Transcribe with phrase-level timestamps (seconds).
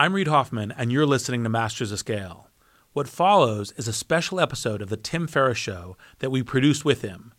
[0.00, 2.46] I'm Reid Hoffman, and you're listening to Masters of Scale.
[2.92, 7.02] What follows is a special episode of The Tim Ferriss Show that we produced with
[7.02, 7.34] him.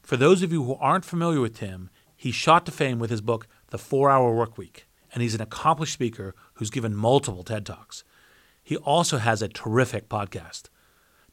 [0.00, 3.20] For those of you who aren't familiar with Tim, he shot to fame with his
[3.20, 8.04] book, The Four Hour Workweek, and he's an accomplished speaker who's given multiple TED Talks.
[8.62, 10.70] He also has a terrific podcast.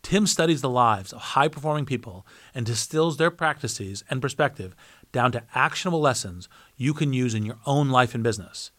[0.02, 4.76] Tim studies the lives of high performing people and distills their practices and perspective
[5.14, 8.72] down to actionable lessons you can use in your own life and business.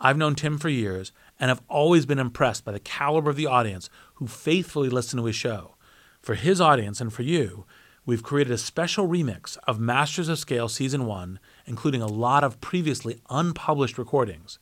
[0.00, 3.46] I've known Tim for years and have always been impressed by the caliber of the
[3.46, 5.76] audience who faithfully listen to his show.
[6.22, 7.66] For his audience and for you,
[8.06, 12.60] we've created a special remix of Masters of Scale Season 1, including a lot of
[12.60, 14.58] previously unpublished recordings.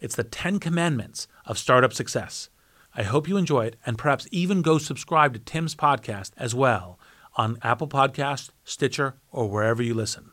[0.00, 2.48] It's the 10 Commandments of Startup Success.
[2.94, 6.98] I hope you enjoy it and perhaps even go subscribe to Tim's podcast as well
[7.36, 10.32] on Apple Podcast, Stitcher, or wherever you listen.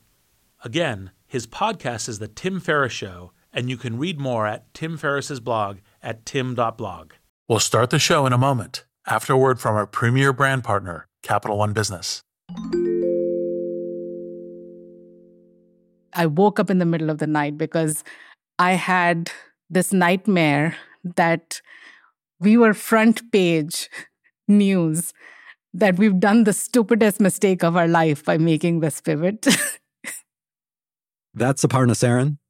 [0.64, 4.98] Again, his podcast is The Tim Ferriss Show, and you can read more at Tim
[5.00, 7.14] Ferriss's blog at tim.blog.
[7.50, 11.08] We'll start the show in a moment after a word from our premier brand partner,
[11.24, 12.22] Capital One Business.
[16.14, 18.04] I woke up in the middle of the night because
[18.60, 19.32] I had
[19.72, 20.78] this nightmare
[21.16, 21.60] that
[22.40, 23.90] we were front page
[24.48, 25.14] news
[25.74, 29.48] that we've done the stupidest mistake of our life by making this pivot.
[31.34, 32.38] That's Aparna Saran,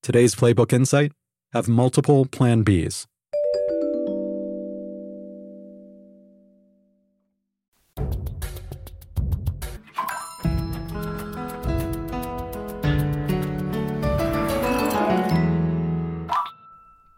[0.00, 1.12] Today's Playbook Insight
[1.52, 3.06] have multiple Plan Bs.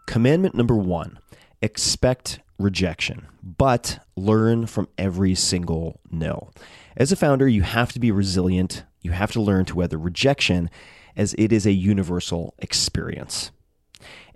[0.07, 1.19] Commandment number one
[1.61, 6.49] expect rejection, but learn from every single no.
[6.97, 8.83] As a founder, you have to be resilient.
[9.01, 10.69] You have to learn to weather rejection
[11.15, 13.51] as it is a universal experience.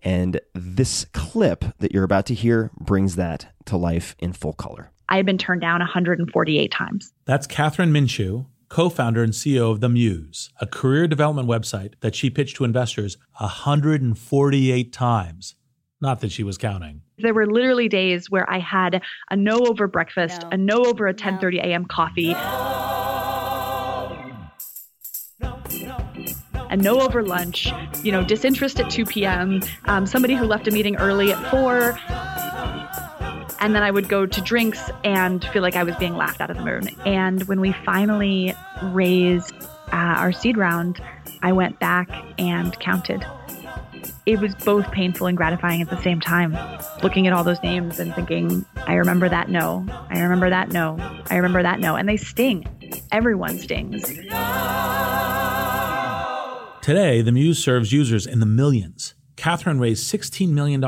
[0.03, 4.91] And this clip that you're about to hear brings that to life in full color.
[5.09, 7.13] I had been turned down 148 times.
[7.25, 12.15] That's Kathryn Minshew, co founder and CEO of The Muse, a career development website that
[12.15, 15.55] she pitched to investors 148 times.
[16.01, 17.01] Not that she was counting.
[17.17, 20.49] There were literally days where I had a no over breakfast, no.
[20.51, 21.85] a no over a 10:30 a.m.
[21.85, 22.35] coffee.
[26.69, 27.67] A no over lunch,
[28.03, 31.97] you know, disinterest at 2 p.m., um, somebody who left a meeting early at 4.
[33.59, 36.51] And then I would go to drinks and feel like I was being laughed out
[36.51, 36.87] of the room.
[37.05, 38.53] And when we finally
[38.83, 39.53] raised
[39.91, 41.01] uh, our seed round,
[41.41, 43.25] I went back and counted
[44.25, 46.57] it was both painful and gratifying at the same time.
[47.03, 50.97] Looking at all those names and thinking, I remember that no, I remember that no,
[51.29, 51.95] I remember that no.
[51.95, 52.65] And they sting.
[53.11, 54.11] Everyone stings.
[56.85, 59.15] Today, the Muse serves users in the millions.
[59.37, 60.79] Kathryn raised $16 million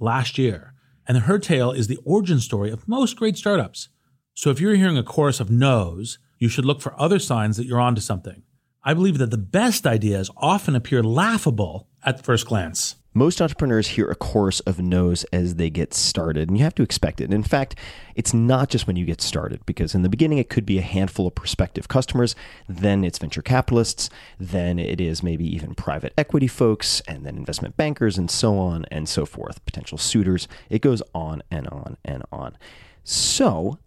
[0.00, 0.74] last year,
[1.08, 3.88] and her tale is the origin story of most great startups.
[4.32, 7.66] So if you're hearing a chorus of no's, you should look for other signs that
[7.66, 8.44] you're onto something.
[8.84, 12.94] I believe that the best ideas often appear laughable at first glance.
[13.12, 16.84] Most entrepreneurs hear a chorus of no's as they get started, and you have to
[16.84, 17.34] expect it.
[17.34, 17.74] In fact,
[18.14, 20.82] it's not just when you get started, because in the beginning it could be a
[20.82, 22.36] handful of prospective customers,
[22.68, 27.76] then it's venture capitalists, then it is maybe even private equity folks, and then investment
[27.76, 30.46] bankers, and so on and so forth, potential suitors.
[30.68, 32.56] It goes on and on and on.
[33.02, 33.80] So,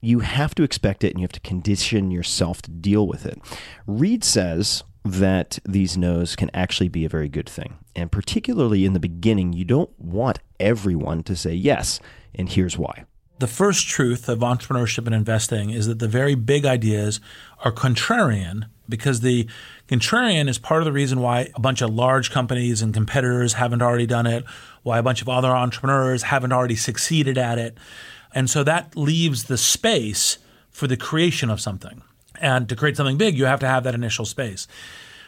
[0.00, 3.38] you have to expect it and you have to condition yourself to deal with it.
[3.86, 7.78] Reid says that these no's can actually be a very good thing.
[7.96, 12.00] And particularly in the beginning, you don't want everyone to say yes.
[12.34, 13.04] And here's why.
[13.38, 17.20] The first truth of entrepreneurship and investing is that the very big ideas
[17.64, 19.48] are contrarian because the
[19.88, 23.80] contrarian is part of the reason why a bunch of large companies and competitors haven't
[23.80, 24.44] already done it,
[24.82, 27.78] why a bunch of other entrepreneurs haven't already succeeded at it.
[28.34, 30.38] And so that leaves the space
[30.70, 32.02] for the creation of something.
[32.40, 34.66] And to create something big, you have to have that initial space.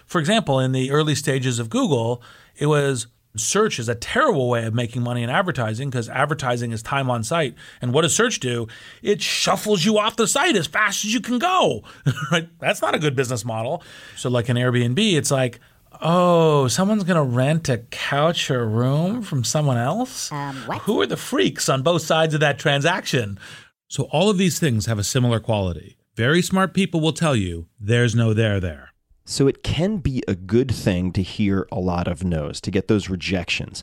[0.07, 2.23] For example, in the early stages of Google,
[2.57, 3.07] it was
[3.37, 7.25] search is a terrible way of making money in advertising because advertising is time on
[7.25, 7.55] site.
[7.81, 8.67] And what does search do?
[9.03, 11.83] It shuffles you off the site as fast as you can go.
[12.33, 12.49] right?
[12.59, 13.83] That's not a good business model.
[14.17, 15.61] So, like an Airbnb, it's like,
[16.01, 20.31] oh, someone's going to rent a couch or a room from someone else?
[20.33, 23.39] Um, Who are the freaks on both sides of that transaction?
[23.89, 25.97] So, all of these things have a similar quality.
[26.15, 28.93] Very smart people will tell you there's no there there.
[29.25, 32.89] So it can be a good thing to hear a lot of no's, to get
[32.89, 33.83] those rejections.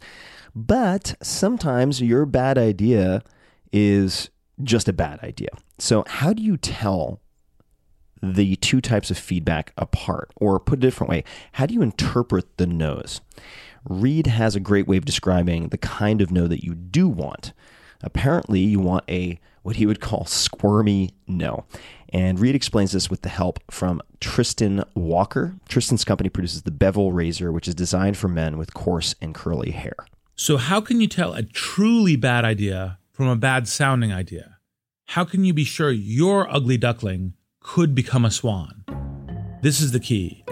[0.53, 3.23] But sometimes your bad idea
[3.71, 4.29] is
[4.61, 5.49] just a bad idea.
[5.79, 7.19] So, how do you tell
[8.21, 10.31] the two types of feedback apart?
[10.35, 11.23] Or put a different way,
[11.53, 13.21] how do you interpret the no's?
[13.85, 17.53] Reid has a great way of describing the kind of no that you do want.
[18.03, 19.39] Apparently, you want a
[19.69, 21.63] what he would call squirmy no.
[22.11, 25.57] And Reid explains this with the help from Tristan Walker.
[25.67, 29.69] Tristan's company produces the Bevel razor, which is designed for men with coarse and curly
[29.69, 29.95] hair.
[30.35, 34.57] So, how can you tell a truly bad idea from a bad sounding idea?
[35.09, 38.85] How can you be sure your ugly duckling could become a swan?
[39.61, 40.43] This is the key.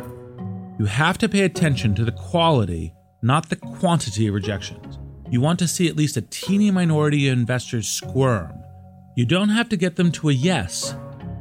[0.78, 2.94] You have to pay attention to the quality,
[3.24, 5.00] not the quantity of rejections.
[5.32, 8.54] You want to see at least a teeny minority of investors squirm.
[9.18, 10.96] You don't have to get them to a yes,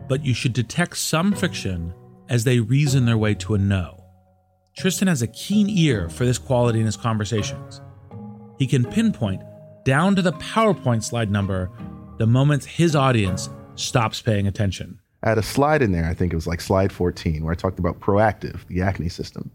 [0.08, 1.92] but you should detect some friction
[2.30, 4.02] as they reason their way to a no.
[4.78, 7.82] Tristan has a keen ear for this quality in his conversations.
[8.58, 9.42] He can pinpoint,
[9.84, 11.70] down to the PowerPoint slide number,
[12.16, 14.98] the moments his audience stops paying attention.
[15.22, 17.56] I had a slide in there, I think it was like slide 14, where I
[17.56, 19.50] talked about Proactiv, the acne system,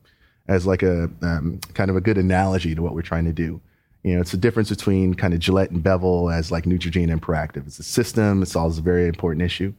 [0.47, 3.59] as like a um, kind of a good analogy to what we're trying to do.
[4.03, 7.21] You know, it's the difference between kind of Gillette and Bevel as like Neutrogena and
[7.21, 7.67] Proactiv.
[7.67, 9.73] It's a system, it solves a very important issue.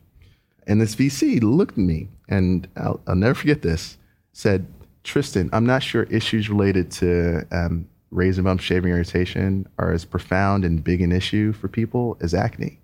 [0.67, 3.99] And this VC looked at me, and I'll, I'll never forget this,
[4.33, 4.67] said,
[5.03, 10.65] Tristan, I'm not sure issues related to um, razor bump shaving irritation are as profound
[10.65, 12.79] and big an issue for people as acne.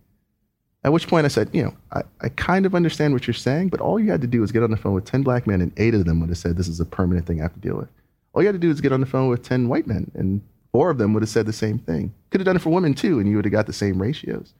[0.82, 3.68] At which point I said, you know, I, I kind of understand what you're saying,
[3.68, 5.60] but all you had to do was get on the phone with 10 black men,
[5.60, 7.60] and eight of them would have said, this is a permanent thing I have to
[7.60, 7.88] deal with.
[8.32, 10.40] All you had to do is get on the phone with 10 white men, and
[10.72, 12.14] four of them would have said the same thing.
[12.30, 14.54] Could have done it for women too, and you would have got the same ratios.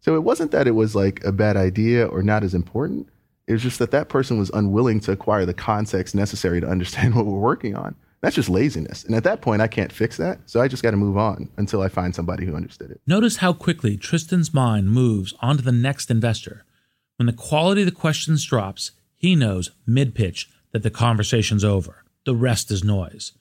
[0.00, 3.08] So it wasn't that it was like a bad idea or not as important.
[3.46, 7.14] It was just that that person was unwilling to acquire the context necessary to understand
[7.16, 7.94] what we're working on.
[8.20, 9.04] That's just laziness.
[9.04, 10.38] And at that point, I can't fix that.
[10.46, 13.00] So I just got to move on until I find somebody who understood it.
[13.04, 16.64] Notice how quickly Tristan's mind moves on to the next investor.
[17.16, 22.04] When the quality of the questions drops, he knows mid pitch that the conversation's over.
[22.24, 23.32] The rest is noise.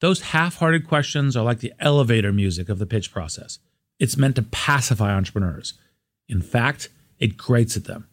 [0.00, 3.58] Those half hearted questions are like the elevator music of the pitch process.
[3.98, 5.74] It's meant to pacify entrepreneurs.
[6.28, 8.06] In fact, it grates at them.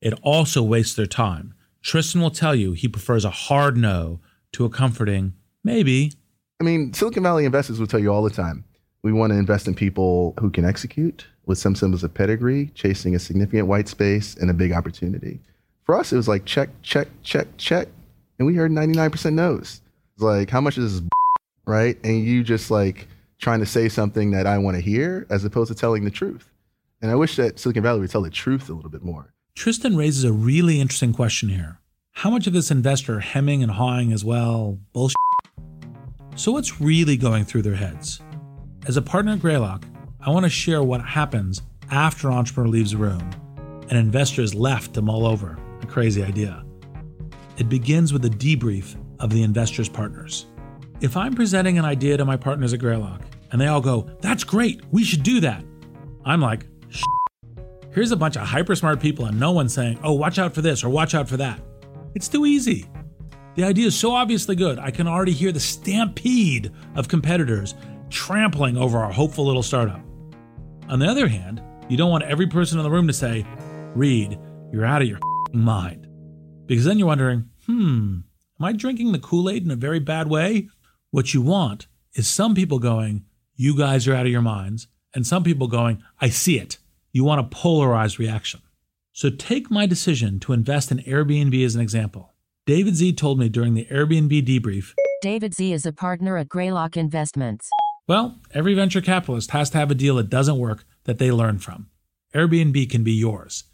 [0.00, 1.54] It also wastes their time.
[1.82, 4.20] Tristan will tell you he prefers a hard no
[4.52, 6.12] to a comforting maybe.
[6.60, 8.64] I mean, Silicon Valley investors will tell you all the time
[9.02, 13.14] we want to invest in people who can execute with some symbols of pedigree, chasing
[13.14, 15.38] a significant white space and a big opportunity.
[15.84, 17.86] For us, it was like check, check, check, check.
[18.38, 19.80] And we heard 99% no's.
[20.14, 21.08] It's like, how much is this,
[21.66, 21.98] right?
[22.04, 23.08] And you just like
[23.38, 26.50] trying to say something that I want to hear as opposed to telling the truth.
[27.02, 29.34] And I wish that Silicon Valley would tell the truth a little bit more.
[29.54, 31.80] Tristan raises a really interesting question here.
[32.12, 35.16] How much of this investor hemming and hawing as well bullshit?
[36.34, 38.20] So, what's really going through their heads?
[38.86, 39.84] As a partner at Greylock,
[40.20, 43.30] I want to share what happens after an entrepreneur leaves the room
[43.88, 46.64] and investor is left to mull over a crazy idea.
[47.58, 50.46] It begins with a debrief of the investor's partners.
[51.00, 53.20] If I'm presenting an idea to my partners at Greylock
[53.52, 55.62] and they all go, That's great, we should do that,
[56.24, 56.66] I'm like,
[57.96, 60.60] Here's a bunch of hyper smart people, and no one's saying, oh, watch out for
[60.60, 61.58] this or watch out for that.
[62.14, 62.84] It's too easy.
[63.54, 67.74] The idea is so obviously good, I can already hear the stampede of competitors
[68.10, 70.02] trampling over our hopeful little startup.
[70.90, 73.46] On the other hand, you don't want every person in the room to say,
[73.94, 74.38] Reid,
[74.70, 75.20] you're out of your
[75.54, 76.06] mind.
[76.66, 78.18] Because then you're wondering, hmm,
[78.60, 80.68] am I drinking the Kool Aid in a very bad way?
[81.16, 85.26] What you want is some people going, you guys are out of your minds, and
[85.26, 86.76] some people going, I see it.
[87.10, 88.60] You want a polarized reaction.
[89.14, 92.34] So take my decision to invest in Airbnb as an example.
[92.66, 94.92] David Sze told me during the Airbnb debrief
[95.22, 97.70] David Sze is a partner at Greylock Investments.
[98.06, 101.60] Well, every venture capitalist has to have a deal that doesn't work that they learn
[101.60, 101.88] from.
[102.34, 103.64] Airbnb can be yours.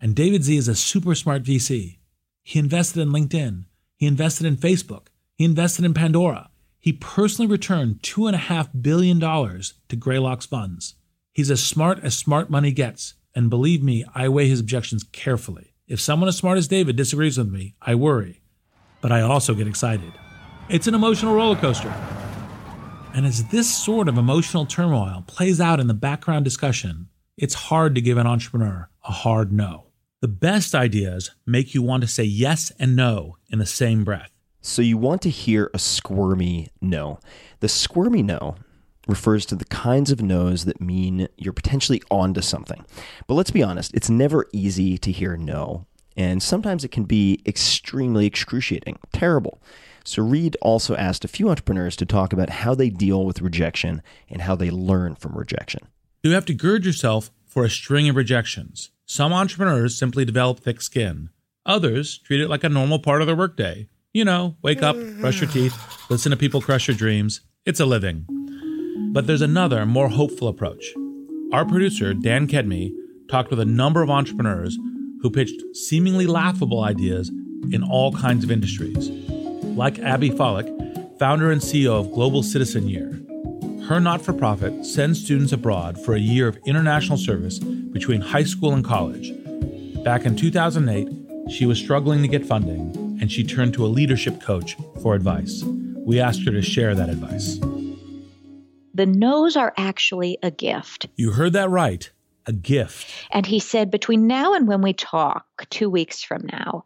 [0.00, 1.98] And David Sze is a super smart VC.
[2.42, 3.66] He invested in LinkedIn.
[3.94, 5.06] He invested in Facebook.
[5.36, 6.48] He invested in Pandora.
[6.82, 10.96] He personally returned $2.5 billion to Greylock's funds.
[11.32, 13.14] He's as smart as smart money gets.
[13.36, 15.74] And believe me, I weigh his objections carefully.
[15.86, 18.42] If someone as smart as David disagrees with me, I worry.
[19.00, 20.12] But I also get excited.
[20.68, 21.94] It's an emotional roller coaster.
[23.14, 27.94] And as this sort of emotional turmoil plays out in the background discussion, it's hard
[27.94, 29.86] to give an entrepreneur a hard no.
[30.20, 34.31] The best ideas make you want to say yes and no in the same breath.
[34.62, 37.18] So you want to hear a squirmy no.
[37.58, 38.54] The squirmy no
[39.08, 42.84] refers to the kinds of no's that mean you're potentially onto something.
[43.26, 45.86] But let's be honest, it's never easy to hear no.
[46.16, 49.60] And sometimes it can be extremely excruciating, terrible.
[50.04, 54.00] So Reid also asked a few entrepreneurs to talk about how they deal with rejection
[54.28, 55.88] and how they learn from rejection.
[56.22, 58.90] You have to gird yourself for a string of rejections.
[59.06, 61.30] Some entrepreneurs simply develop thick skin.
[61.66, 63.88] Others treat it like a normal part of their workday.
[64.14, 65.70] You know, wake up, brush your mm-hmm.
[65.70, 67.40] teeth, listen to people crush your dreams.
[67.64, 68.26] It's a living.
[69.10, 70.84] But there's another, more hopeful approach.
[71.50, 72.92] Our producer, Dan Kedmi,
[73.30, 74.76] talked with a number of entrepreneurs
[75.22, 77.30] who pitched seemingly laughable ideas
[77.70, 79.08] in all kinds of industries.
[79.08, 83.18] Like Abby Falik, founder and CEO of Global Citizen Year.
[83.86, 88.44] Her not for profit sends students abroad for a year of international service between high
[88.44, 89.32] school and college.
[90.04, 94.42] Back in 2008, she was struggling to get funding, and she turned to a leadership
[94.42, 95.62] coach for advice.
[95.62, 97.58] We asked her to share that advice.
[98.94, 101.06] The no's are actually a gift.
[101.14, 102.10] You heard that right
[102.46, 103.08] a gift.
[103.30, 106.82] And he said, between now and when we talk, two weeks from now,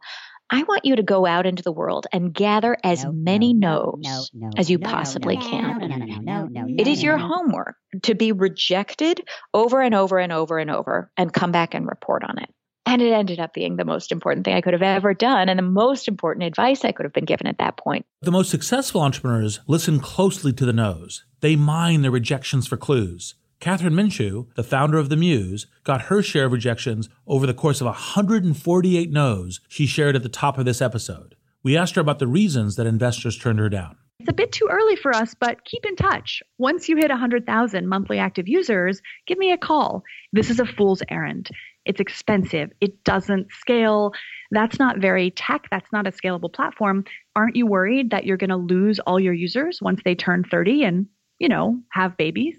[0.51, 3.95] I want you to go out into the world and gather as No, many no,
[3.97, 5.79] no's no, no, as you no, no, possibly no, can.
[5.79, 7.27] no, no, no, no, no, no, It is no, your no.
[7.27, 11.87] homework to be rejected over and over and over and over and come back and
[11.87, 12.49] report on it.
[12.87, 15.59] And it ended up being the most important thing I could have ever done and
[15.59, 18.05] the most important advice I could have been given at that point.
[18.21, 21.25] The most successful entrepreneurs listen closely to the no's.
[21.41, 23.35] They mine their rejections for clues.
[23.59, 27.81] Kathryn Minshew, the founder of The Muse, got her share of rejections over the course
[27.81, 31.35] of 148 no's she shared at the top of this episode.
[31.63, 33.97] We asked her about the reasons that investors turned her down.
[34.19, 36.41] It's a bit too early for us, but keep in touch.
[36.57, 40.03] Once you hit 100,000 monthly active users, give me a call.
[40.31, 41.49] This is a fool's errand.
[41.87, 42.71] It's expensive.
[42.81, 44.11] It doesn't scale.
[44.51, 45.67] That's not very tech.
[45.71, 47.05] That's not a scalable platform.
[47.35, 50.83] Aren't you worried that you're going to lose all your users once they turn 30
[50.83, 51.07] and,
[51.39, 52.57] you know, have babies?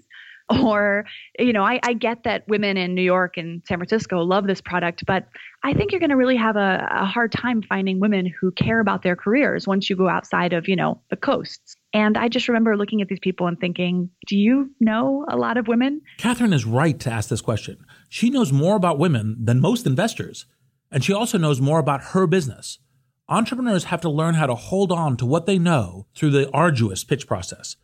[0.63, 1.05] Or,
[1.37, 4.61] you know, I, I get that women in New York and San Francisco love this
[4.61, 5.27] product, but
[5.63, 8.79] I think you're going to really have a, a hard time finding women who care
[8.79, 11.75] about their careers once you go outside of, you know, the coasts.
[11.93, 15.57] And I just remember looking at these people and thinking, do you know a lot
[15.57, 16.01] of women?
[16.19, 17.85] Kathryn is right to ask this question.
[18.09, 20.45] She knows more about women than most investors,
[20.91, 22.79] and she also knows more about her business.
[23.27, 27.03] Entrepreneurs have to learn how to hold on to what they know through the arduous
[27.03, 27.75] pitch process.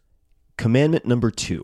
[0.58, 1.64] Commandment number two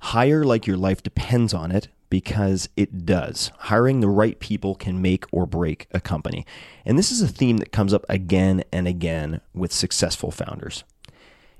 [0.00, 3.50] hire like your life depends on it because it does.
[3.58, 6.46] Hiring the right people can make or break a company.
[6.84, 10.84] And this is a theme that comes up again and again with successful founders.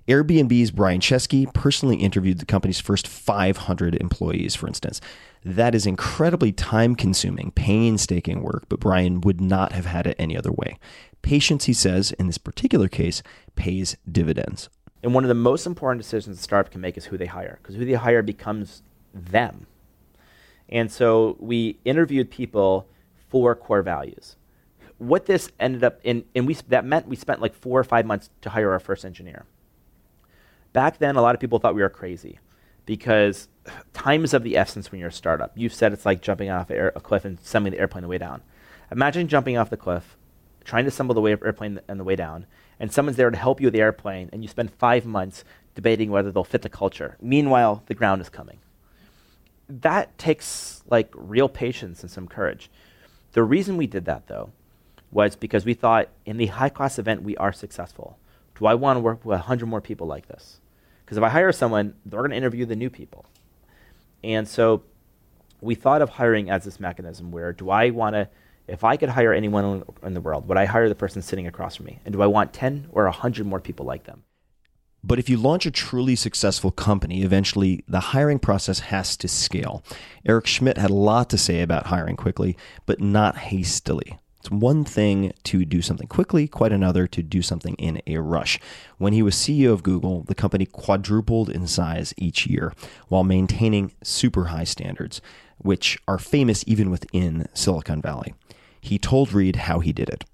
[0.08, 5.02] Airbnb's Brian Chesky personally interviewed the company's first 500 employees, for instance.
[5.44, 10.34] That is incredibly time consuming, painstaking work, but Brian would not have had it any
[10.34, 10.78] other way.
[11.20, 13.22] Patience, he says, in this particular case,
[13.54, 14.70] pays dividends.
[15.02, 17.58] And one of the most important decisions a startup can make is who they hire,
[17.62, 19.66] because who they hire becomes them.
[20.70, 22.88] And so we interviewed people
[23.28, 24.36] for core values.
[24.96, 28.06] What this ended up in, and we that meant we spent like four or five
[28.06, 29.44] months to hire our first engineer.
[30.78, 32.38] Back then, a lot of people thought we were crazy
[32.86, 33.48] because
[33.94, 35.50] time is of the essence when you're a startup.
[35.56, 38.18] You said it's like jumping off air, a cliff and sending the airplane the way
[38.18, 38.42] down.
[38.92, 40.16] Imagine jumping off the cliff,
[40.64, 42.46] trying to assemble the way, airplane on the way down,
[42.78, 45.42] and someone's there to help you with the airplane, and you spend five months
[45.74, 47.16] debating whether they'll fit the culture.
[47.20, 48.60] Meanwhile, the ground is coming.
[49.68, 52.70] That takes like real patience and some courage.
[53.32, 54.52] The reason we did that, though,
[55.10, 58.16] was because we thought in the high class event we are successful.
[58.56, 60.60] Do I want to work with 100 more people like this?
[61.08, 63.24] Because if I hire someone, they're going to interview the new people.
[64.22, 64.82] And so
[65.62, 68.28] we thought of hiring as this mechanism where do I want to,
[68.66, 71.76] if I could hire anyone in the world, would I hire the person sitting across
[71.76, 71.98] from me?
[72.04, 74.22] And do I want 10 or 100 more people like them?
[75.02, 79.82] But if you launch a truly successful company, eventually the hiring process has to scale.
[80.26, 84.18] Eric Schmidt had a lot to say about hiring quickly, but not hastily.
[84.48, 88.58] It's one thing to do something quickly, quite another to do something in a rush.
[88.96, 92.72] When he was CEO of Google, the company quadrupled in size each year
[93.08, 95.20] while maintaining super high standards,
[95.58, 98.32] which are famous even within Silicon Valley.
[98.80, 100.24] He told Reid how he did it.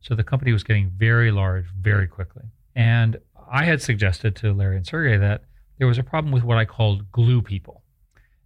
[0.00, 2.44] So the company was getting very large very quickly.
[2.74, 3.18] And
[3.50, 5.44] I had suggested to Larry and Sergey that
[5.76, 7.82] there was a problem with what I called glue people.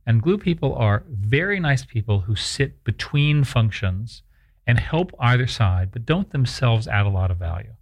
[0.04, 4.22] And glue people are very nice people who sit between functions
[4.66, 7.72] and help either side, but don't themselves add a lot of value.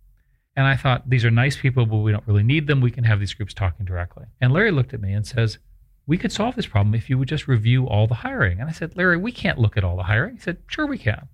[0.57, 2.81] And I thought, these are nice people, but we don't really need them.
[2.81, 4.27] We can have these groups talking directly.
[4.41, 5.59] And Larry looked at me and says,
[6.07, 8.61] We could solve this problem if you would just review all the hiring.
[8.61, 10.37] And I said, Larry, we can't look at all the hiring.
[10.37, 11.29] He said, Sure, we can.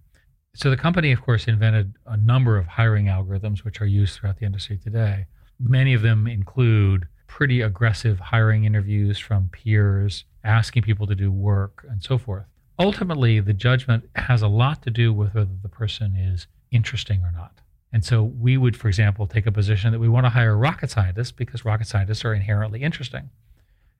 [0.54, 4.38] So the company, of course, invented a number of hiring algorithms which are used throughout
[4.38, 5.26] the industry today.
[5.58, 11.84] Many of them include pretty aggressive hiring interviews from peers, asking people to do work,
[11.88, 12.46] and so forth.
[12.80, 17.30] Ultimately, the judgment has a lot to do with whether the person is interesting or
[17.30, 17.60] not.
[17.92, 20.90] And so we would, for example, take a position that we want to hire rocket
[20.90, 23.28] scientists because rocket scientists are inherently interesting.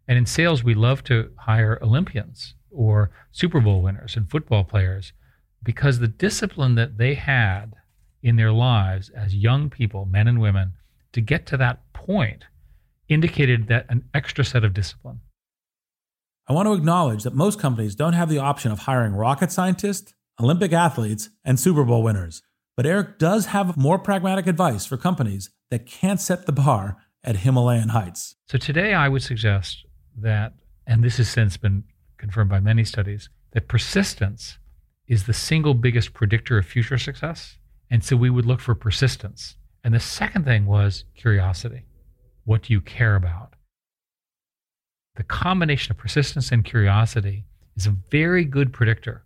[0.09, 5.13] And in sales, we love to hire Olympians or Super Bowl winners and football players
[5.63, 7.75] because the discipline that they had
[8.23, 10.73] in their lives as young people, men and women,
[11.13, 12.45] to get to that point
[13.11, 15.21] indicated that an extra set of discipline.
[16.51, 20.15] I want to acknowledge that most companies don't have the option of hiring rocket scientists,
[20.41, 22.43] Olympic athletes, and Super Bowl winners.
[22.77, 27.37] But Eric does have more pragmatic advice for companies that can't set the bar at
[27.37, 28.35] Himalayan heights.
[28.49, 30.55] So today I would suggest that,
[30.89, 31.85] and this has since been
[32.19, 34.59] confirmed by many studies, that persistence
[35.07, 37.59] is the single biggest predictor of future success.
[37.93, 39.55] And so we would look for persistence.
[39.85, 41.85] And the second thing was curiosity.
[42.43, 43.55] What do you care about?
[45.21, 47.45] The combination of persistence and curiosity
[47.77, 49.23] is a very good predictor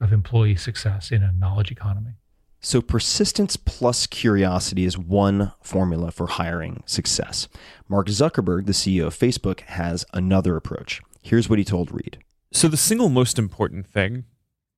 [0.00, 2.14] of employee success in a knowledge economy.
[2.58, 7.46] So, persistence plus curiosity is one formula for hiring success.
[7.88, 11.00] Mark Zuckerberg, the CEO of Facebook, has another approach.
[11.22, 12.18] Here's what he told Reid.
[12.52, 14.24] So, the single most important thing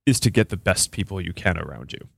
[0.04, 2.09] is to get the best people you can around you.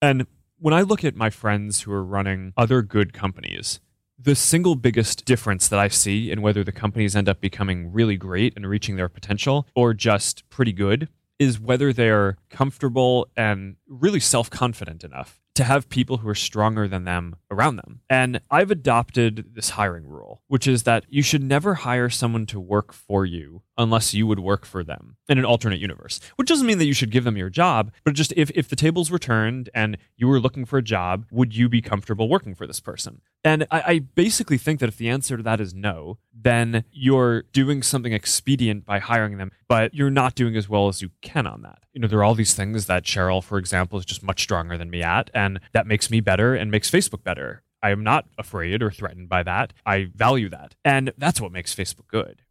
[0.00, 0.26] And
[0.58, 3.80] when I look at my friends who are running other good companies,
[4.18, 8.16] the single biggest difference that I see in whether the companies end up becoming really
[8.16, 14.20] great and reaching their potential or just pretty good is whether they're comfortable and really
[14.20, 18.00] self confident enough to have people who are stronger than them around them.
[18.08, 22.60] And I've adopted this hiring rule, which is that you should never hire someone to
[22.60, 26.20] work for you unless you would work for them in an alternate universe.
[26.36, 28.76] Which doesn't mean that you should give them your job, but just if, if the
[28.76, 32.54] tables were turned and you were looking for a job, would you be comfortable working
[32.54, 33.20] for this person?
[33.44, 37.42] And I, I basically think that if the answer to that is no, then you're
[37.52, 41.46] doing something expedient by hiring them, but you're not doing as well as you can
[41.46, 41.80] on that.
[41.92, 44.78] You know, there are all these things that Sheryl, for example, is just much stronger
[44.78, 47.62] than me at, and that makes me better and makes Facebook better.
[47.82, 49.72] I am not afraid or threatened by that.
[49.84, 50.74] I value that.
[50.84, 52.42] And that's what makes Facebook good.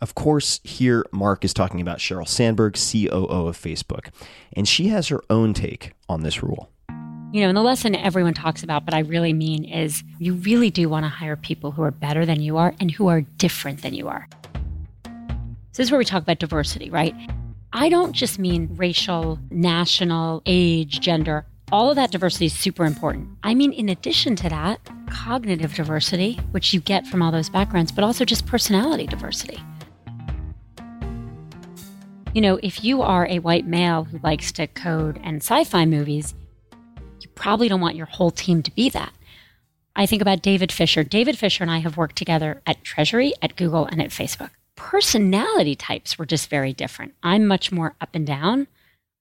[0.00, 4.08] Of course, here Mark is talking about Sheryl Sandberg, COO of Facebook,
[4.54, 6.70] and she has her own take on this rule.
[7.32, 10.68] You know, and the lesson everyone talks about, but I really mean is you really
[10.68, 13.82] do want to hire people who are better than you are and who are different
[13.82, 14.26] than you are.
[15.04, 15.10] So
[15.76, 17.14] this is where we talk about diversity, right?
[17.72, 21.46] I don't just mean racial, national, age, gender.
[21.70, 23.28] All of that diversity is super important.
[23.44, 27.92] I mean, in addition to that, cognitive diversity, which you get from all those backgrounds,
[27.92, 29.62] but also just personality diversity.
[32.34, 35.84] You know, if you are a white male who likes to code and sci fi
[35.84, 36.34] movies,
[37.22, 39.12] you probably don't want your whole team to be that.
[39.96, 41.04] I think about David Fischer.
[41.04, 44.50] David Fischer and I have worked together at Treasury, at Google, and at Facebook.
[44.76, 47.14] Personality types were just very different.
[47.22, 48.66] I'm much more up and down.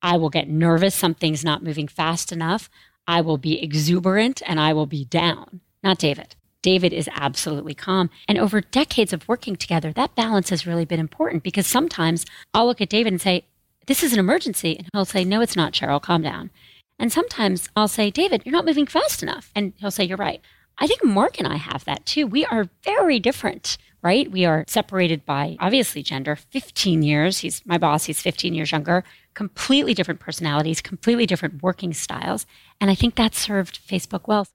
[0.02, 2.70] I will get nervous, something's not moving fast enough.
[3.08, 5.62] I will be exuberant and I will be down.
[5.84, 6.36] Not David.
[6.62, 8.10] David is absolutely calm.
[8.28, 12.66] And over decades of working together, that balance has really been important because sometimes I'll
[12.66, 13.46] look at David and say,
[13.88, 14.78] This is an emergency.
[14.78, 16.52] And he'll say, No, it's not, Sheryl, calm down.
[17.00, 19.52] And sometimes I'll say, David, you're not moving fast enough.
[19.56, 20.42] And he'll say, You're right.
[20.78, 22.26] I think Mark and I have that too.
[22.26, 24.32] We are very different, right?
[24.32, 27.40] We are separated by obviously gender, 15 years.
[27.40, 32.46] He's my boss, he's 15 years younger, completely different personalities, completely different working styles.
[32.80, 34.48] And I think that served Facebook well.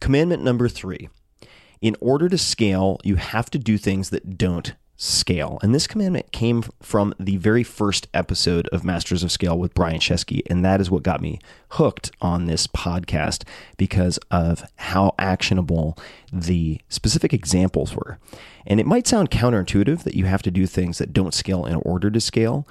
[0.00, 1.08] Commandment number three
[1.80, 5.60] In order to scale, you have to do things that don't scale.
[5.62, 10.00] And this commandment came from the very first episode of Masters of Scale with Brian
[10.00, 10.42] Chesky.
[10.50, 11.38] And that is what got me
[11.70, 13.44] hooked on this podcast
[13.76, 15.96] because of how actionable
[16.32, 18.18] the specific examples were.
[18.66, 21.76] And it might sound counterintuitive that you have to do things that don't scale in
[21.76, 22.66] order to scale,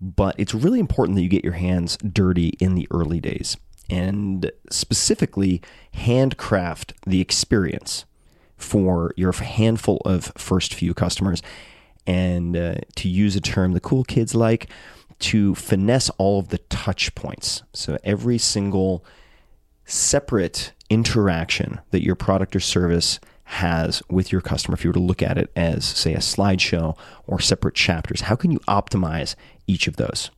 [0.00, 3.56] but it's really important that you get your hands dirty in the early days
[3.90, 5.60] and specifically
[5.94, 8.04] handcraft the experience
[8.56, 11.42] for your handful of first few customers
[12.06, 14.68] and uh, to use a term the cool kids like,
[15.20, 17.62] to finesse all of the touch points.
[17.72, 19.04] So every single
[19.84, 25.00] separate interaction that your product or service has with your customer, if you were to
[25.00, 29.34] look at it as, say, a slideshow or separate chapters, how can you optimize
[29.66, 30.30] each of those?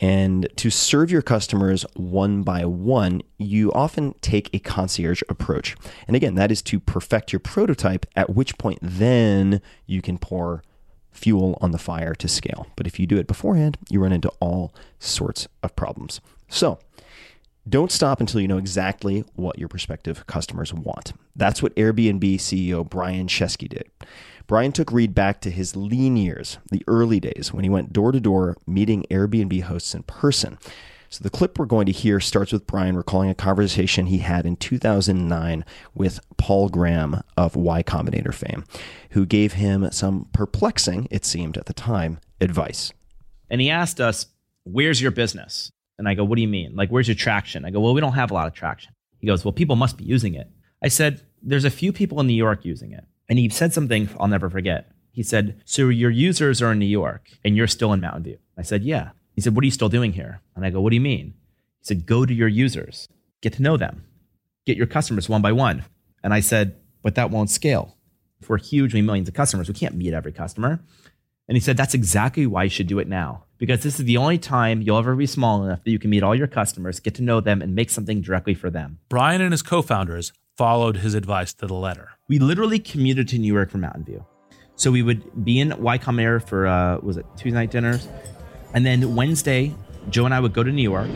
[0.00, 5.76] And to serve your customers one by one, you often take a concierge approach.
[6.08, 10.64] And again, that is to perfect your prototype, at which point then you can pour
[11.12, 12.66] fuel on the fire to scale.
[12.76, 16.20] But if you do it beforehand, you run into all sorts of problems.
[16.48, 16.78] So,
[17.68, 21.12] don't stop until you know exactly what your prospective customers want.
[21.36, 23.88] That's what Airbnb CEO Brian Chesky did.
[24.48, 28.10] Brian took Reid back to his lean years, the early days when he went door
[28.10, 30.58] to door meeting Airbnb hosts in person.
[31.12, 34.46] So the clip we're going to hear starts with Brian recalling a conversation he had
[34.46, 35.62] in 2009
[35.94, 38.64] with Paul Graham of Y Combinator fame,
[39.10, 42.94] who gave him some perplexing, it seemed at the time, advice.
[43.50, 44.24] And he asked us,
[44.64, 45.70] Where's your business?
[45.98, 46.74] And I go, What do you mean?
[46.74, 47.66] Like, where's your traction?
[47.66, 48.94] I go, Well, we don't have a lot of traction.
[49.18, 50.48] He goes, Well, people must be using it.
[50.82, 53.04] I said, There's a few people in New York using it.
[53.28, 54.90] And he said something I'll never forget.
[55.10, 58.38] He said, So your users are in New York and you're still in Mountain View?
[58.56, 59.10] I said, Yeah.
[59.34, 60.40] He said, What are you still doing here?
[60.54, 61.34] And I go, What do you mean?
[61.80, 63.08] He said, Go to your users,
[63.40, 64.04] get to know them,
[64.66, 65.84] get your customers one by one.
[66.22, 67.96] And I said, But that won't scale.
[68.40, 70.80] If we're huge, we millions of customers, we can't meet every customer.
[71.48, 73.44] And he said, That's exactly why you should do it now.
[73.58, 76.22] Because this is the only time you'll ever be small enough that you can meet
[76.22, 78.98] all your customers, get to know them, and make something directly for them.
[79.08, 82.10] Brian and his co founders followed his advice to the letter.
[82.28, 84.24] We literally commuted to New York from Mountain View.
[84.74, 88.08] So we would be in Y Combinator for, uh, was it Tuesday night dinners?
[88.74, 89.74] And then Wednesday,
[90.10, 91.08] Joe and I would go to New York.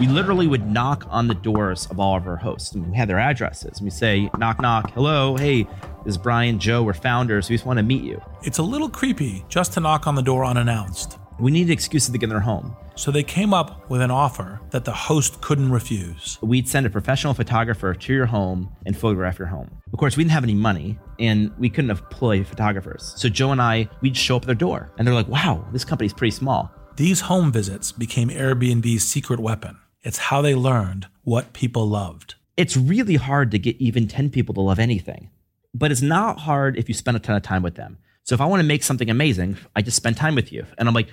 [0.00, 2.72] We literally would knock on the doors of all of our hosts.
[2.72, 3.80] And we had their addresses.
[3.80, 5.64] We say, knock, knock, hello, hey,
[6.04, 7.48] this is Brian, Joe, we're founders.
[7.48, 8.20] We just want to meet you.
[8.42, 11.18] It's a little creepy just to knock on the door unannounced.
[11.38, 12.76] We needed excuses to get in their home.
[12.96, 16.38] So they came up with an offer that the host couldn't refuse.
[16.42, 19.68] We'd send a professional photographer to your home and photograph your home.
[19.92, 23.14] Of course, we didn't have any money and we couldn't employ photographers.
[23.16, 25.84] So Joe and I, we'd show up at their door and they're like, wow, this
[25.84, 26.70] company's pretty small.
[26.96, 29.78] These home visits became Airbnb's secret weapon.
[30.04, 32.36] It's how they learned what people loved.
[32.56, 35.30] It's really hard to get even 10 people to love anything,
[35.74, 37.98] but it's not hard if you spend a ton of time with them.
[38.22, 40.66] So if I want to make something amazing, I just spend time with you.
[40.78, 41.08] And I'm like,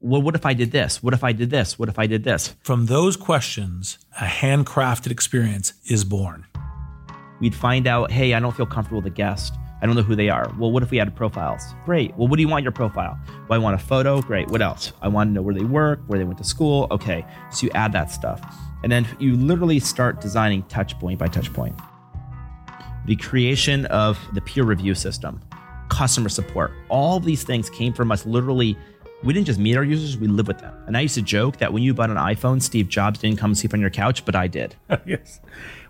[0.00, 1.02] well, what if I did this?
[1.02, 1.78] What if I did this?
[1.78, 2.54] What if I did this?
[2.62, 6.46] From those questions, a handcrafted experience is born.
[7.40, 9.54] We'd find out, hey, I don't feel comfortable with a guest.
[9.86, 10.52] I don't know who they are.
[10.58, 11.62] Well, what if we added profiles?
[11.84, 12.12] Great.
[12.16, 13.16] Well, what do you want your profile?
[13.46, 14.20] Well, I want a photo.
[14.20, 14.50] Great.
[14.50, 14.92] What else?
[15.00, 16.88] I want to know where they work, where they went to school.
[16.90, 17.24] Okay.
[17.52, 18.42] So you add that stuff.
[18.82, 21.76] And then you literally start designing touch point by touch point.
[23.04, 25.40] The creation of the peer review system,
[25.88, 28.76] customer support, all these things came from us literally.
[29.22, 30.74] We didn't just meet our users, we live with them.
[30.88, 33.54] And I used to joke that when you bought an iPhone, Steve Jobs didn't come
[33.54, 34.74] sleep on your couch, but I did.
[35.06, 35.38] yes.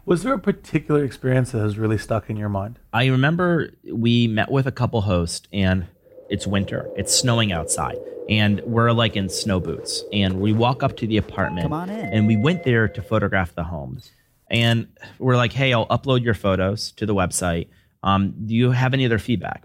[0.07, 2.79] Was there a particular experience that has really stuck in your mind?
[2.93, 5.89] I remember we met with a couple hosts and
[6.31, 6.89] it's winter.
[6.97, 7.99] It's snowing outside.
[8.29, 10.05] And we're like in snow boots.
[10.13, 11.65] And we walk up to the apartment.
[11.65, 12.13] Come on in.
[12.13, 14.13] And we went there to photograph the homes.
[14.49, 14.87] And
[15.19, 17.67] we're like, hey, I'll upload your photos to the website.
[18.05, 19.65] Um, do you have any other feedback?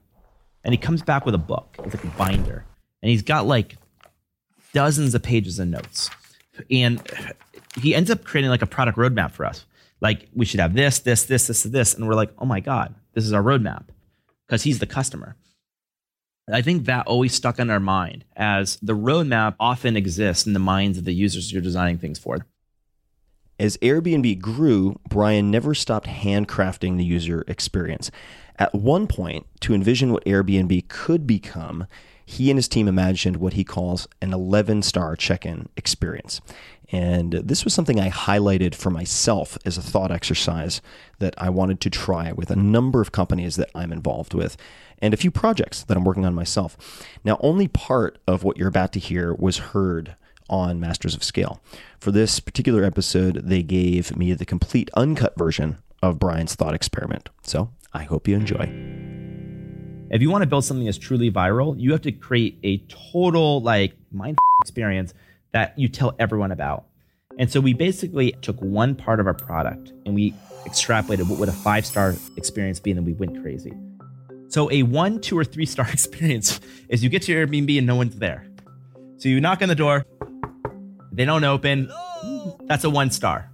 [0.63, 1.75] And he comes back with a book.
[1.83, 2.65] It's like a binder.
[3.03, 3.77] And he's got like
[4.73, 6.09] dozens of pages of notes.
[6.71, 6.99] And
[7.79, 9.65] he ends up creating like a product roadmap for us
[10.01, 11.93] like we should have this, this, this, this, this.
[11.93, 13.85] And we're like, oh my God, this is our roadmap
[14.47, 15.35] because he's the customer.
[16.51, 20.59] I think that always stuck in our mind as the roadmap often exists in the
[20.59, 22.45] minds of the users you're designing things for.
[23.59, 28.09] As Airbnb grew, Brian never stopped handcrafting the user experience.
[28.57, 31.85] At one point, to envision what Airbnb could become,
[32.25, 36.41] he and his team imagined what he calls an 11 star check in experience.
[36.91, 40.81] And this was something I highlighted for myself as a thought exercise
[41.19, 44.57] that I wanted to try with a number of companies that I'm involved with
[45.01, 46.77] and a few projects that I'm working on myself.
[47.23, 50.15] Now, only part of what you're about to hear was heard
[50.49, 51.61] on Masters of Scale.
[51.99, 57.29] For this particular episode, they gave me the complete uncut version of Brian's thought experiment.
[57.41, 58.69] So I hope you enjoy.
[60.09, 63.61] If you want to build something that's truly viral, you have to create a total
[63.61, 65.13] like mind experience
[65.51, 66.85] that you tell everyone about.
[67.39, 70.33] And so we basically took one part of our product and we
[70.65, 73.73] extrapolated what would a five star experience be, and then we went crazy.
[74.47, 76.59] So a one, two, or three star experience
[76.89, 78.45] is you get to your Airbnb and no one's there.
[79.17, 80.05] So you knock on the door,
[81.11, 81.91] they don't open.
[82.65, 83.49] That's a one star.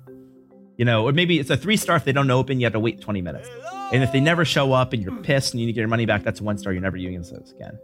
[0.78, 2.80] You know, or maybe it's a three star if they don't open, you have to
[2.80, 3.50] wait 20 minutes.
[3.92, 5.88] And if they never show up and you're pissed and you need to get your
[5.88, 6.74] money back, that's a one star.
[6.74, 7.80] You're never using this again.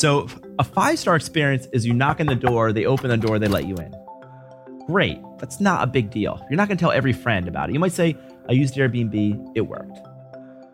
[0.00, 0.26] So
[0.58, 3.48] a five star experience is you knock on the door, they open the door, they
[3.48, 3.94] let you in.
[4.86, 5.20] Great.
[5.36, 6.42] That's not a big deal.
[6.48, 7.74] You're not going to tell every friend about it.
[7.74, 8.16] You might say,
[8.48, 9.98] I used Airbnb, it worked.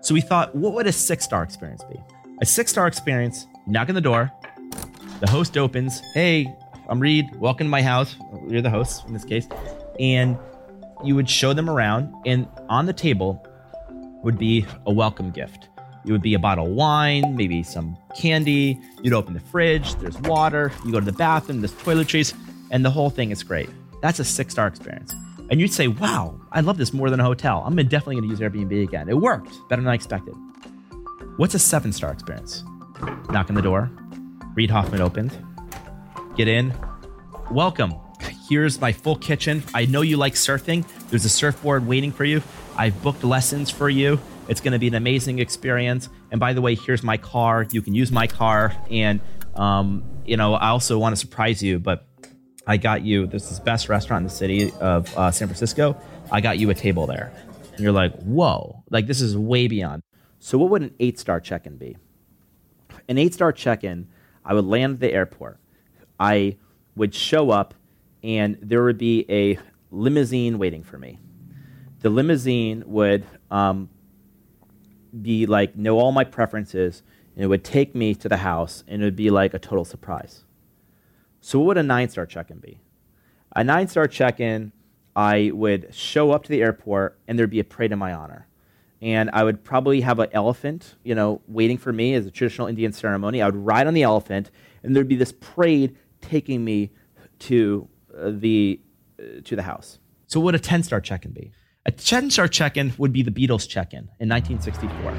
[0.01, 1.97] So we thought, what would a six star experience be?
[2.41, 4.31] A six star experience, you knock on the door,
[5.19, 6.47] the host opens, hey,
[6.89, 8.15] I'm Reid, welcome to my house.
[8.47, 9.49] You're the host in this case.
[9.99, 10.39] And
[11.03, 13.45] you would show them around, and on the table
[14.23, 15.69] would be a welcome gift.
[16.07, 18.79] It would be a bottle of wine, maybe some candy.
[19.03, 20.71] You'd open the fridge, there's water.
[20.85, 22.33] You go to the bathroom, there's toiletries,
[22.71, 23.69] and the whole thing is great.
[24.03, 25.15] That's a six star experience.
[25.51, 27.63] And you'd say, wow, I love this more than a hotel.
[27.67, 29.09] I'm definitely going to use Airbnb again.
[29.09, 30.35] It worked better than I expected.
[31.37, 32.65] What's a seven star experience?
[33.31, 33.91] Knock on the door.
[34.55, 35.37] Reid Hoffman opened.
[36.37, 36.73] Get in.
[37.51, 37.95] Welcome.
[38.49, 39.63] Here's my full kitchen.
[39.75, 40.87] I know you like surfing.
[41.11, 42.43] There's a surfboard waiting for you.
[42.77, 44.21] I've booked lessons for you.
[44.49, 46.09] It's going to be an amazing experience.
[46.31, 47.67] And by the way, here's my car.
[47.71, 48.75] You can use my car.
[48.91, 49.21] And,
[49.55, 52.07] um, you know, I also want to surprise you, but
[52.67, 55.97] I got you, this is the best restaurant in the city of uh, San Francisco.
[56.31, 57.33] I got you a table there.
[57.73, 60.03] And you're like, whoa, like this is way beyond.
[60.39, 61.97] So, what would an eight star check in be?
[63.09, 64.09] An eight star check in,
[64.45, 65.59] I would land at the airport.
[66.19, 66.57] I
[66.95, 67.75] would show up,
[68.23, 69.59] and there would be a
[69.91, 71.19] limousine waiting for me.
[72.01, 73.89] The limousine would um,
[75.23, 77.03] be like, know all my preferences,
[77.35, 79.85] and it would take me to the house, and it would be like a total
[79.85, 80.45] surprise.
[81.41, 82.81] So, what would a nine star check in be?
[83.55, 84.73] A nine star check in,
[85.17, 88.47] I would show up to the airport and there'd be a parade in my honor.
[89.01, 92.67] And I would probably have an elephant, you know, waiting for me as a traditional
[92.67, 93.41] Indian ceremony.
[93.41, 94.51] I would ride on the elephant
[94.83, 96.91] and there'd be this parade taking me
[97.41, 98.81] to uh, the,
[99.19, 99.99] uh, to the house.
[100.27, 101.53] So, what a 10 star check in be?
[101.87, 105.17] A 10 star check in would be the Beatles check in in 1964.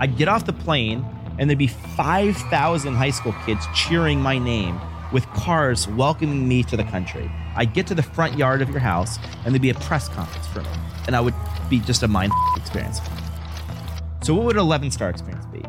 [0.00, 1.06] I'd get off the plane
[1.38, 4.80] and there'd be 5,000 high school kids cheering my name
[5.12, 7.30] with cars welcoming me to the country.
[7.54, 10.48] I'd get to the front yard of your house and there'd be a press conference
[10.48, 10.68] for me.
[11.06, 11.34] And I would
[11.70, 13.00] be just a mind experience.
[14.24, 15.62] So, what would an 11 star experience be?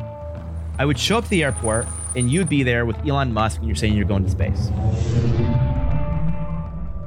[0.79, 3.67] I would show up to the airport and you'd be there with Elon Musk and
[3.67, 4.71] you're saying you're going to space.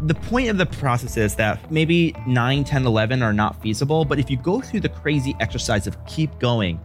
[0.02, 4.18] The point of the process is that maybe 9, 10, 11 are not feasible, but
[4.18, 6.80] if you go through the crazy exercise of keep going,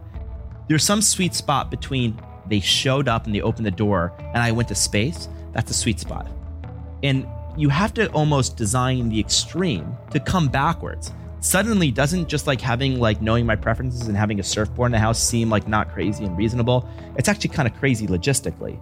[0.68, 4.52] there's some sweet spot between they showed up and they opened the door and I
[4.52, 6.26] went to space that's a sweet spot.
[7.02, 7.26] And
[7.56, 11.12] you have to almost design the extreme to come backwards.
[11.40, 14.98] Suddenly doesn't just like having like knowing my preferences and having a surfboard in the
[14.98, 16.86] house seem like not crazy and reasonable.
[17.16, 18.78] It's actually kind of crazy logistically.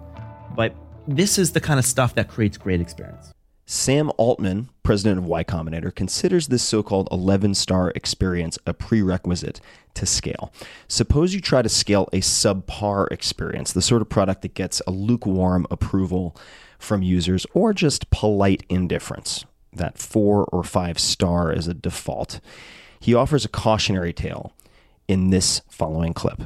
[0.53, 0.75] But
[1.07, 3.33] this is the kind of stuff that creates great experience.
[3.67, 9.59] Sam Altman, president of Y Combinator, considers this so called 11 star experience a prerequisite
[9.95, 10.53] to scale.
[10.87, 14.91] Suppose you try to scale a subpar experience, the sort of product that gets a
[14.91, 16.37] lukewarm approval
[16.77, 22.39] from users or just polite indifference, that four or five star is a default.
[22.99, 24.53] He offers a cautionary tale
[25.07, 26.43] in this following clip.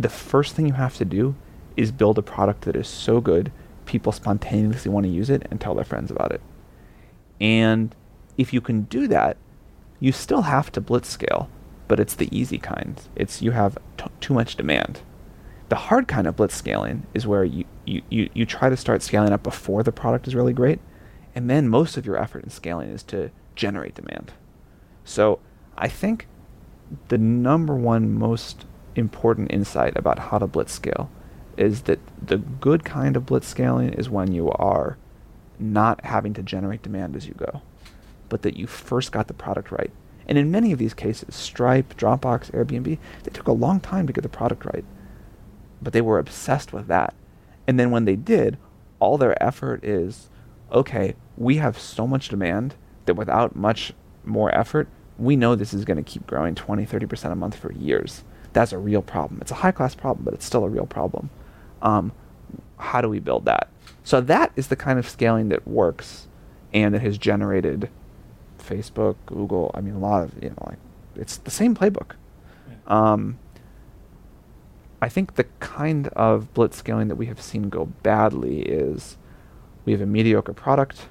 [0.00, 1.34] The first thing you have to do
[1.76, 3.52] is build a product that is so good
[3.84, 6.40] people spontaneously want to use it and tell their friends about it.
[7.42, 7.92] And
[8.38, 9.36] if you can do that,
[9.98, 11.50] you still have to blitz scale,
[11.88, 13.02] but it's the easy kind.
[13.16, 15.00] It's you have t- too much demand.
[15.68, 19.02] The hard kind of blitz scaling is where you, you, you, you try to start
[19.02, 20.78] scaling up before the product is really great,
[21.34, 24.32] and then most of your effort in scaling is to generate demand.
[25.04, 25.40] So
[25.76, 26.28] I think
[27.08, 31.10] the number one most important insight about how to blitz scale
[31.56, 34.96] is that the good kind of blitz scaling is when you are
[35.62, 37.62] not having to generate demand as you go,
[38.28, 39.90] but that you first got the product right.
[40.26, 44.12] And in many of these cases, Stripe, Dropbox, Airbnb, they took a long time to
[44.12, 44.84] get the product right,
[45.80, 47.14] but they were obsessed with that.
[47.66, 48.58] And then when they did,
[49.00, 50.28] all their effort is
[50.70, 53.92] okay, we have so much demand that without much
[54.24, 57.72] more effort, we know this is going to keep growing 20, 30% a month for
[57.72, 58.24] years.
[58.52, 59.40] That's a real problem.
[59.40, 61.30] It's a high class problem, but it's still a real problem.
[61.82, 62.12] Um,
[62.78, 63.68] how do we build that?
[64.04, 66.26] So that is the kind of scaling that works
[66.72, 67.88] and that has generated
[68.58, 70.78] Facebook, Google, I mean a lot of, you know, like
[71.16, 72.12] it's the same playbook.
[72.86, 73.38] Um,
[75.00, 79.16] I think the kind of blitz scaling that we have seen go badly is
[79.84, 81.08] we have a mediocre product.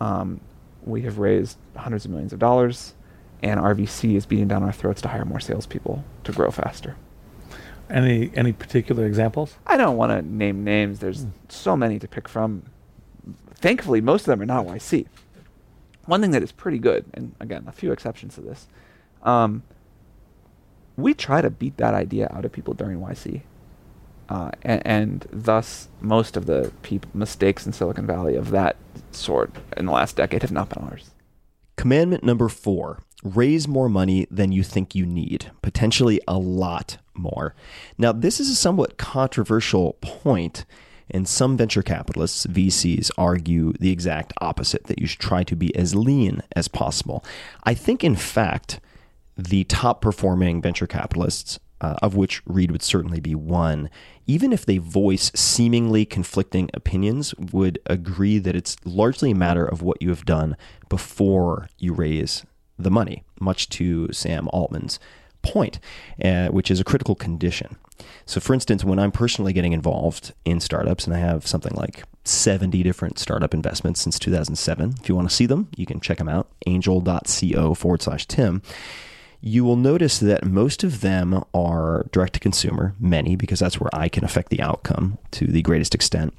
[0.00, 0.40] Um,
[0.84, 2.94] we have raised hundreds of millions of dollars,
[3.42, 6.96] and RVC is beating down our throats to hire more salespeople to grow faster.
[7.92, 9.56] Any any particular examples?
[9.66, 11.00] I don't want to name names.
[11.00, 12.62] There's so many to pick from.
[13.54, 15.06] Thankfully, most of them are not YC.
[16.06, 18.66] One thing that is pretty good, and again, a few exceptions to this,
[19.22, 19.62] um,
[20.96, 23.42] we try to beat that idea out of people during YC.
[24.28, 28.76] Uh, and, and, thus, most of the peop- mistakes in Silicon Valley of that
[29.10, 31.10] sort in the last decade have not been ours.
[31.76, 37.54] Commandment number four raise more money than you think you need, potentially a lot more.
[37.98, 40.64] Now, this is a somewhat controversial point,
[41.10, 45.74] and some venture capitalists, VCs, argue the exact opposite that you should try to be
[45.76, 47.24] as lean as possible.
[47.64, 48.80] I think, in fact,
[49.36, 53.90] the top performing venture capitalists, uh, of which Reid would certainly be one,
[54.26, 59.82] even if they voice seemingly conflicting opinions, would agree that it's largely a matter of
[59.82, 60.56] what you have done
[60.88, 62.44] before you raise
[62.82, 64.98] the money, much to Sam Altman's
[65.42, 65.80] point,
[66.24, 67.76] uh, which is a critical condition.
[68.26, 72.04] So, for instance, when I'm personally getting involved in startups, and I have something like
[72.24, 76.18] 70 different startup investments since 2007, if you want to see them, you can check
[76.18, 78.62] them out angel.co forward slash Tim
[79.44, 83.90] you will notice that most of them are direct to consumer, many, because that's where
[83.92, 86.32] I can affect the outcome to the greatest extent.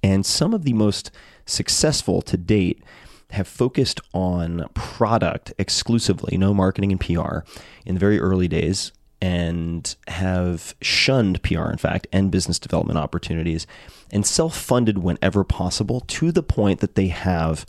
[0.00, 1.10] And some of the most
[1.44, 2.82] successful to date
[3.32, 7.40] have focused on product exclusively, no marketing and PR
[7.86, 13.66] in the very early days, and have shunned PR, in fact, and business development opportunities,
[14.10, 17.66] and self funded whenever possible to the point that they have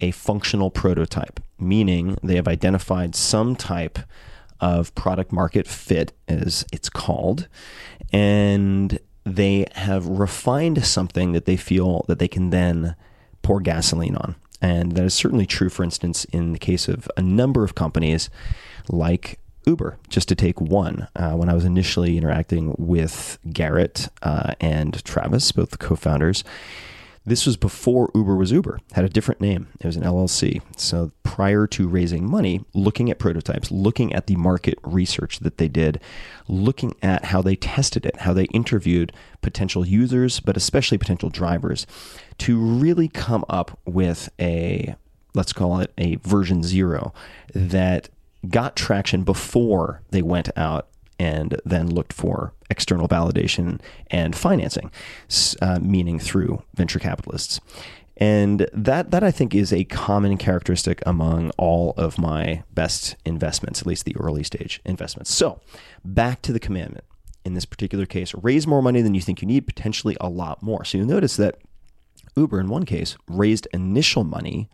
[0.00, 3.98] a functional prototype, meaning they have identified some type
[4.60, 7.48] of product market fit, as it's called,
[8.12, 12.94] and they have refined something that they feel that they can then
[13.42, 14.34] pour gasoline on.
[14.62, 18.28] And that is certainly true, for instance, in the case of a number of companies
[18.88, 21.08] like Uber, just to take one.
[21.16, 26.44] Uh, when I was initially interacting with Garrett uh, and Travis, both the co founders,
[27.24, 29.68] this was before Uber was Uber, had a different name.
[29.78, 30.62] It was an LLC.
[30.76, 35.68] So prior to raising money, looking at prototypes, looking at the market research that they
[35.68, 36.00] did,
[36.48, 41.86] looking at how they tested it, how they interviewed potential users, but especially potential drivers,
[42.38, 44.96] to really come up with a,
[45.34, 47.12] let's call it a version zero
[47.54, 48.08] that
[48.48, 50.88] got traction before they went out
[51.20, 53.78] and then looked for external validation
[54.10, 54.90] and financing,
[55.60, 57.60] uh, meaning through venture capitalists.
[58.16, 63.82] And that, that I think is a common characteristic among all of my best investments,
[63.82, 65.30] at least the early stage investments.
[65.30, 65.60] So,
[66.02, 67.04] back to the commandment.
[67.44, 70.62] In this particular case, raise more money than you think you need, potentially a lot
[70.62, 70.86] more.
[70.86, 71.58] So, you'll notice that
[72.34, 74.70] Uber, in one case, raised initial money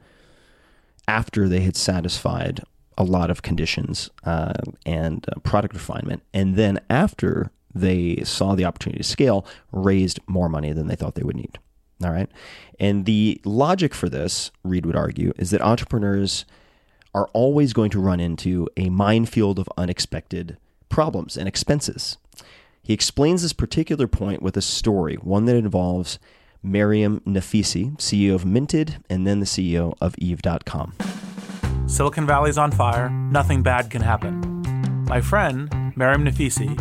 [1.08, 2.62] after they had satisfied
[2.98, 4.54] a lot of conditions uh,
[4.84, 6.22] and uh, product refinement.
[6.32, 11.14] And then after they saw the opportunity to scale, raised more money than they thought
[11.14, 11.58] they would need.
[12.04, 12.30] All right.
[12.78, 16.44] And the logic for this, Reid would argue, is that entrepreneurs
[17.14, 22.18] are always going to run into a minefield of unexpected problems and expenses.
[22.82, 26.18] He explains this particular point with a story, one that involves
[26.62, 30.92] Mariam Naficy, CEO of Minted, and then the CEO of Eve.com.
[31.86, 34.40] Silicon Valley's on fire, nothing bad can happen.
[35.08, 36.72] My friend, Mariam Naficy,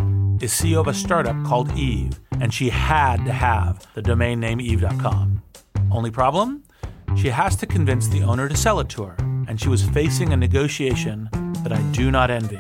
[0.41, 4.59] is CEO of a startup called Eve, and she had to have the domain name
[4.59, 5.43] eve.com.
[5.91, 6.63] Only problem?
[7.15, 9.15] She has to convince the owner to sell it to her,
[9.47, 11.29] and she was facing a negotiation
[11.63, 12.59] that I do not envy.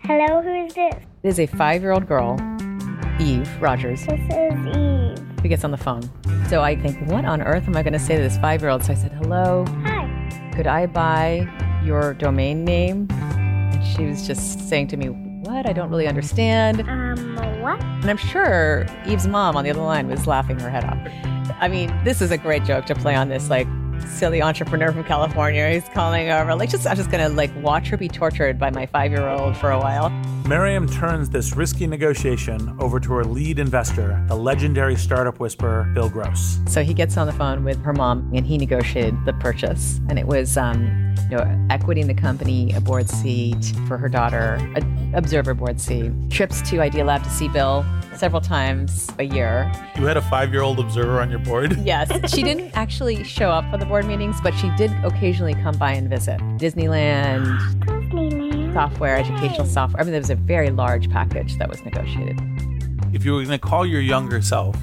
[0.00, 0.94] Hello, who is this?
[1.22, 2.36] It is a five year old girl,
[3.20, 4.04] Eve Rogers.
[4.06, 5.33] This is Eve.
[5.44, 6.10] Who gets on the phone.
[6.48, 8.70] So I think, what on earth am I going to say to this five year
[8.70, 8.82] old?
[8.82, 9.66] So I said, hello.
[9.82, 10.50] Hi.
[10.56, 11.46] Could I buy
[11.84, 13.08] your domain name?
[13.10, 15.68] And she was just saying to me, what?
[15.68, 16.88] I don't really understand.
[16.88, 17.78] Um, what?
[17.78, 20.96] And I'm sure Eve's mom on the other line was laughing her head off.
[21.60, 23.66] I mean, this is a great joke to play on this, like,
[24.06, 25.70] silly entrepreneur from California.
[25.70, 26.54] He's calling over.
[26.54, 29.56] Like, just I'm just gonna like watch her be tortured by my five year old
[29.56, 30.10] for a while.
[30.46, 36.10] Mariam turns this risky negotiation over to her lead investor, the legendary startup whisperer Bill
[36.10, 36.58] Gross.
[36.66, 40.18] So he gets on the phone with her mom, and he negotiated the purchase, and
[40.18, 44.58] it was, um, you know, equity in the company, a board seat for her daughter,
[44.76, 47.84] a observer board seat, trips to Idealab to see Bill
[48.16, 49.70] several times a year.
[49.96, 51.78] You had a five year old observer on your board?
[51.84, 55.52] Yes, she didn't actually show up for the the board meetings, but she did occasionally
[55.54, 57.44] come by and visit Disneyland,
[57.84, 58.72] Disneyland.
[58.72, 60.00] software, educational software.
[60.00, 62.40] I mean, there was a very large package that was negotiated.
[63.12, 64.74] If you were going to call your younger self,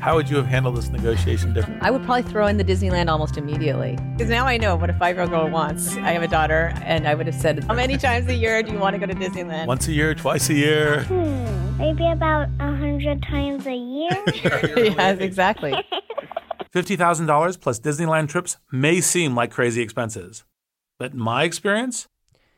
[0.00, 1.86] how would you have handled this negotiation differently?
[1.86, 3.98] I would probably throw in the Disneyland almost immediately.
[4.16, 5.96] Because now I know what a five year old girl wants.
[5.98, 8.72] I have a daughter, and I would have said, How many times a year do
[8.72, 9.66] you want to go to Disneyland?
[9.66, 11.02] Once a year, twice a year.
[11.04, 14.22] Hmm, maybe about a hundred times a year.
[14.94, 15.72] yes, exactly.
[16.74, 20.44] $50,000 plus Disneyland trips may seem like crazy expenses.
[20.98, 22.06] But in my experience,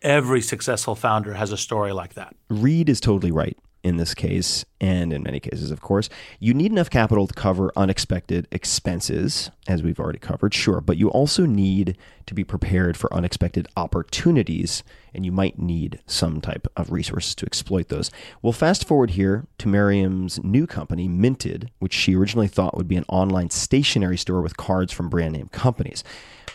[0.03, 2.35] every successful founder has a story like that.
[2.49, 6.09] Reid is totally right in this case, and in many cases, of course.
[6.41, 11.11] You need enough capital to cover unexpected expenses, as we've already covered, sure, but you
[11.11, 11.97] also need
[12.27, 14.83] to be prepared for unexpected opportunities,
[15.15, 18.11] and you might need some type of resources to exploit those.
[18.41, 22.97] We'll fast forward here to Mariam's new company, Minted, which she originally thought would be
[22.97, 26.03] an online stationery store with cards from brand name companies.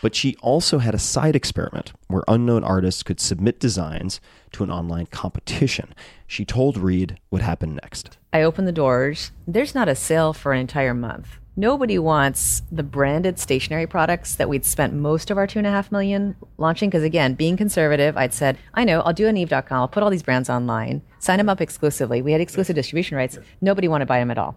[0.02, 4.20] But she also had a side experiment where unknown artists could submit designs
[4.52, 5.94] to an online competition.
[6.26, 8.18] She told Reid what happened next.
[8.32, 9.30] I open the doors.
[9.46, 11.38] There's not a sale for an entire month.
[11.56, 15.70] Nobody wants the branded stationery products that we'd spent most of our two and a
[15.70, 16.90] half million launching.
[16.90, 19.64] Because again, being conservative, I'd said, I know, I'll do an Eve.com.
[19.70, 22.22] I'll put all these brands online, sign them up exclusively.
[22.22, 23.38] We had exclusive distribution rights.
[23.60, 24.56] Nobody wanted to buy them at all.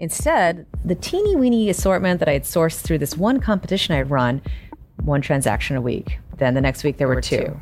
[0.00, 4.40] Instead, the teeny weeny assortment that I had sourced through this one competition I'd run,
[5.02, 6.18] one transaction a week.
[6.38, 7.60] Then the next week there were two.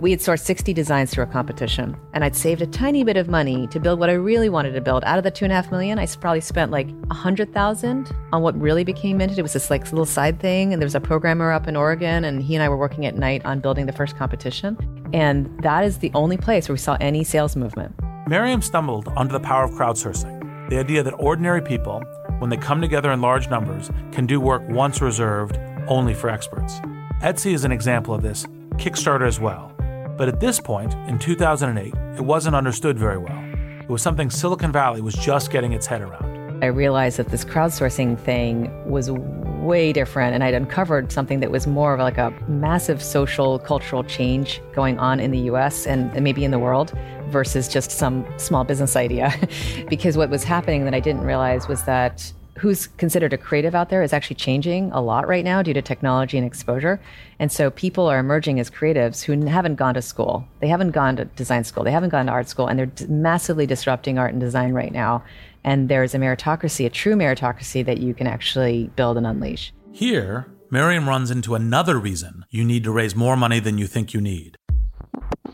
[0.00, 3.28] We had sourced 60 designs through a competition, and I'd saved a tiny bit of
[3.28, 5.04] money to build what I really wanted to build.
[5.04, 8.10] Out of the two and a half million, I probably spent like a hundred thousand
[8.32, 9.38] on what really became Minted.
[9.38, 12.24] It was this like little side thing, and there was a programmer up in Oregon,
[12.24, 14.76] and he and I were working at night on building the first competition.
[15.12, 17.94] And that is the only place where we saw any sales movement.
[18.28, 20.40] Mariam stumbled onto the power of crowdsourcing
[20.70, 22.00] the idea that ordinary people,
[22.38, 25.58] when they come together in large numbers, can do work once reserved
[25.88, 26.78] only for experts.
[27.22, 28.46] Etsy is an example of this,
[28.76, 29.72] Kickstarter as well.
[30.16, 33.44] But at this point, in 2008, it wasn't understood very well.
[33.80, 36.62] It was something Silicon Valley was just getting its head around.
[36.62, 41.66] I realized that this crowdsourcing thing was way different, and I'd uncovered something that was
[41.66, 46.44] more of like a massive social, cultural change going on in the US and, maybe
[46.44, 46.92] in the world
[47.28, 49.32] versus just some small business idea.
[49.88, 52.30] because what was happening that I didn't realize was that
[52.60, 55.80] who's considered a creative out there is actually changing a lot right now due to
[55.80, 57.00] technology and exposure.
[57.38, 60.46] And so people are emerging as creatives who haven't gone to school.
[60.60, 61.84] They haven't gone to design school.
[61.84, 62.66] They haven't gone to art school.
[62.66, 65.24] And they're massively disrupting art and design right now.
[65.64, 69.72] And there's a meritocracy, a true meritocracy that you can actually build and unleash.
[69.92, 74.12] Here, Mariam runs into another reason you need to raise more money than you think
[74.12, 74.58] you need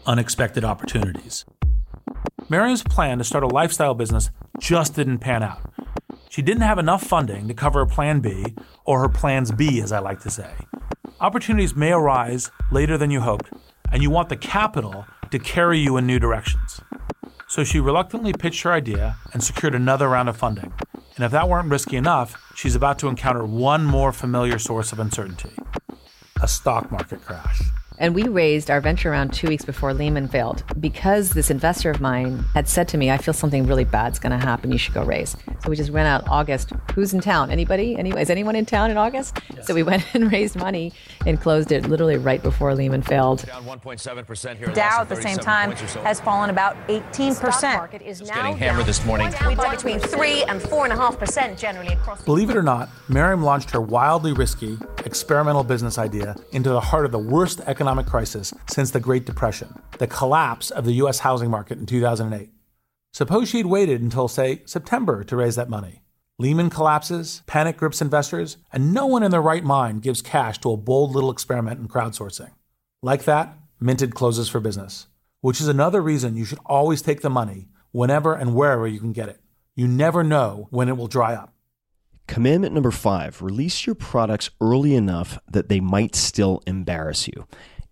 [0.06, 1.44] unexpected opportunities.
[2.48, 5.60] Mariam's plan to start a lifestyle business just didn't pan out.
[6.36, 8.44] She didn't have enough funding to cover her plan B,
[8.84, 10.52] or her plans B, as I like to say.
[11.18, 13.48] Opportunities may arise later than you hoped,
[13.90, 16.82] and you want the capital to carry you in new directions.
[17.48, 20.74] So she reluctantly pitched her idea and secured another round of funding.
[21.16, 24.98] And if that weren't risky enough, she's about to encounter one more familiar source of
[24.98, 25.56] uncertainty
[26.42, 27.62] a stock market crash.
[27.98, 32.00] And we raised our venture round two weeks before Lehman failed because this investor of
[32.00, 34.70] mine had said to me, I feel something really bad's going to happen.
[34.70, 35.34] You should go raise.
[35.62, 36.72] So we just went out August.
[36.94, 37.50] Who's in town?
[37.50, 37.96] Anybody?
[37.96, 39.38] Any, is anyone in town in August?
[39.54, 39.66] Yes.
[39.66, 40.92] So we went and raised money
[41.24, 43.46] and closed it literally right before Lehman failed.
[43.46, 44.66] Down 1.7% here.
[44.68, 47.34] Dow at the same time has fallen about 18%.
[47.34, 49.28] Stock market is now getting hammered this morning.
[49.42, 53.80] We're down between 3 and 4.5% generally across Believe it or not, Mariam launched her
[53.80, 58.98] wildly risky, experimental business idea into the heart of the worst economic crisis since the
[58.98, 61.20] Great Depression, the collapse of the U.S.
[61.20, 62.50] housing market in 2008.
[63.12, 66.02] Suppose she'd waited until, say, September to raise that money.
[66.38, 70.72] Lehman collapses, panic grips investors, and no one in their right mind gives cash to
[70.72, 72.50] a bold little experiment in crowdsourcing.
[73.02, 75.06] Like that, Minted closes for business,
[75.40, 79.12] which is another reason you should always take the money whenever and wherever you can
[79.12, 79.40] get it.
[79.74, 81.52] You never know when it will dry up.
[82.26, 87.46] Commandment number five release your products early enough that they might still embarrass you.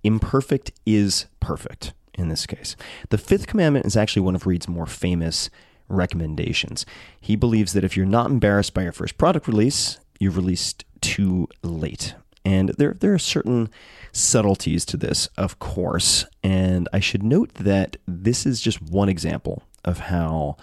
[0.05, 2.77] Imperfect is perfect in this case.
[3.09, 5.51] The fifth commandment is actually one of Reid's more famous
[5.89, 6.87] recommendations.
[7.21, 11.49] He believes that if you're not embarrassed by your first product release, you've released too
[11.63, 12.15] late.
[12.45, 13.71] And there, there are certain
[14.13, 16.27] subtleties to this, of course.
[16.43, 20.57] And I should note that this is just one example of how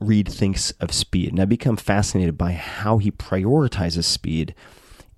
[0.00, 1.30] Reid thinks of speed.
[1.30, 4.54] And I become fascinated by how he prioritizes speed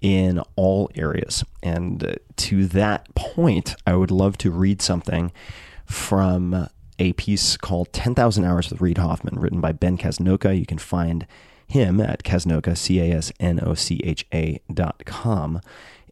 [0.01, 1.45] in all areas.
[1.63, 5.33] And uh, to that point, I would love to read something
[5.85, 6.69] from
[6.99, 10.59] a piece called 10,000 Hours with Reid Hoffman, written by Ben Casnocha.
[10.59, 11.27] You can find
[11.67, 15.61] him at Casnocha, C A S N O C H A dot com.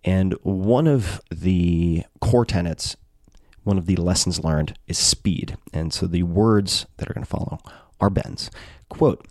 [0.05, 2.97] And one of the core tenets,
[3.62, 5.57] one of the lessons learned is speed.
[5.72, 7.59] And so the words that are going to follow
[8.01, 8.51] are Ben's.
[8.89, 9.26] Quote,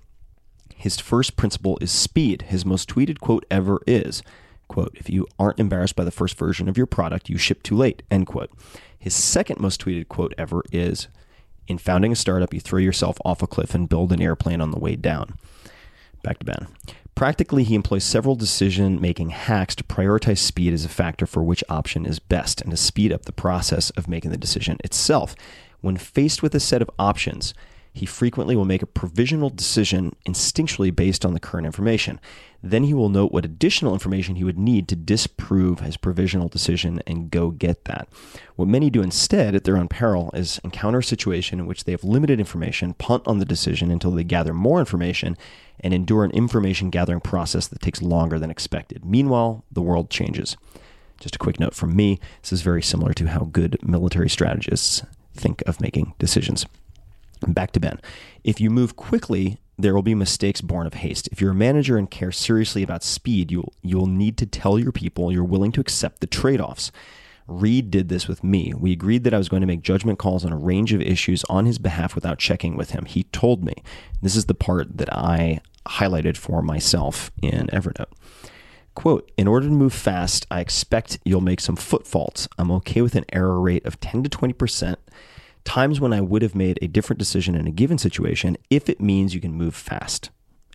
[0.76, 2.44] his first principle is speed.
[2.44, 4.22] His most tweeted quote ever is,
[4.68, 7.76] quote, if you aren't embarrassed by the first version of your product, you ship too
[7.76, 8.52] late, end quote.
[8.98, 11.08] His second most tweeted quote ever is,
[11.68, 14.72] in founding a startup, you throw yourself off a cliff and build an airplane on
[14.72, 15.38] the way down.
[16.22, 16.68] Back to Ben.
[17.16, 21.64] Practically, he employs several decision making hacks to prioritize speed as a factor for which
[21.70, 25.36] option is best and to speed up the process of making the decision itself.
[25.82, 27.54] When faced with a set of options,
[27.94, 32.20] he frequently will make a provisional decision instinctually based on the current information.
[32.64, 37.04] Then he will note what additional information he would need to disprove his provisional decision
[37.06, 38.08] and go get that.
[38.56, 41.92] What many do instead, at their own peril, is encounter a situation in which they
[41.92, 45.38] have limited information, punt on the decision until they gather more information,
[45.80, 49.06] and endure an information gathering process that takes longer than expected.
[49.06, 50.58] Meanwhile, the world changes.
[51.20, 55.04] Just a quick note from me this is very similar to how good military strategists
[55.36, 56.66] think of making decisions.
[57.48, 58.00] Back to Ben.
[58.44, 61.28] If you move quickly, there will be mistakes born of haste.
[61.32, 64.92] If you're a manager and care seriously about speed, you'll you'll need to tell your
[64.92, 66.92] people you're willing to accept the trade-offs.
[67.48, 68.74] Reid did this with me.
[68.74, 71.44] We agreed that I was going to make judgment calls on a range of issues
[71.46, 73.06] on his behalf without checking with him.
[73.06, 73.74] He told me.
[74.22, 78.14] This is the part that I highlighted for myself in Evernote.
[78.96, 82.48] Quote, in order to move fast, I expect you'll make some foot faults.
[82.58, 84.96] I'm okay with an error rate of 10 to 20%
[85.64, 89.02] times when I would have made a different decision in a given situation if it
[89.02, 90.30] means you can move fast.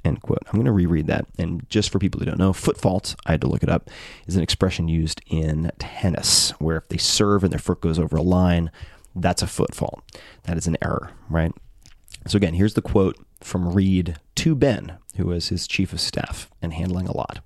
[0.04, 0.42] End quote.
[0.46, 1.26] I'm going to reread that.
[1.38, 3.90] And just for people who don't know, foot fault, I had to look it up,
[4.26, 8.16] is an expression used in tennis where if they serve and their foot goes over
[8.16, 8.70] a line,
[9.14, 10.02] that's a foot fault.
[10.44, 11.52] That is an error, right?
[12.26, 16.50] So again, here's the quote from Reid to Ben, who was his chief of staff
[16.62, 17.40] and handling a lot.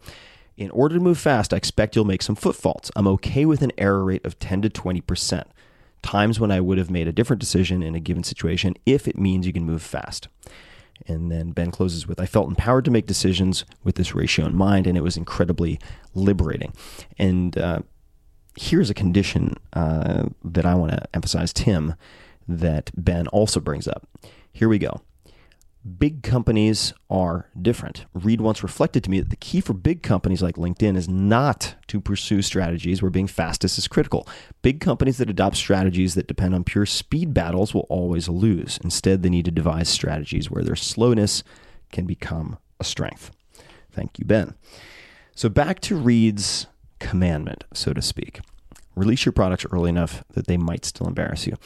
[0.57, 2.90] In order to move fast, I expect you'll make some foot faults.
[2.95, 5.45] I'm okay with an error rate of 10 to 20%
[6.03, 9.16] times when I would have made a different decision in a given situation if it
[9.16, 10.28] means you can move fast.
[11.07, 14.55] And then Ben closes with I felt empowered to make decisions with this ratio in
[14.55, 15.80] mind, and it was incredibly
[16.14, 16.72] liberating.
[17.18, 17.80] And uh,
[18.57, 21.94] here's a condition uh, that I want to emphasize, Tim,
[22.46, 24.07] that Ben also brings up.
[24.53, 25.00] Here we go
[25.99, 28.07] big companies are different.
[28.14, 31.74] Reid once reflected to me that the key for big companies like LinkedIn is not
[31.89, 34.26] to pursue strategies where being fastest is critical.
[34.62, 38.78] Big companies that adopt strategies that depend on pure speed battles will always lose.
[38.85, 41.43] Instead, they need to devise strategies where their slowness
[41.91, 43.30] can become a strength.
[43.91, 44.55] Thank you, Ben.
[45.35, 46.66] So back to Reid's
[46.99, 48.41] commandment, so to speak.
[48.95, 51.57] Release your products early enough that they might still embarrass you.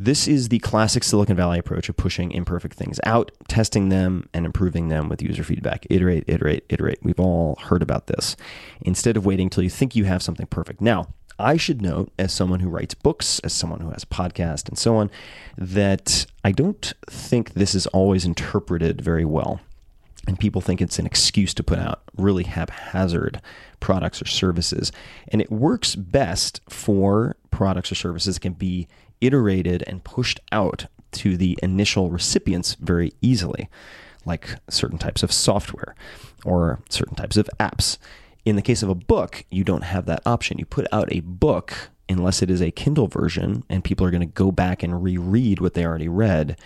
[0.00, 4.46] This is the classic Silicon Valley approach of pushing imperfect things out, testing them, and
[4.46, 5.88] improving them with user feedback.
[5.90, 7.00] Iterate, iterate, iterate.
[7.02, 8.36] We've all heard about this.
[8.80, 10.80] Instead of waiting till you think you have something perfect.
[10.80, 14.68] Now, I should note, as someone who writes books, as someone who has a podcast,
[14.68, 15.10] and so on,
[15.56, 19.58] that I don't think this is always interpreted very well.
[20.28, 23.40] And people think it's an excuse to put out really haphazard
[23.80, 24.92] products or services.
[25.26, 28.86] And it works best for products or services that can be
[29.20, 33.68] iterated and pushed out to the initial recipients very easily,
[34.24, 35.94] like certain types of software
[36.44, 37.98] or certain types of apps.
[38.44, 40.58] In the case of a book, you don't have that option.
[40.58, 44.20] You put out a book unless it is a Kindle version and people are going
[44.20, 46.58] to go back and reread what they already read.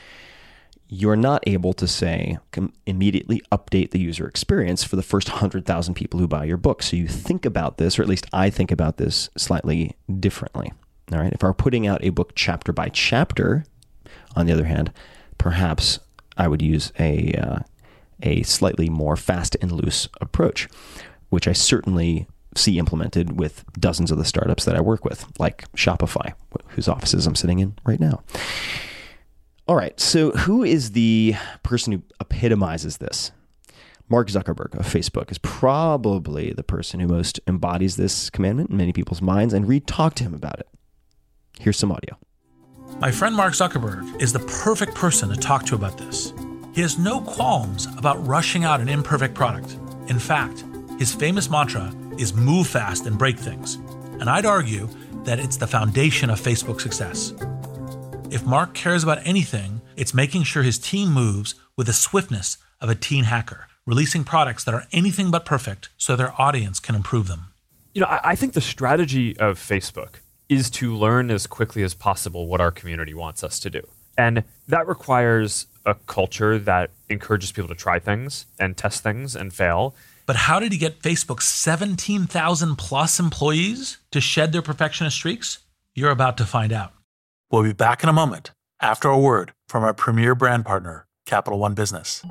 [0.88, 2.38] You're not able to say
[2.86, 6.82] immediately update the user experience for the first 100,000 people who buy your book.
[6.82, 10.72] So you think about this, or at least I think about this slightly differently.
[11.14, 11.32] All right.
[11.32, 13.64] If I were putting out a book chapter by chapter,
[14.36, 14.92] on the other hand,
[15.38, 15.98] perhaps
[16.36, 17.58] I would use a uh,
[18.22, 20.68] a slightly more fast and loose approach,
[21.28, 25.70] which I certainly see implemented with dozens of the startups that I work with, like
[25.72, 26.34] Shopify,
[26.68, 28.22] whose offices I'm sitting in right now.
[29.66, 33.32] All right, so who is the person who epitomizes this?
[34.08, 38.92] Mark Zuckerberg of Facebook is probably the person who most embodies this commandment in many
[38.92, 40.68] people's minds, and Reid talked to him about it.
[41.62, 42.18] Here's some audio.
[42.98, 46.32] My friend Mark Zuckerberg is the perfect person to talk to about this.
[46.74, 49.76] He has no qualms about rushing out an imperfect product.
[50.08, 50.64] In fact,
[50.98, 53.76] his famous mantra is move fast and break things.
[54.18, 54.88] And I'd argue
[55.22, 57.32] that it's the foundation of Facebook's success.
[58.32, 62.90] If Mark cares about anything, it's making sure his team moves with the swiftness of
[62.90, 67.28] a teen hacker, releasing products that are anything but perfect so their audience can improve
[67.28, 67.52] them.
[67.94, 70.21] You know, I think the strategy of Facebook
[70.52, 73.80] is to learn as quickly as possible what our community wants us to do.
[74.18, 79.52] And that requires a culture that encourages people to try things and test things and
[79.52, 79.94] fail.
[80.26, 85.60] But how did he get Facebook's 17,000 plus employees to shed their perfectionist streaks?
[85.94, 86.92] You're about to find out.
[87.50, 88.50] We'll be back in a moment
[88.80, 92.22] after a word from our premier brand partner, Capital One Business.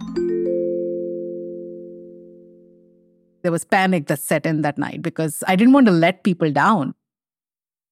[3.42, 6.52] There was panic that set in that night because I didn't want to let people
[6.52, 6.94] down.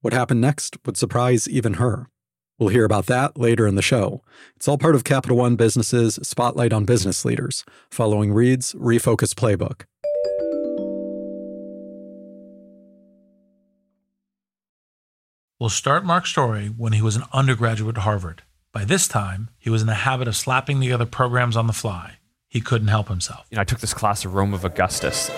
[0.00, 2.06] What happened next would surprise even her.
[2.58, 4.22] We'll hear about that later in the show.
[4.56, 9.84] It's all part of Capital One Business's Spotlight on Business Leaders, following Reid's Refocus Playbook.
[15.58, 18.42] We'll start Mark's story when he was an undergraduate at Harvard.
[18.72, 22.16] By this time, he was in the habit of slapping together programs on the fly.
[22.48, 23.46] He couldn't help himself.
[23.50, 25.30] You know, I took this class of Rome of Augustus.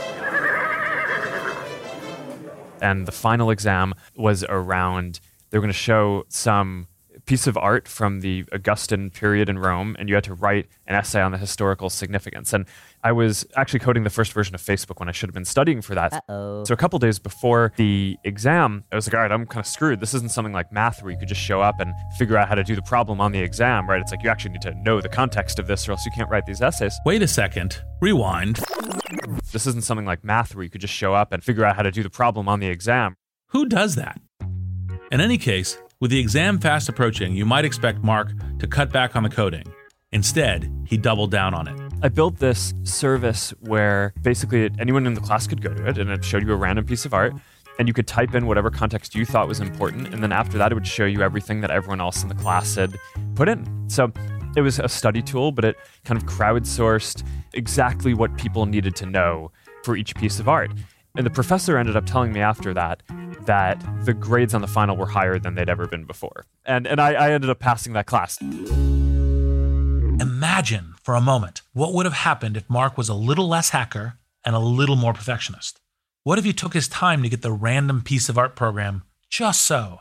[2.82, 5.20] And the final exam was around,
[5.50, 6.88] they were going to show some
[7.26, 10.94] piece of art from the Augustan period in Rome, and you had to write an
[10.94, 12.52] essay on the historical significance.
[12.52, 12.66] And
[13.04, 15.82] I was actually coding the first version of Facebook when I should have been studying
[15.82, 16.12] for that.
[16.12, 16.64] Uh-oh.
[16.64, 19.66] So a couple days before the exam, I was like, all right, I'm kind of
[19.66, 20.00] screwed.
[20.00, 22.54] This isn't something like math where you could just show up and figure out how
[22.54, 24.00] to do the problem on the exam, right?
[24.00, 26.30] It's like you actually need to know the context of this or else you can't
[26.30, 26.94] write these essays.
[27.04, 27.82] Wait a second.
[28.00, 28.60] Rewind.
[29.52, 31.82] This isn't something like math where you could just show up and figure out how
[31.82, 33.16] to do the problem on the exam.
[33.48, 34.20] Who does that?
[35.10, 39.14] In any case, with the exam fast approaching, you might expect Mark to cut back
[39.14, 39.62] on the coding.
[40.10, 41.80] Instead, he doubled down on it.
[42.02, 46.10] I built this service where basically anyone in the class could go to it and
[46.10, 47.34] it showed you a random piece of art
[47.78, 50.72] and you could type in whatever context you thought was important and then after that
[50.72, 52.98] it would show you everything that everyone else in the class had
[53.36, 53.64] put in.
[53.88, 54.10] So
[54.56, 57.22] it was a study tool, but it kind of crowdsourced
[57.52, 59.52] exactly what people needed to know
[59.84, 60.72] for each piece of art.
[61.16, 63.02] And the professor ended up telling me after that
[63.46, 66.46] that the grades on the final were higher than they'd ever been before.
[66.64, 68.40] And, and I, I ended up passing that class.
[70.20, 74.18] Imagine for a moment what would have happened if Mark was a little less hacker
[74.44, 75.80] and a little more perfectionist.
[76.24, 79.62] What if he took his time to get the random piece of art program just
[79.62, 80.00] so?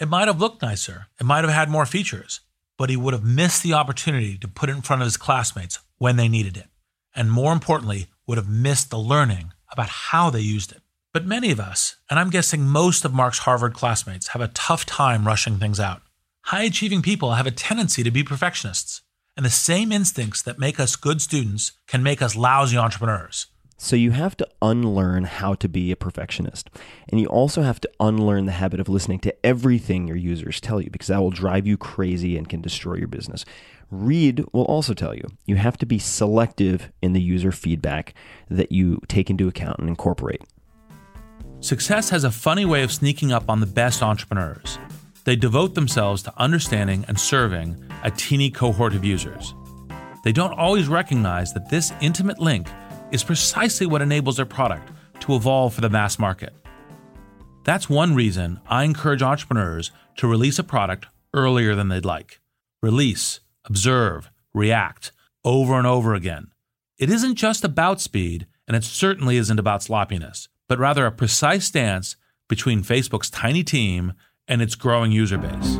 [0.00, 2.40] It might have looked nicer, it might have had more features,
[2.78, 5.80] but he would have missed the opportunity to put it in front of his classmates
[5.98, 6.68] when they needed it.
[7.14, 10.80] And more importantly, would have missed the learning about how they used it.
[11.12, 14.86] But many of us, and I'm guessing most of Mark's Harvard classmates, have a tough
[14.86, 16.00] time rushing things out.
[16.44, 19.02] High achieving people have a tendency to be perfectionists,
[19.36, 23.48] and the same instincts that make us good students can make us lousy entrepreneurs.
[23.78, 26.70] So you have to unlearn how to be a perfectionist.
[27.10, 30.80] And you also have to unlearn the habit of listening to everything your users tell
[30.80, 33.44] you because that will drive you crazy and can destroy your business.
[33.90, 38.14] Reid will also tell you you have to be selective in the user feedback
[38.50, 40.42] that you take into account and incorporate.
[41.60, 44.78] Success has a funny way of sneaking up on the best entrepreneurs.
[45.24, 49.54] They devote themselves to understanding and serving a teeny cohort of users.
[50.22, 52.68] They don't always recognize that this intimate link
[53.10, 56.52] is precisely what enables their product to evolve for the mass market.
[57.64, 62.40] That's one reason I encourage entrepreneurs to release a product earlier than they'd like.
[62.82, 65.12] Release, observe, react
[65.44, 66.48] over and over again.
[66.98, 71.66] It isn't just about speed, and it certainly isn't about sloppiness, but rather a precise
[71.66, 72.16] stance
[72.48, 74.14] between Facebook's tiny team
[74.48, 75.78] and its growing user base.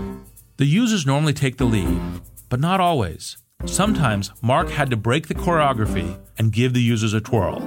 [0.59, 2.01] The users normally take the lead,
[2.49, 3.39] but not always.
[3.64, 7.61] Sometimes Mark had to break the choreography and give the users a twirl.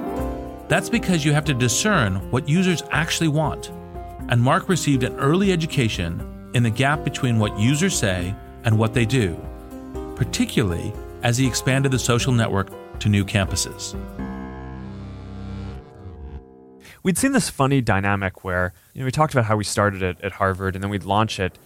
[0.68, 3.70] That's because you have to discern what users actually want.
[4.28, 8.94] And Mark received an early education in the gap between what users say and what
[8.94, 9.36] they do,
[10.20, 10.92] particularly
[11.22, 12.68] as he expanded the social network
[13.00, 13.98] to new campuses.
[17.02, 20.18] We'd seen this funny dynamic where you know, we talked about how we started it
[20.22, 21.58] at Harvard and then we'd launch it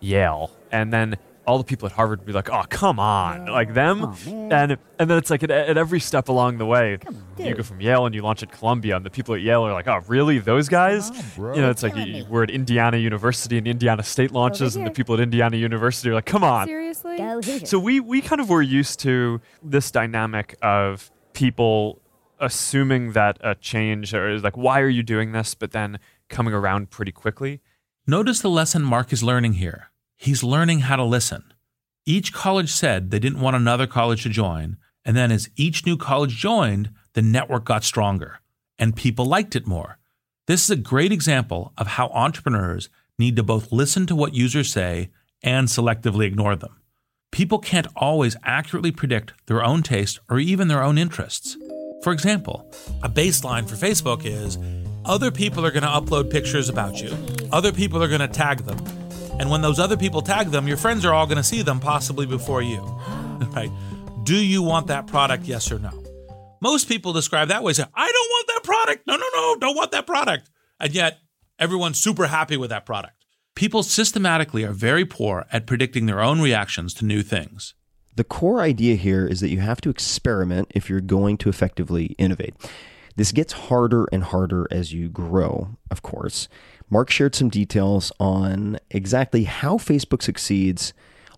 [0.00, 0.50] Yale.
[0.72, 1.18] And then
[1.50, 4.78] all the people at Harvard would be like, "Oh, come on!" Like them, Oh, and
[4.98, 6.98] and then it's like at, at every step along the way,
[7.38, 9.72] you go from Yale and you launch at Columbia, and the people at Yale are
[9.72, 10.38] like, "Oh, really?
[10.38, 11.54] Those guys?" bro.
[11.54, 14.90] you know, it's like you, we're at Indiana University and Indiana State launches, and the
[14.92, 17.16] people at Indiana University are like, "Come on!" Seriously?
[17.64, 22.00] So we we kind of were used to this dynamic of people
[22.38, 25.98] assuming that a change or like, "Why are you doing this?" But then
[26.28, 27.60] coming around pretty quickly.
[28.06, 29.89] Notice the lesson Mark is learning here.
[30.20, 31.44] He's learning how to listen.
[32.04, 35.96] Each college said they didn't want another college to join, and then as each new
[35.96, 38.40] college joined, the network got stronger
[38.78, 39.96] and people liked it more.
[40.46, 44.70] This is a great example of how entrepreneurs need to both listen to what users
[44.70, 45.08] say
[45.42, 46.76] and selectively ignore them.
[47.32, 51.56] People can't always accurately predict their own taste or even their own interests.
[52.02, 52.70] For example,
[53.02, 54.58] a baseline for Facebook is
[55.06, 57.16] other people are going to upload pictures about you,
[57.50, 58.99] other people are going to tag them.
[59.40, 61.80] And when those other people tag them, your friends are all going to see them
[61.80, 62.80] possibly before you.
[63.52, 63.70] Right?
[64.22, 65.44] Do you want that product?
[65.44, 65.90] Yes or no?
[66.60, 69.06] Most people describe that way say, I don't want that product.
[69.06, 70.50] No, no, no, don't want that product.
[70.78, 71.18] And yet,
[71.58, 73.24] everyone's super happy with that product.
[73.56, 77.74] People systematically are very poor at predicting their own reactions to new things.
[78.14, 82.14] The core idea here is that you have to experiment if you're going to effectively
[82.18, 82.54] innovate.
[83.16, 86.46] This gets harder and harder as you grow, of course.
[86.90, 90.92] Mark shared some details on exactly how Facebook succeeds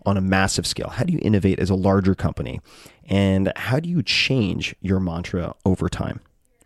[0.06, 0.88] on a massive scale.
[0.88, 2.60] How do you innovate as a larger company?
[3.04, 6.20] And how do you change your mantra over time?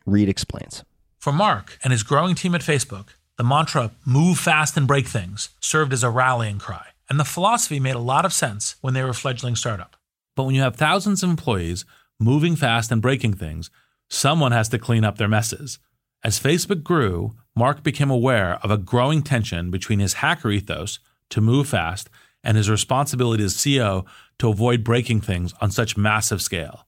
[0.06, 0.84] Reid explains.
[1.18, 5.50] For Mark and his growing team at Facebook, the mantra move fast and break things
[5.60, 6.86] served as a rallying cry.
[7.10, 9.96] And the philosophy made a lot of sense when they were a fledgling startup.
[10.36, 11.84] But when you have thousands of employees
[12.20, 13.70] moving fast and breaking things,
[14.08, 15.78] someone has to clean up their messes.
[16.22, 20.98] As Facebook grew, Mark became aware of a growing tension between his hacker ethos
[21.30, 22.10] to move fast
[22.44, 24.04] and his responsibility as CEO
[24.38, 26.86] to avoid breaking things on such massive scale.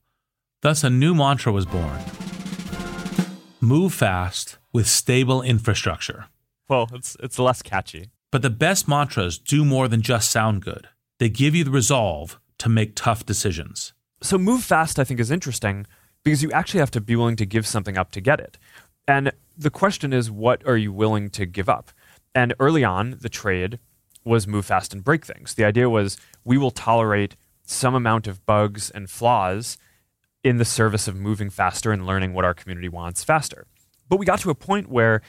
[0.61, 2.01] Thus, a new mantra was born
[3.61, 6.27] move fast with stable infrastructure.
[6.69, 8.11] Well, it's it's less catchy.
[8.31, 10.89] But the best mantras do more than just sound good.
[11.19, 13.95] They give you the resolve to make tough decisions.
[14.21, 15.87] So move fast, I think, is interesting
[16.23, 18.59] because you actually have to be willing to give something up to get it.
[19.07, 21.91] And the question is, what are you willing to give up?
[22.35, 23.81] And early on, the trade
[24.25, 25.55] was move fast and break things.
[25.55, 27.35] The idea was we will tolerate
[27.65, 29.77] some amount of bugs and flaws
[30.45, 33.67] in the service of moving faster and learning what our community wants faster.
[34.09, 35.21] But we got to a point where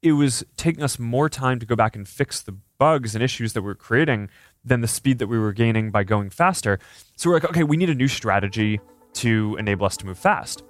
[0.00, 3.52] it was taking us more time to go back and fix the bugs and issues
[3.52, 4.30] that we were creating
[4.64, 6.78] than the speed that we were gaining by going faster.
[7.16, 8.80] So we're like, okay, we need a new strategy
[9.14, 10.62] to enable us to move fast.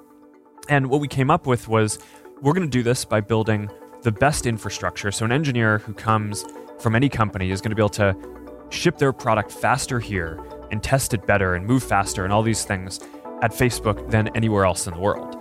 [0.69, 1.99] And what we came up with was
[2.43, 3.71] we're going to do this by building
[4.03, 5.13] the best infrastructure.
[5.13, 6.45] So an engineer who comes
[6.81, 8.17] from any company is going to be able to
[8.71, 10.41] ship their product faster here
[10.73, 12.99] and test it better and move faster and all these things
[13.43, 15.39] at Facebook than anywhere else in the world.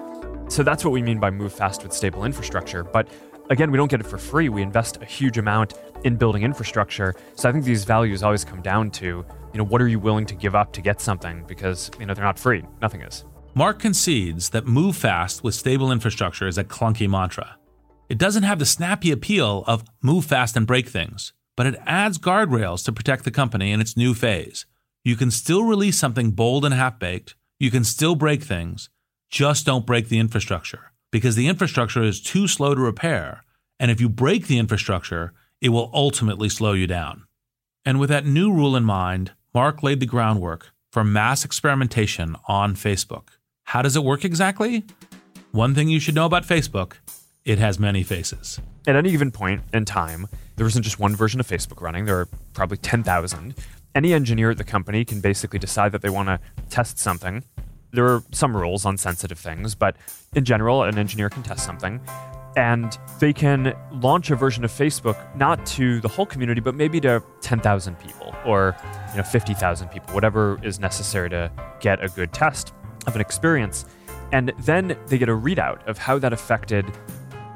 [0.48, 2.84] So that's what we mean by move fast with stable infrastructure.
[2.84, 3.08] But
[3.50, 4.50] again, we don't get it for free.
[4.50, 5.74] We invest a huge amount
[6.04, 7.16] in building infrastructure.
[7.34, 10.28] So I think these values always come down to, you know, what are you willing
[10.28, 11.46] to give up to get something?
[11.48, 12.64] Because, you know, they're not free.
[12.80, 13.26] Nothing is.
[13.54, 17.58] Mark concedes that move fast with stable infrastructure is a clunky mantra.
[18.08, 22.18] It doesn't have the snappy appeal of move fast and break things, but it adds
[22.18, 24.66] guardrails to protect the company in its new phase.
[25.04, 28.90] You can still release something bold and half baked, you can still break things,
[29.30, 33.44] just don't break the infrastructure because the infrastructure is too slow to repair.
[33.82, 37.26] And if you break the infrastructure, it will ultimately slow you down.
[37.84, 42.76] And with that new rule in mind, Mark laid the groundwork for mass experimentation on
[42.76, 43.28] Facebook.
[43.72, 44.84] How does it work exactly?
[45.54, 46.96] One thing you should know about Facebook
[47.46, 48.60] it has many faces.
[48.86, 52.20] At any given point in time, there isn't just one version of Facebook running, there
[52.20, 53.56] are probably 10,000.
[53.96, 57.46] Any engineer at the company can basically decide that they want to test something.
[57.92, 59.96] There are some rules on sensitive things, but
[60.36, 62.02] in general, an engineer can test something.
[62.58, 67.00] And they can launch a version of Facebook not to the whole community, but maybe
[67.00, 68.76] to 10,000 people or
[69.12, 71.50] you know 50,000 people, whatever is necessary to
[71.80, 72.74] get a good test
[73.08, 73.86] of an experience.
[74.32, 76.86] And then they get a readout of how that affected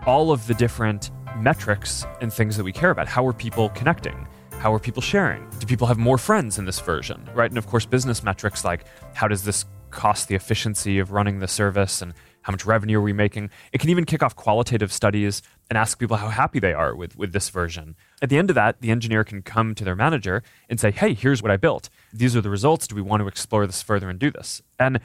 [0.05, 3.07] all of the different metrics and things that we care about.
[3.07, 4.27] How are people connecting?
[4.59, 5.47] How are people sharing?
[5.59, 7.29] Do people have more friends in this version?
[7.33, 7.51] Right?
[7.51, 11.47] And of course, business metrics like how does this cost the efficiency of running the
[11.47, 13.49] service and how much revenue are we making?
[13.71, 17.17] It can even kick off qualitative studies and ask people how happy they are with,
[17.17, 17.95] with this version.
[18.21, 21.13] At the end of that, the engineer can come to their manager and say, hey,
[21.13, 21.89] here's what I built.
[22.13, 22.87] These are the results.
[22.87, 24.61] Do we want to explore this further and do this?
[24.77, 24.99] And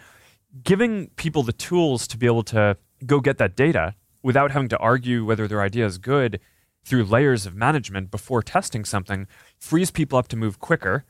[0.62, 2.76] giving people the tools to be able to
[3.06, 6.40] go get that data without having to argue whether their idea is good
[6.84, 9.26] through layers of management before testing something
[9.58, 11.04] frees people up to move quicker.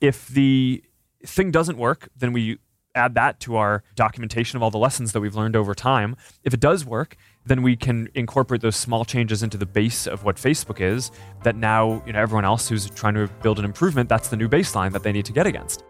[0.00, 0.84] If the
[1.24, 2.58] thing doesn't work, then we
[2.94, 6.16] add that to our documentation of all the lessons that we've learned over time.
[6.44, 10.24] If it does work, then we can incorporate those small changes into the base of
[10.24, 11.10] what Facebook is
[11.42, 14.48] that now, you know, everyone else who's trying to build an improvement, that's the new
[14.48, 15.82] baseline that they need to get against.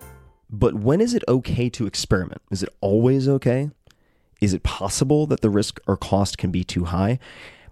[0.51, 2.43] But when is it okay to experiment?
[2.51, 3.71] Is it always okay?
[4.41, 7.19] Is it possible that the risk or cost can be too high?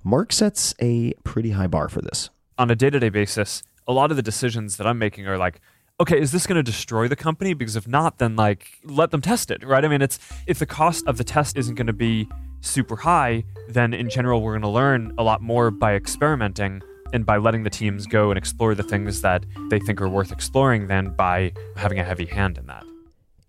[0.04, 2.30] Mark sets a pretty high bar for this.
[2.58, 5.38] On a day to day basis, a lot of the decisions that I'm making are
[5.38, 5.60] like,
[6.00, 7.54] okay, is this going to destroy the company?
[7.54, 9.84] Because if not, then like let them test it, right?
[9.84, 12.28] I mean, it's if the cost of the test isn't going to be
[12.60, 16.82] super high, then in general, we're going to learn a lot more by experimenting
[17.12, 20.32] and by letting the teams go and explore the things that they think are worth
[20.32, 22.84] exploring than by having a heavy hand in that.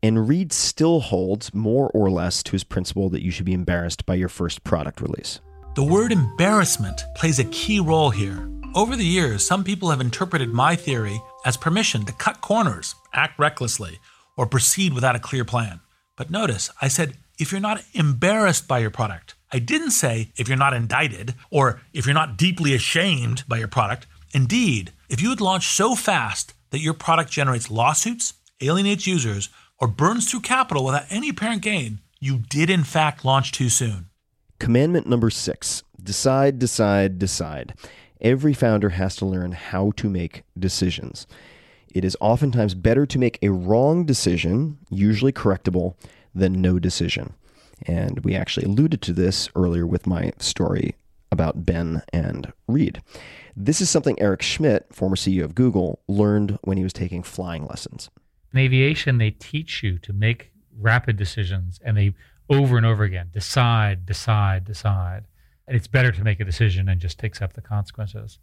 [0.01, 4.05] And Reid still holds more or less to his principle that you should be embarrassed
[4.05, 5.39] by your first product release.
[5.75, 8.49] The word embarrassment plays a key role here.
[8.75, 13.39] Over the years, some people have interpreted my theory as permission to cut corners, act
[13.39, 13.99] recklessly,
[14.35, 15.79] or proceed without a clear plan.
[16.15, 19.32] But notice, I said if you're not embarrassed by your product.
[19.53, 23.67] I didn't say if you're not indicted or if you're not deeply ashamed by your
[23.67, 24.07] product.
[24.33, 29.49] Indeed, if you had launched so fast that your product generates lawsuits, alienates users,
[29.79, 34.07] or burns through capital without any apparent gain, you did in fact launch too soon.
[34.59, 37.75] Commandment number six decide, decide, decide.
[38.21, 41.27] Every founder has to learn how to make decisions.
[41.93, 45.95] It is oftentimes better to make a wrong decision, usually correctable,
[46.33, 47.35] than no decision.
[47.85, 50.95] And we actually alluded to this earlier with my story
[51.31, 53.01] about Ben and Reid.
[53.55, 57.65] This is something Eric Schmidt, former CEO of Google, learned when he was taking flying
[57.65, 58.09] lessons.
[58.53, 62.13] In aviation, they teach you to make rapid decisions and they
[62.49, 65.25] over and over again decide, decide, decide.
[65.67, 68.39] And it's better to make a decision and just accept the consequences.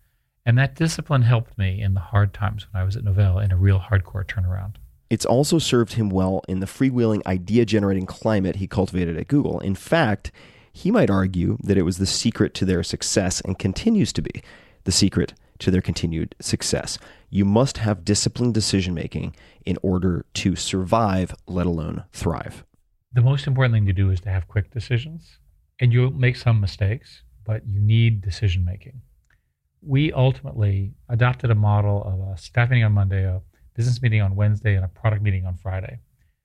[0.46, 3.52] And that discipline helped me in the hard times when I was at Novell in
[3.52, 4.76] a real hardcore turnaround.
[5.10, 9.58] It's also served him well in the freewheeling idea generating climate he cultivated at Google.
[9.58, 10.30] In fact,
[10.72, 14.42] he might argue that it was the secret to their success and continues to be
[14.84, 16.98] the secret to their continued success.
[17.28, 19.34] You must have disciplined decision making
[19.66, 22.64] in order to survive, let alone thrive.
[23.12, 25.38] The most important thing to do is to have quick decisions.
[25.80, 29.00] And you'll make some mistakes, but you need decision making.
[29.82, 33.40] We ultimately adopted a model of uh, a staff meeting on Monday, a
[33.80, 35.98] business meeting on Wednesday and a product meeting on Friday.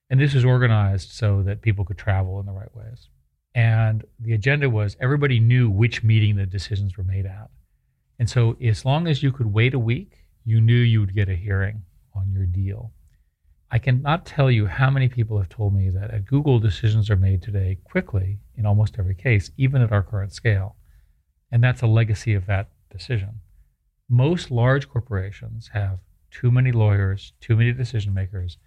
[0.08, 3.10] And this was organized so that people could travel in the right ways.
[3.54, 7.50] And the agenda was everybody knew which meeting the decisions were made at.
[8.18, 10.12] And so as long as you could wait a week,
[10.46, 11.82] you knew you would get a hearing
[12.14, 12.92] on your deal.
[13.70, 17.16] I cannot tell you how many people have told me that at Google, decisions are
[17.16, 20.76] made today quickly in almost every case, even at our current scale.
[21.52, 23.40] And that's a legacy of that decision.
[24.08, 25.98] Most large corporations have
[26.40, 28.58] too many lawyers, too many decision makers,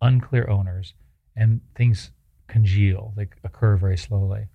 [0.00, 0.94] unclear owners,
[1.34, 2.12] and things
[2.46, 3.12] congeal.
[3.16, 4.46] They occur very slowly.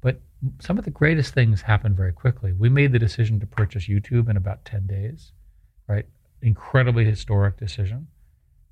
[0.00, 0.20] But
[0.58, 2.52] some of the greatest things happen very quickly.
[2.52, 5.32] We made the decision to purchase YouTube in about 10 days,
[5.86, 6.06] right?
[6.42, 8.08] Incredibly historic decision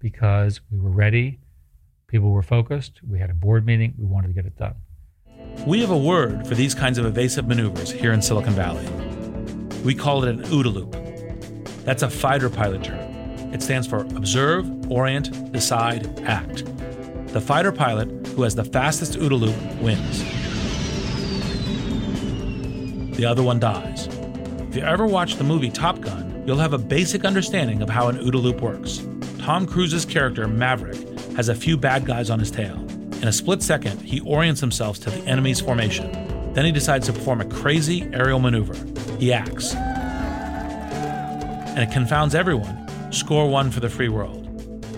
[0.00, 1.38] because we were ready,
[2.08, 4.74] people were focused, we had a board meeting, we wanted to get it done.
[5.66, 8.86] We have a word for these kinds of evasive maneuvers here in Silicon Valley.
[9.84, 11.84] We call it an OODA loop.
[11.84, 13.07] That's a fighter pilot term.
[13.52, 16.64] It stands for Observe, Orient, Decide, Act.
[17.32, 20.22] The fighter pilot who has the fastest OODA loop wins.
[23.16, 24.06] The other one dies.
[24.68, 28.08] If you ever watch the movie Top Gun, you'll have a basic understanding of how
[28.08, 29.02] an OODA loop works.
[29.38, 30.98] Tom Cruise's character, Maverick,
[31.36, 32.76] has a few bad guys on his tail.
[33.20, 36.12] In a split second, he orients himself to the enemy's formation.
[36.52, 38.76] Then he decides to perform a crazy aerial maneuver.
[39.18, 39.74] He acts.
[41.74, 42.77] And it confounds everyone
[43.10, 44.44] Score one for the free world.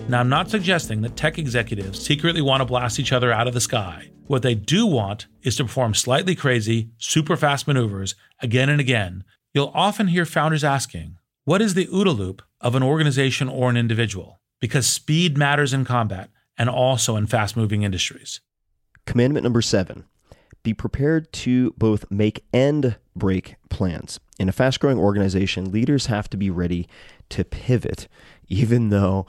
[0.09, 3.53] Now, I'm not suggesting that tech executives secretly want to blast each other out of
[3.53, 4.11] the sky.
[4.27, 9.23] What they do want is to perform slightly crazy, super fast maneuvers again and again.
[9.53, 13.77] You'll often hear founders asking, What is the OODA loop of an organization or an
[13.77, 14.41] individual?
[14.59, 18.41] Because speed matters in combat and also in fast moving industries.
[19.05, 20.03] Commandment number seven
[20.63, 24.19] be prepared to both make and break plans.
[24.39, 26.87] In a fast growing organization, leaders have to be ready
[27.29, 28.07] to pivot,
[28.47, 29.25] even though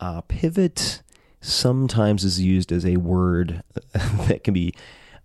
[0.00, 1.02] uh, pivot
[1.40, 3.62] sometimes is used as a word
[4.28, 4.74] that can be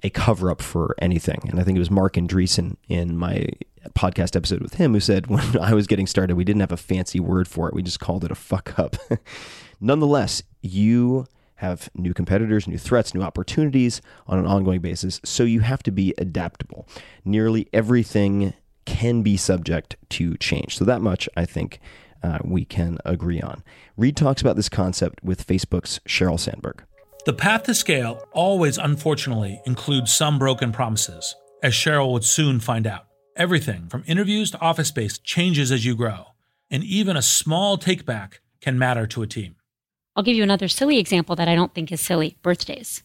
[0.04, 1.42] a cover up for anything.
[1.48, 3.48] And I think it was Marc Andreessen in my
[3.96, 6.78] podcast episode with him who said when I was getting started, we didn't have a
[6.78, 7.74] fancy word for it.
[7.74, 8.96] We just called it a fuck up.
[9.82, 11.28] Nonetheless, you
[11.62, 15.22] have new competitors, new threats, new opportunities on an ongoing basis.
[15.24, 16.88] So you have to be adaptable.
[17.24, 18.54] Nearly everything
[18.86, 20.76] can be subject to change.
[20.76, 21.80] So that much I think
[22.24, 23.64] uh, we can agree on.
[23.96, 26.84] Reid talks about this concept with Facebook's Sheryl Sandberg.
[27.26, 32.88] The path to scale always, unfortunately, includes some broken promises, as Sheryl would soon find
[32.88, 33.06] out.
[33.36, 36.26] Everything from interviews to office space changes as you grow,
[36.72, 39.56] and even a small takeback can matter to a team.
[40.16, 43.04] I'll give you another silly example that I don't think is silly birthdays.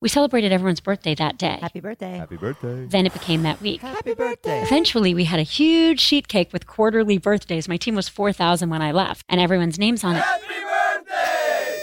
[0.00, 1.58] We celebrated everyone's birthday that day.
[1.60, 2.18] Happy birthday.
[2.18, 2.86] Happy birthday.
[2.86, 3.80] Then it became that week.
[3.80, 4.62] Happy birthday.
[4.62, 7.68] Eventually, we had a huge sheet cake with quarterly birthdays.
[7.68, 10.22] My team was 4,000 when I left, and everyone's names on it.
[10.22, 11.82] Happy birthday!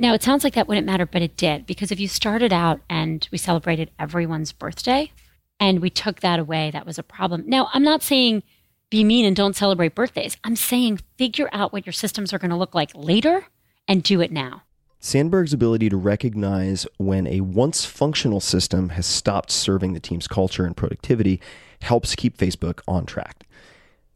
[0.00, 1.66] Now, it sounds like that wouldn't matter, but it did.
[1.66, 5.12] Because if you started out and we celebrated everyone's birthday
[5.60, 7.44] and we took that away, that was a problem.
[7.46, 8.42] Now, I'm not saying
[8.90, 10.36] be mean and don't celebrate birthdays.
[10.44, 13.46] I'm saying figure out what your systems are going to look like later
[13.86, 14.62] and do it now.
[15.00, 20.64] Sandberg's ability to recognize when a once functional system has stopped serving the team's culture
[20.64, 21.40] and productivity
[21.82, 23.46] helps keep Facebook on track.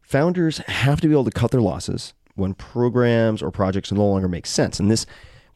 [0.01, 4.27] Founders have to be able to cut their losses when programs or projects no longer
[4.27, 4.79] make sense.
[4.79, 5.05] And this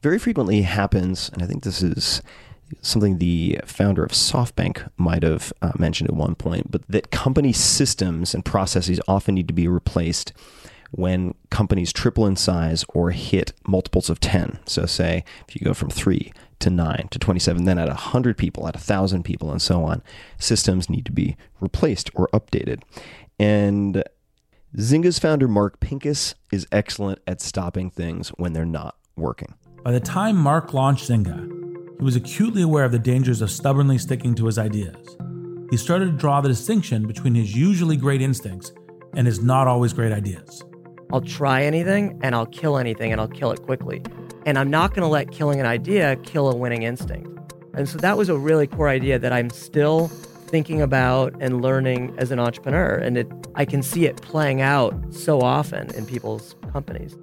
[0.02, 2.22] very frequently happens, and I think this is
[2.82, 7.54] something the founder of SoftBank might have uh, mentioned at one point, but that company
[7.54, 10.34] systems and processes often need to be replaced
[10.92, 14.60] when companies triple in size or hit multiples of 10.
[14.66, 18.68] So, say if you go from 3 to 9 to 27, then at 100 people,
[18.68, 20.02] at 1,000 people, and so on,
[20.40, 22.82] systems need to be replaced or updated.
[23.40, 24.04] And
[24.76, 29.54] Zynga's founder, Mark Pincus, is excellent at stopping things when they're not working.
[29.84, 31.67] By the time Mark launched Zynga,
[31.98, 35.18] he was acutely aware of the dangers of stubbornly sticking to his ideas.
[35.72, 38.72] He started to draw the distinction between his usually great instincts
[39.16, 40.64] and his not always great ideas.
[41.12, 44.04] I'll try anything and I'll kill anything and I'll kill it quickly.
[44.46, 47.30] And I'm not going to let killing an idea kill a winning instinct.
[47.74, 52.14] And so that was a really core idea that I'm still thinking about and learning
[52.18, 52.96] as an entrepreneur.
[52.96, 57.16] And it, I can see it playing out so often in people's companies.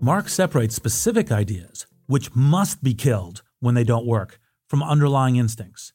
[0.00, 5.92] Mark separates specific ideas, which must be killed when they don't work, from underlying instincts.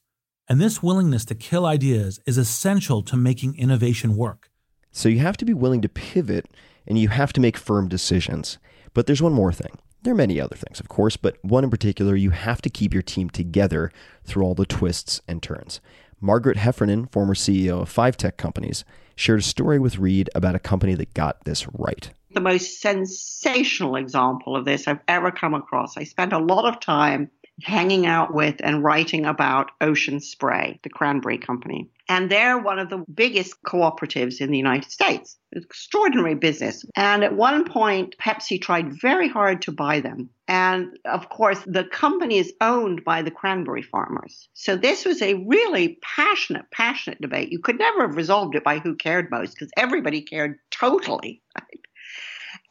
[0.48, 4.50] And this willingness to kill ideas is essential to making innovation work.
[4.92, 6.46] So you have to be willing to pivot
[6.86, 8.58] and you have to make firm decisions.
[8.94, 9.78] But there's one more thing.
[10.02, 12.94] There are many other things, of course, but one in particular, you have to keep
[12.94, 13.90] your team together
[14.24, 15.80] through all the twists and turns.
[16.20, 18.84] Margaret Heffernan, former CEO of five tech companies,
[19.16, 22.10] shared a story with Reid about a company that got this right.
[22.30, 25.96] The most sensational example of this I've ever come across.
[25.96, 27.30] I spent a lot of time
[27.62, 31.88] hanging out with and writing about Ocean Spray, the cranberry company.
[32.08, 35.36] And they're one of the biggest cooperatives in the United States.
[35.52, 36.84] Extraordinary business.
[36.94, 40.30] And at one point, Pepsi tried very hard to buy them.
[40.46, 44.48] And of course, the company is owned by the cranberry farmers.
[44.54, 47.50] So this was a really passionate, passionate debate.
[47.50, 51.42] You could never have resolved it by who cared most because everybody cared totally.
[51.58, 51.80] Right?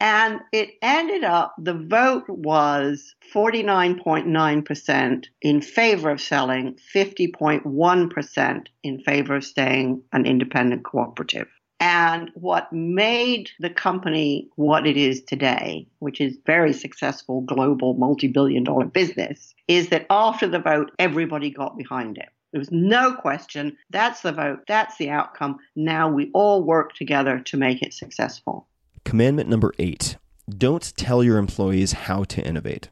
[0.00, 9.36] And it ended up, the vote was 49.9% in favor of selling, 50.1% in favor
[9.36, 11.48] of staying an independent cooperative.
[11.78, 18.64] And what made the company what it is today, which is very successful global multi-billion
[18.64, 22.28] dollar business, is that after the vote, everybody got behind it.
[22.52, 23.76] There was no question.
[23.90, 24.60] That's the vote.
[24.66, 25.58] That's the outcome.
[25.74, 28.66] Now we all work together to make it successful.
[29.06, 30.16] Commandment number eight
[30.48, 32.88] don't tell your employees how to innovate.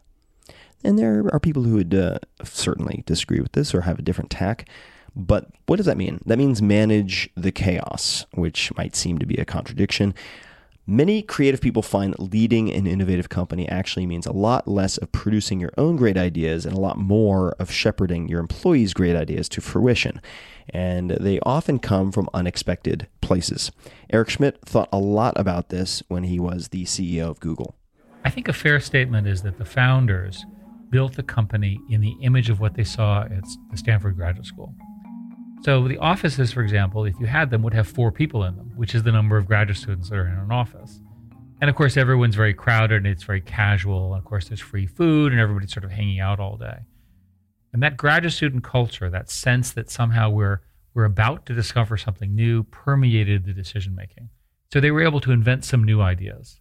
[0.85, 4.31] And there are people who would uh, certainly disagree with this or have a different
[4.31, 4.69] tack.
[5.17, 6.21] But what does that mean?
[6.25, 10.15] That means manage the chaos, which might seem to be a contradiction.
[10.87, 15.13] Many creative people find that leading an innovative company actually means a lot less of
[15.13, 19.49] producing your own great ideas and a lot more of shepherding your employees' great ideas
[19.51, 20.21] to fruition.
[20.69, 23.73] And they often come from unexpected places.
[24.11, 27.75] Eric Schmidt thought a lot about this when he was the CEO of Google.
[28.23, 30.45] I think a fair statement is that the founders
[30.91, 34.75] built the company in the image of what they saw at the Stanford Graduate School.
[35.65, 38.73] So the offices, for example, if you had them, would have four people in them,
[38.77, 41.01] which is the number of graduate students that are in an office.
[41.63, 44.13] And of course, everyone's very crowded and it's very casual.
[44.13, 46.81] And of course, there's free food and everybody's sort of hanging out all day.
[47.73, 50.61] And that graduate student culture, that sense that somehow we're
[50.93, 54.29] we're about to discover something new, permeated the decision making.
[54.71, 56.61] So they were able to invent some new ideas.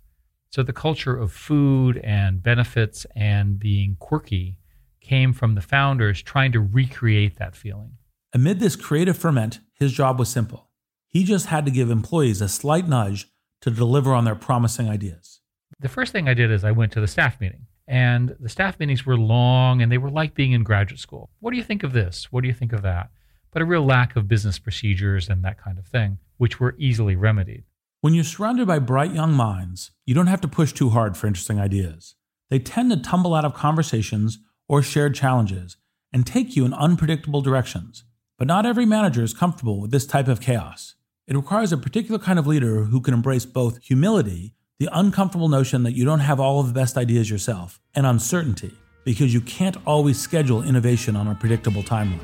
[0.49, 4.59] So the culture of food and benefits and being quirky
[5.01, 7.97] came from the founders trying to recreate that feeling.
[8.35, 10.71] Amid this creative ferment, his job was simple.
[11.07, 13.27] He just had to give employees a slight nudge
[13.61, 15.39] to deliver on their promising ideas.
[15.79, 17.67] The first thing I did is I went to the staff meeting.
[17.87, 21.29] And the staff meetings were long and they were like being in graduate school.
[21.41, 22.31] What do you think of this?
[22.31, 23.11] What do you think of that?
[23.51, 27.15] But a real lack of business procedures and that kind of thing, which were easily
[27.15, 27.65] remedied.
[28.01, 31.27] When you're surrounded by bright young minds, you don't have to push too hard for
[31.27, 32.15] interesting ideas.
[32.49, 35.77] They tend to tumble out of conversations or shared challenges
[36.11, 38.05] and take you in unpredictable directions.
[38.43, 40.95] But not every manager is comfortable with this type of chaos.
[41.27, 45.83] It requires a particular kind of leader who can embrace both humility, the uncomfortable notion
[45.83, 48.73] that you don't have all of the best ideas yourself, and uncertainty,
[49.05, 52.19] because you can't always schedule innovation on a predictable timeline.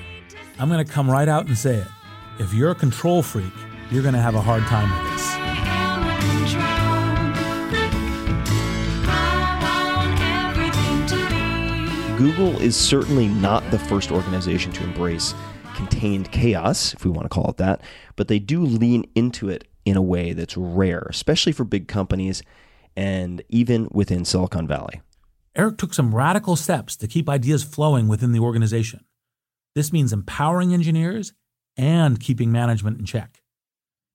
[0.59, 1.87] I'm going to come right out and say it.
[2.37, 3.53] If you're a control freak,
[3.89, 5.39] you're going to have a hard time with this.
[12.19, 15.33] Google is certainly not the first organization to embrace
[15.79, 17.81] contained chaos, if we want to call it that,
[18.17, 22.43] but they do lean into it in a way that's rare, especially for big companies
[22.97, 25.01] and even within Silicon Valley.
[25.55, 29.05] Eric took some radical steps to keep ideas flowing within the organization.
[29.73, 31.31] This means empowering engineers
[31.77, 33.41] and keeping management in check.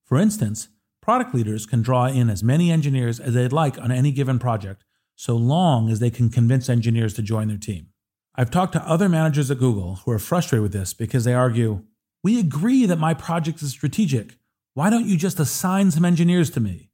[0.05, 0.69] For instance,
[1.01, 4.85] product leaders can draw in as many engineers as they'd like on any given project,
[5.17, 7.89] so long as they can convince engineers to join their team.
[8.37, 11.85] I've talked to other managers at Google who are frustrated with this because they argue,
[12.23, 14.39] We agree that my project is strategic.
[14.75, 16.91] Why don't you just assign some engineers to me?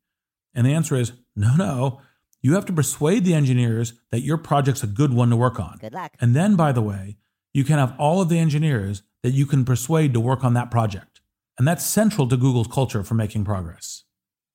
[0.54, 2.00] And the answer is, No, no.
[2.42, 5.78] You have to persuade the engineers that your project's a good one to work on.
[5.78, 6.12] Good luck.
[6.20, 7.16] And then, by the way,
[7.52, 10.70] you can have all of the engineers that you can persuade to work on that
[10.70, 11.20] project.
[11.58, 14.04] And that's central to Google's culture for making progress.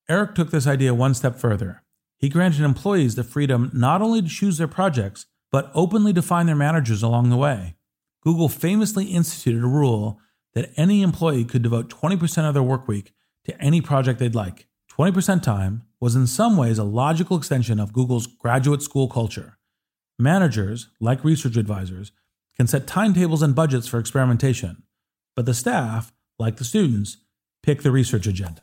[0.09, 1.83] Eric took this idea one step further.
[2.17, 6.53] He granted employees the freedom not only to choose their projects, but openly define their
[6.53, 7.75] managers along the way.
[8.21, 10.19] Google famously instituted a rule
[10.53, 13.13] that any employee could devote 20% of their work week
[13.45, 14.67] to any project they'd like.
[14.91, 19.57] 20% time was in some ways a logical extension of Google's graduate school culture.
[20.19, 22.11] Managers, like research advisors,
[22.57, 24.83] can set timetables and budgets for experimentation,
[25.37, 27.15] but the staff, like the students,
[27.63, 28.61] pick the research agenda.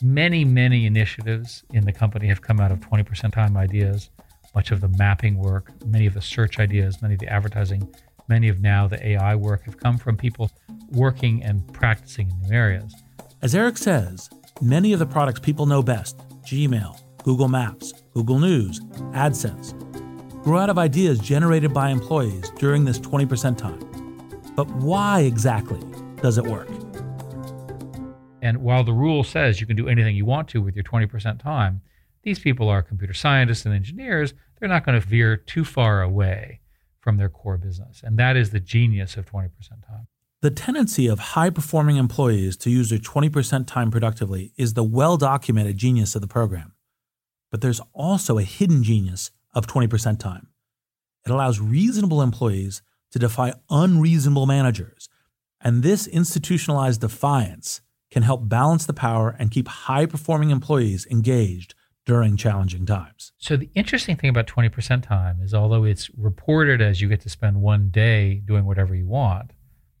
[0.00, 4.10] Many, many initiatives in the company have come out of 20% time ideas.
[4.54, 7.88] Much of the mapping work, many of the search ideas, many of the advertising,
[8.28, 10.50] many of now the AI work have come from people
[10.90, 12.94] working and practicing in new areas.
[13.42, 14.28] As Eric says,
[14.60, 18.80] many of the products people know best Gmail, Google Maps, Google News,
[19.12, 19.74] AdSense
[20.42, 23.78] grew out of ideas generated by employees during this 20% time.
[24.56, 25.80] But why exactly
[26.22, 26.68] does it work?
[28.42, 31.40] And while the rule says you can do anything you want to with your 20%
[31.42, 31.82] time,
[32.22, 34.34] these people are computer scientists and engineers.
[34.58, 36.60] They're not going to veer too far away
[36.98, 38.02] from their core business.
[38.04, 39.50] And that is the genius of 20%
[39.86, 40.06] time.
[40.42, 45.16] The tendency of high performing employees to use their 20% time productively is the well
[45.16, 46.72] documented genius of the program.
[47.50, 50.48] But there's also a hidden genius of 20% time.
[51.26, 55.08] It allows reasonable employees to defy unreasonable managers.
[55.60, 61.74] And this institutionalized defiance can help balance the power and keep high performing employees engaged
[62.06, 63.32] during challenging times.
[63.38, 67.28] So, the interesting thing about 20% time is although it's reported as you get to
[67.28, 69.52] spend one day doing whatever you want,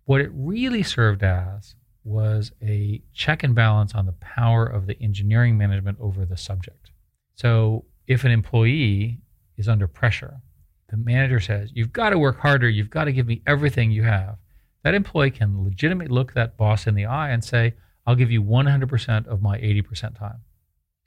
[0.04, 5.00] what it really served as was a check and balance on the power of the
[5.00, 6.90] engineering management over the subject.
[7.34, 9.20] So, if an employee
[9.56, 10.40] is under pressure,
[10.88, 14.02] the manager says, You've got to work harder, you've got to give me everything you
[14.02, 14.36] have.
[14.82, 17.74] That employee can legitimately look that boss in the eye and say,
[18.06, 20.40] I'll give you 100% of my 80% time.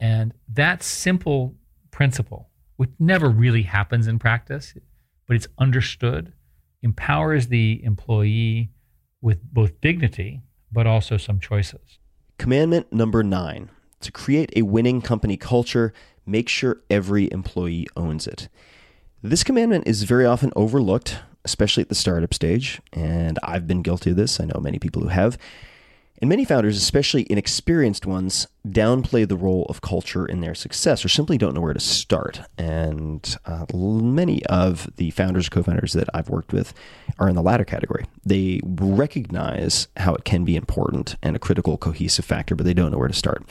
[0.04, 1.56] And that simple
[1.90, 4.74] principle, which never really happens in practice,
[5.26, 6.34] but it's understood,
[6.82, 8.72] empowers the employee
[9.22, 10.42] with both dignity,
[10.74, 12.00] but also some choices.
[12.38, 13.70] Commandment number nine
[14.02, 15.94] to create a winning company culture,
[16.26, 18.50] make sure every employee owns it.
[19.22, 24.10] This commandment is very often overlooked, especially at the startup stage, and I've been guilty
[24.10, 24.42] of this.
[24.42, 25.38] I know many people who have.
[26.24, 31.10] And many founders, especially inexperienced ones, downplay the role of culture in their success or
[31.10, 32.40] simply don't know where to start.
[32.58, 36.74] And uh, many of the founders, co founders that I've worked with
[37.20, 38.06] are in the latter category.
[38.24, 42.92] They recognize how it can be important and a critical cohesive factor, but they don't
[42.94, 43.44] know where to start.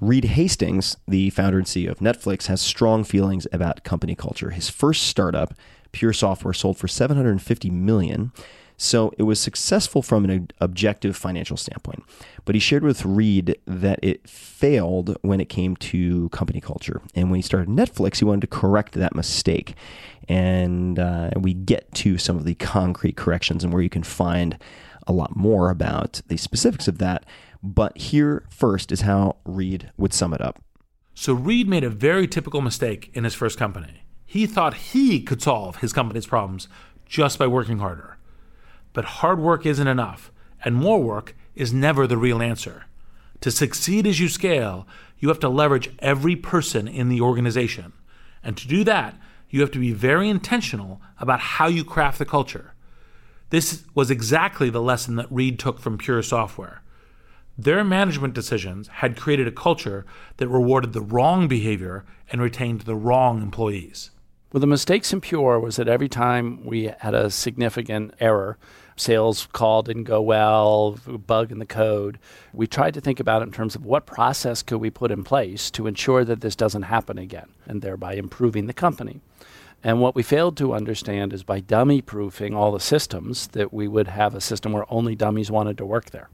[0.00, 4.50] Reed Hastings, the founder and CEO of Netflix, has strong feelings about company culture.
[4.50, 5.54] His first startup,
[5.92, 8.32] Pure Software, sold for 750 million.
[8.76, 12.04] So it was successful from an objective financial standpoint.
[12.44, 17.00] But he shared with Reid that it failed when it came to company culture.
[17.14, 19.74] And when he started Netflix, he wanted to correct that mistake.
[20.28, 24.58] And uh, we get to some of the concrete corrections and where you can find
[25.06, 27.24] a lot more about the specifics of that.
[27.62, 30.60] But here first is how Reed would sum it up.
[31.14, 34.02] So Reed made a very typical mistake in his first company.
[34.26, 36.68] He thought he could solve his company's problems
[37.06, 38.15] just by working harder.
[38.96, 40.32] But hard work isn't enough,
[40.64, 42.86] and more work is never the real answer.
[43.42, 47.92] To succeed as you scale, you have to leverage every person in the organization.
[48.42, 49.14] And to do that,
[49.50, 52.72] you have to be very intentional about how you craft the culture.
[53.50, 56.80] This was exactly the lesson that Reed took from Pure Software.
[57.58, 60.06] Their management decisions had created a culture
[60.38, 64.10] that rewarded the wrong behavior and retained the wrong employees.
[64.54, 68.56] Well, the mistakes in Pure was that every time we had a significant error,
[68.96, 72.18] sales call didn't go well, bug in the code,
[72.52, 75.22] we tried to think about it in terms of what process could we put in
[75.22, 79.20] place to ensure that this doesn't happen again, and thereby improving the company.
[79.84, 83.86] And what we failed to understand is by dummy proofing all the systems, that we
[83.86, 86.28] would have a system where only dummies wanted to work there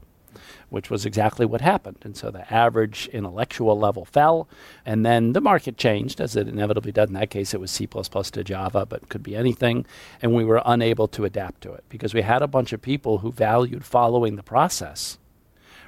[0.73, 1.99] which was exactly what happened.
[2.03, 4.49] And so the average intellectual level fell,
[4.87, 7.09] and then the market changed, as it inevitably does.
[7.09, 9.85] In that case, it was C to Java, but could be anything.
[10.23, 13.19] And we were unable to adapt to it because we had a bunch of people
[13.19, 15.19] who valued following the process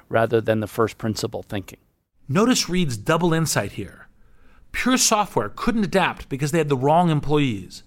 [0.07, 1.79] rather than the first principle thinking.
[2.29, 4.07] Notice Reed's double insight here.
[4.71, 7.81] Pure Software couldn't adapt because they had the wrong employees.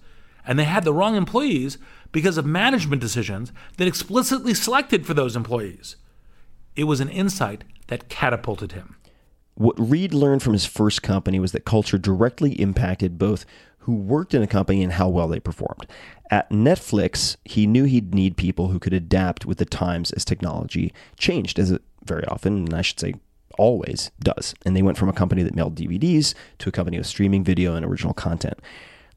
[0.45, 1.77] And they had the wrong employees
[2.11, 5.95] because of management decisions that explicitly selected for those employees.
[6.79, 8.95] It was an insight that catapulted him.
[9.55, 13.45] What Reed learned from his first company was that culture directly impacted both
[13.79, 15.87] who worked in a company and how well they performed.
[16.31, 20.93] At Netflix, he knew he'd need people who could adapt with the times as technology
[21.17, 23.15] changed, as it very often, and I should say
[23.57, 24.55] always does.
[24.65, 27.75] And they went from a company that mailed DVDs to a company with streaming video
[27.75, 28.57] and original content.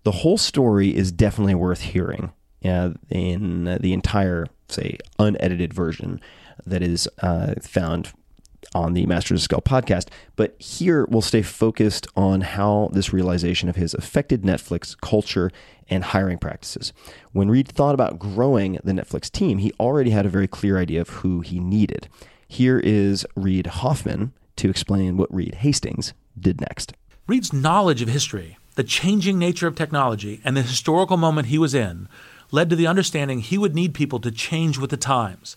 [0.02, 2.32] The whole story is definitely worth hearing
[2.64, 6.20] uh, in the entire, say, unedited version
[6.66, 8.12] that is uh, found
[8.74, 10.08] on the Masters of Scale podcast.
[10.36, 15.50] But here we'll stay focused on how this realization of his affected Netflix culture
[15.88, 16.92] and hiring practices.
[17.32, 21.00] When Reed thought about growing the Netflix team, he already had a very clear idea
[21.00, 22.08] of who he needed.
[22.48, 26.94] Here is Reid Hoffman to explain what Reed Hastings did next.
[27.26, 31.74] Reed's knowledge of history, the changing nature of technology, and the historical moment he was
[31.74, 32.08] in
[32.50, 35.56] led to the understanding he would need people to change with the times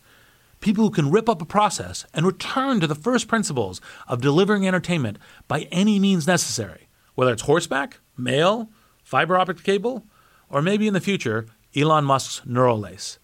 [0.66, 4.68] people who can rip up a process and return to the first principles of delivering
[4.68, 8.68] entertainment by any means necessary, whether it's horseback, mail,
[9.04, 10.08] fiber optic cable,
[10.50, 13.20] or maybe in the future, Elon Musk's neural lace.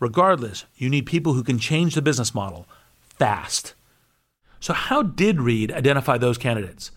[0.00, 2.66] Regardless, you need people who can change the business model
[2.98, 3.74] fast.
[4.58, 6.90] So, how did Reed identify those candidates?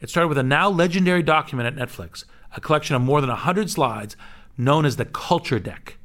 [0.00, 2.24] It started with a now legendary document at Netflix,
[2.56, 4.16] a collection of more than 100 slides
[4.56, 5.97] known as the Culture Deck.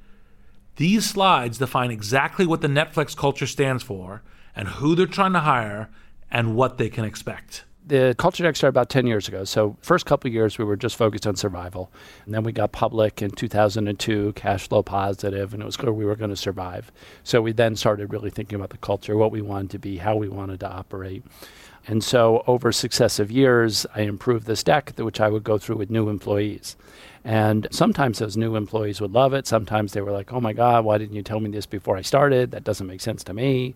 [0.76, 4.24] These slides define exactly what the Netflix culture stands for
[4.56, 5.90] and who they're trying to hire
[6.32, 7.64] and what they can expect.
[7.86, 9.44] The culture deck started about 10 years ago.
[9.44, 11.92] So, first couple years we were just focused on survival.
[12.26, 16.06] And then we got public in 2002, cash flow positive, and it was clear we
[16.06, 16.94] were going to survive.
[17.24, 20.16] So, we then started really thinking about the culture, what we wanted to be, how
[20.16, 21.24] we wanted to operate.
[21.86, 25.90] And so, over successive years, I improved this deck, which I would go through with
[25.90, 26.78] new employees.
[27.26, 29.48] And sometimes those new employees would love it.
[29.48, 32.02] Sometimes they were like, oh my God, why didn't you tell me this before I
[32.02, 32.52] started?
[32.52, 33.76] That doesn't make sense to me.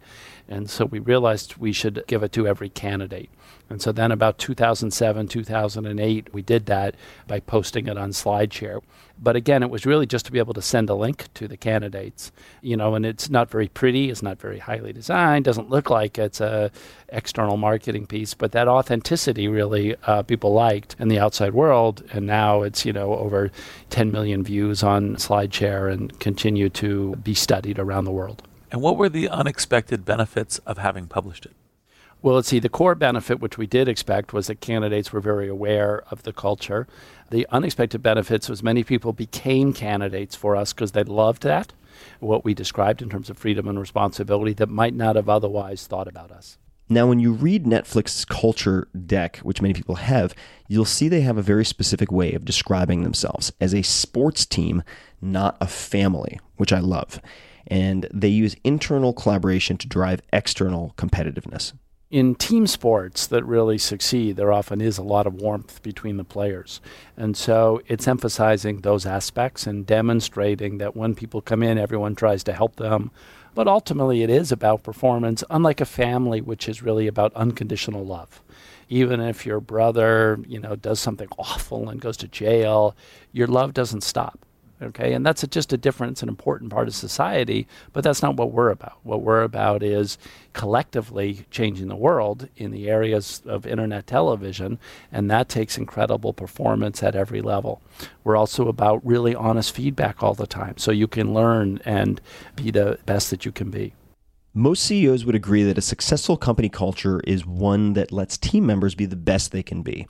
[0.50, 3.30] And so we realized we should give it to every candidate.
[3.70, 6.96] And so then about 2007, 2008, we did that
[7.28, 8.82] by posting it on SlideShare.
[9.20, 11.58] But again, it was really just to be able to send a link to the
[11.58, 12.32] candidates,
[12.62, 16.18] you know, and it's not very pretty, it's not very highly designed, doesn't look like
[16.18, 16.72] it's a
[17.10, 22.28] external marketing piece, but that authenticity really uh, people liked in the outside world, and
[22.28, 23.52] now it's you know over
[23.90, 28.44] 10 million views on SlideShare and continue to be studied around the world.
[28.72, 31.54] And what were the unexpected benefits of having published it?
[32.22, 32.60] Well, let's see.
[32.60, 36.34] The core benefit, which we did expect, was that candidates were very aware of the
[36.34, 36.88] culture.
[37.30, 41.74] The unexpected benefits was many people became candidates for us because they loved that,
[42.20, 46.08] what we described in terms of freedom and responsibility that might not have otherwise thought
[46.08, 46.58] about us.
[46.90, 50.34] Now, when you read Netflix's culture deck, which many people have,
[50.70, 54.84] you'll see they have a very specific way of describing themselves as a sports team,
[55.22, 57.20] not a family, which I love.
[57.68, 61.74] And they use internal collaboration to drive external competitiveness
[62.10, 66.24] in team sports that really succeed, there often is a lot of warmth between the
[66.24, 66.80] players.
[67.18, 72.44] And so it's emphasizing those aspects and demonstrating that when people come in, everyone tries
[72.46, 73.12] to help them.
[73.54, 78.42] But ultimately, it is about performance, unlike a family, which is really about unconditional love.
[78.88, 82.96] Even if your brother, you know, does something awful and goes to jail,
[83.34, 84.46] your love doesn't stop.
[84.80, 88.36] Okay, and that's a, just a different, an important part of society, but that's not
[88.36, 89.00] what we're about.
[89.02, 90.20] What we're about is
[90.54, 94.78] collectively changing the world in the areas of internet television,
[95.12, 97.82] and that takes incredible performance at every level.
[98.24, 102.22] We're also about really honest feedback all the time, so you can learn and
[102.56, 103.96] be the best that you can be.
[104.54, 108.94] Most CEOs would agree that a successful company culture is one that lets team members
[108.94, 110.08] be the best they can be.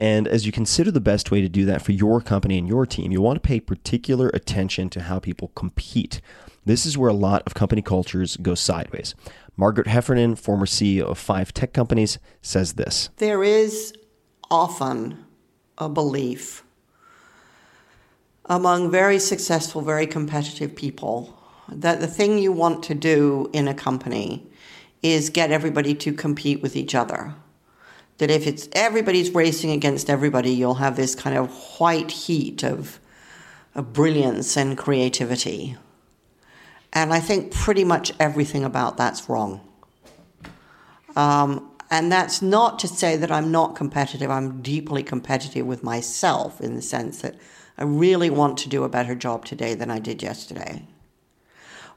[0.00, 2.86] And as you consider the best way to do that for your company and your
[2.86, 6.22] team, you want to pay particular attention to how people compete.
[6.64, 9.14] This is where a lot of company cultures go sideways.
[9.56, 13.92] Margaret Heffernan, former CEO of five tech companies, says this There is
[14.50, 15.24] often
[15.76, 16.64] a belief
[18.46, 23.74] among very successful, very competitive people that the thing you want to do in a
[23.74, 24.46] company
[25.02, 27.34] is get everybody to compete with each other.
[28.20, 33.00] That if it's everybody's racing against everybody, you'll have this kind of white heat of,
[33.74, 35.76] of brilliance and creativity.
[36.92, 39.60] And I think pretty much everything about that's wrong.
[41.16, 44.30] Um, and that's not to say that I'm not competitive.
[44.30, 47.34] I'm deeply competitive with myself in the sense that
[47.76, 50.86] I really want to do a better job today than I did yesterday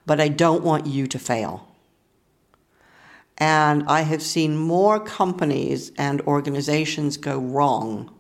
[0.06, 1.68] but I don't want you to fail.
[3.38, 8.14] And I have seen more companies and organizations go wrong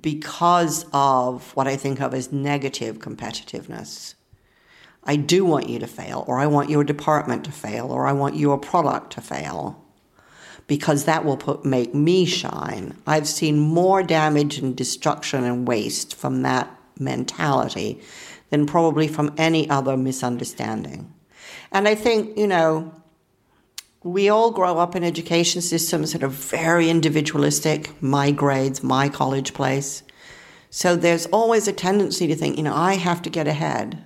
[0.00, 4.14] because of what I think of as negative competitiveness.
[5.04, 8.12] I do want you to fail, or I want your department to fail, or I
[8.12, 9.84] want your product to fail,
[10.66, 12.96] because that will put, make me shine.
[13.06, 18.00] I've seen more damage and destruction and waste from that mentality
[18.50, 21.12] than probably from any other misunderstanding.
[21.70, 22.94] And I think, you know,
[24.04, 29.54] we all grow up in education systems that are very individualistic my grades, my college
[29.54, 30.02] place.
[30.68, 34.04] So there's always a tendency to think, you know, I have to get ahead.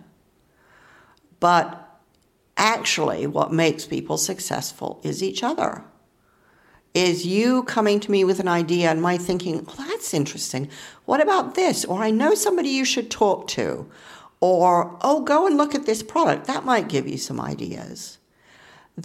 [1.40, 2.00] But
[2.56, 5.82] actually, what makes people successful is each other.
[6.94, 10.70] Is you coming to me with an idea and my thinking, well, that's interesting.
[11.06, 11.84] What about this?
[11.84, 13.90] Or I know somebody you should talk to
[14.40, 18.17] or oh go and look at this product that might give you some ideas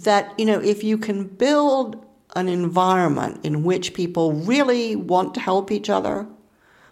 [0.02, 2.04] that you know if you can build
[2.34, 6.26] an environment in which people really want to help each other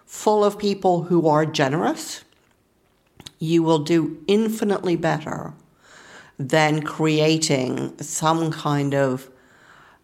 [0.07, 2.25] full of people who are generous
[3.39, 5.53] you will do infinitely better
[6.39, 9.29] than creating some kind of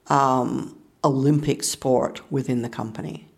[0.08, 3.28] um, olympic sport within the company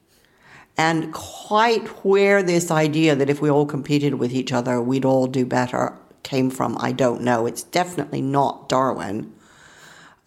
[0.79, 5.27] and quite where this idea that if we all competed with each other, we'd all
[5.27, 7.45] do better came from, I don't know.
[7.45, 9.31] It's definitely not Darwin.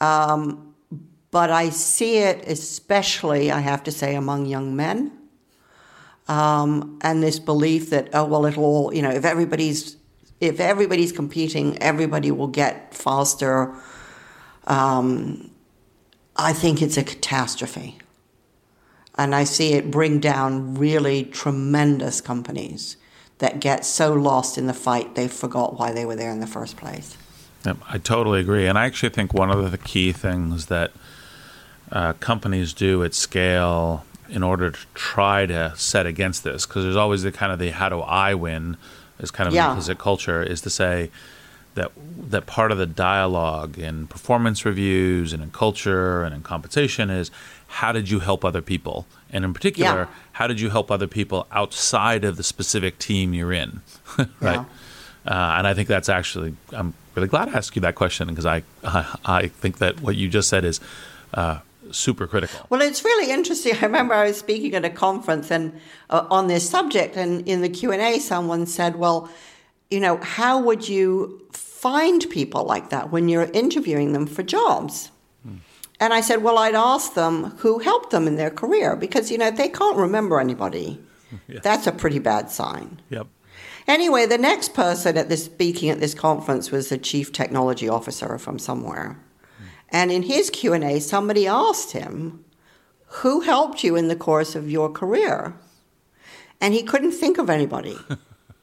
[0.04, 0.76] Um,
[1.32, 5.12] but I see it especially, I have to say, among young men.
[6.28, 9.98] Um, and this belief that, oh, well, it'll all, you know, if everybody's
[10.40, 13.74] if everybody's competing, everybody will get faster.
[14.68, 15.52] Um,
[16.36, 17.98] I think it's a catastrophe.
[19.16, 22.98] And I see it bring down really tremendous companies
[23.38, 26.48] that get so lost in the fight they forgot why they were there in the
[26.48, 27.16] first place.
[27.66, 28.68] Yep, I totally agree.
[28.68, 30.92] And I actually think one of the key things that
[31.92, 36.96] uh, companies do at scale in order to try to set against this, because there's
[36.96, 38.78] always the kind of the how do I win
[39.20, 39.70] is kind of yeah.
[39.70, 41.12] implicit culture, is to say
[41.76, 47.10] that that part of the dialogue in performance reviews and in culture and in compensation
[47.10, 47.32] is
[47.68, 49.08] how did you help other people?
[49.32, 50.08] And in particular, yeah.
[50.34, 53.82] how did you help other people outside of the specific team you're in?
[54.18, 54.28] right.
[54.42, 54.66] Yeah.
[55.26, 58.46] Uh, and I think that's actually, I'm really glad to ask you that question because
[58.46, 60.82] I, I, I, think that what you just said is
[61.34, 61.60] uh,
[61.92, 62.66] super critical.
[62.70, 63.76] Well, it's really interesting.
[63.82, 65.80] I remember I was speaking at a conference and
[66.10, 69.30] uh, on this subject, and in the Q and A, someone said, "Well,
[69.90, 75.10] you know, how would you find people like that when you're interviewing them for jobs?"
[76.04, 79.38] And I said, well, I'd ask them who helped them in their career because, you
[79.38, 81.00] know, they can't remember anybody.
[81.48, 81.64] Yes.
[81.64, 83.02] That's a pretty bad sign.
[83.10, 83.26] Yep.
[83.88, 88.38] Anyway, the next person at this speaking at this conference was the chief technology officer
[88.38, 89.20] from somewhere.
[89.90, 92.44] And in his Q&A, somebody asked him,
[93.08, 95.54] who helped you in the course of your career?
[96.60, 97.98] And he couldn't think of anybody.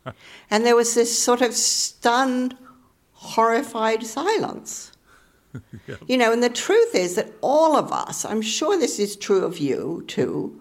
[0.50, 2.56] and there was this sort of stunned,
[3.12, 4.90] horrified silence.
[5.86, 5.96] yeah.
[6.08, 9.44] You know, and the truth is that all of us, I'm sure this is true
[9.44, 10.60] of you too,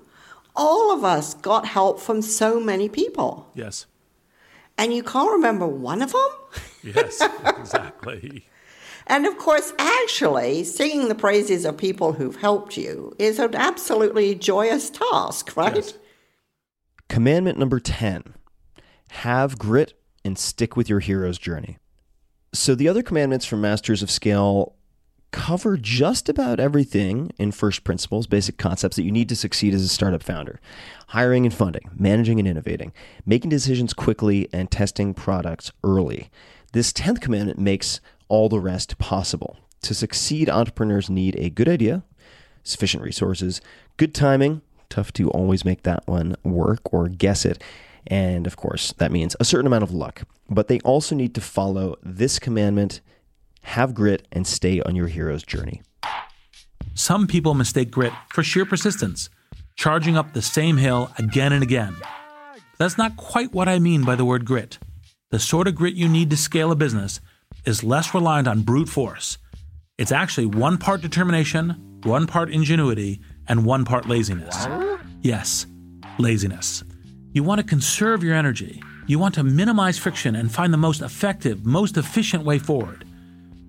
[0.56, 3.50] all of us got help from so many people.
[3.56, 3.88] Yes.
[4.80, 6.30] And you can't remember one of them?
[6.84, 8.48] yes, exactly.
[9.08, 14.36] And of course, actually, singing the praises of people who've helped you is an absolutely
[14.36, 15.76] joyous task, right?
[15.76, 15.96] Yes.
[17.10, 18.36] Commandment number 10
[19.10, 21.78] have grit and stick with your hero's journey.
[22.54, 24.76] So, the other commandments from Masters of Scale
[25.32, 29.84] cover just about everything in first principles, basic concepts that you need to succeed as
[29.84, 30.60] a startup founder
[31.08, 32.94] hiring and funding, managing and innovating,
[33.26, 36.30] making decisions quickly, and testing products early.
[36.72, 39.58] This 10th commandment makes all the rest possible.
[39.82, 42.04] To succeed, entrepreneurs need a good idea,
[42.64, 43.60] sufficient resources,
[43.98, 47.64] good timing, tough to always make that one work or guess it,
[48.06, 50.24] and of course, that means a certain amount of luck.
[50.50, 53.02] But they also need to follow this commandment
[53.70, 55.82] have grit and stay on your hero's journey.
[56.96, 59.30] Some people mistake grit for sheer persistence,
[59.76, 61.96] charging up the same hill again and again.
[62.80, 64.80] That's not quite what I mean by the word grit.
[65.30, 67.20] The sort of grit you need to scale a business
[67.64, 69.38] is less reliant on brute force.
[70.00, 74.68] It's actually one part determination, one part ingenuity, and one part laziness.
[75.22, 75.68] Yes,
[76.18, 76.84] laziness.
[77.34, 78.82] You want to conserve your energy.
[79.06, 83.06] You want to minimize friction and find the most effective, most efficient way forward.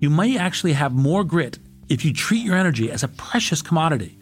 [0.01, 1.59] You might actually have more grit
[1.91, 4.19] if you treat your energy as a precious commodity.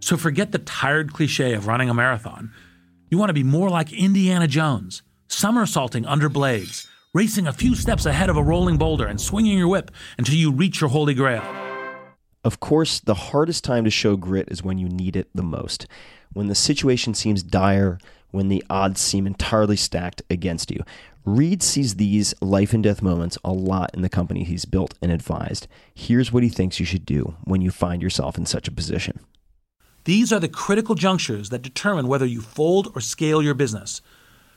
[0.00, 2.52] So forget the tired cliche of running a marathon.
[3.08, 8.04] You want to be more like Indiana Jones, somersaulting under blades, racing a few steps
[8.04, 11.42] ahead of a rolling boulder and swinging your whip until you reach your holy grail.
[12.44, 15.86] Of course, the hardest time to show grit is when you need it the most.
[16.34, 17.98] When the situation seems dire,
[18.30, 20.84] when the odds seem entirely stacked against you.
[21.24, 25.10] Reid sees these life and death moments a lot in the company he's built and
[25.10, 25.66] advised.
[25.94, 29.20] Here's what he thinks you should do when you find yourself in such a position.
[30.04, 34.02] These are the critical junctures that determine whether you fold or scale your business.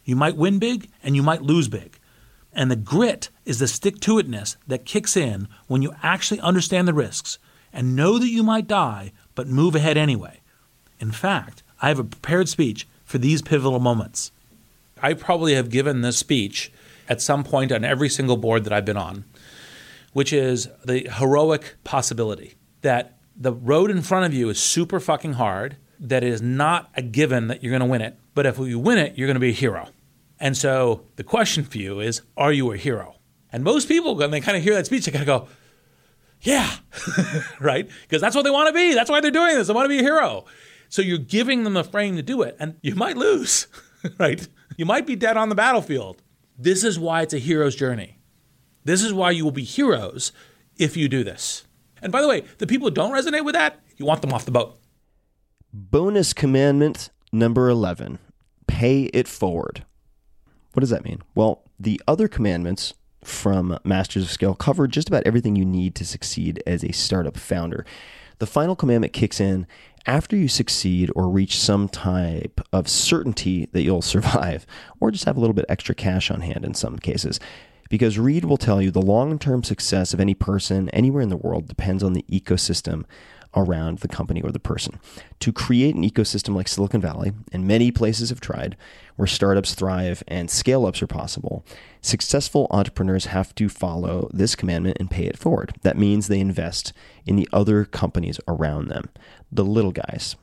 [0.04, 2.00] You might win big and you might lose big.
[2.52, 6.86] And the grit is the stick to itness that kicks in when you actually understand
[6.86, 7.40] the risks
[7.72, 10.42] and know that you might die, but move ahead anyway.
[11.00, 14.32] In fact, I have a prepared speech for these pivotal moments.
[15.02, 16.72] I probably have given this speech
[17.10, 19.26] at some point on every single board that I've been on,
[20.14, 25.34] which is the heroic possibility that the road in front of you is super fucking
[25.34, 28.58] hard, that it is not a given that you're going to win it, but if
[28.58, 29.90] you win it, you're going to be a hero.
[30.40, 33.16] And so the question for you is, are you a hero?
[33.52, 35.48] And most people, when they kind of hear that speech, they kind of go,
[36.42, 36.72] yeah,
[37.60, 37.90] right?
[38.04, 38.94] Because that's what they want to be.
[38.94, 39.68] That's why they're doing this.
[39.68, 40.46] They want to be a hero.
[40.90, 43.68] So you're giving them the frame to do it, and you might lose,
[44.20, 44.48] right?
[44.78, 46.22] You might be dead on the battlefield.
[46.56, 48.20] This is why it's a hero's journey.
[48.84, 50.32] This is why you will be heroes
[50.78, 51.66] if you do this.
[52.00, 54.46] And by the way, the people who don't resonate with that, you want them off
[54.46, 54.80] the boat.
[55.74, 58.20] Bonus commandment number 11
[58.68, 59.84] pay it forward.
[60.74, 61.24] What does that mean?
[61.34, 62.94] Well, the other commandments
[63.24, 67.36] from Masters of Scale cover just about everything you need to succeed as a startup
[67.36, 67.84] founder.
[68.40, 69.66] The final commandment kicks in
[70.06, 74.66] after you succeed or reach some type of certainty that you'll survive,
[75.00, 77.40] or just have a little bit extra cash on hand in some cases.
[77.90, 81.38] Because Reid will tell you the long term success of any person anywhere in the
[81.38, 83.06] world depends on the ecosystem
[83.58, 85.00] around the company or the person.
[85.40, 88.78] To create an ecosystem like Silicon Valley, and many places have tried,
[89.16, 91.66] where startups thrive and scale ups are possible,
[92.02, 95.76] successful entrepreneurs have to follow this commandment and pay it forward.
[95.82, 96.94] That means they invest
[97.26, 99.10] in the other companies around them,
[99.52, 100.36] the little guys.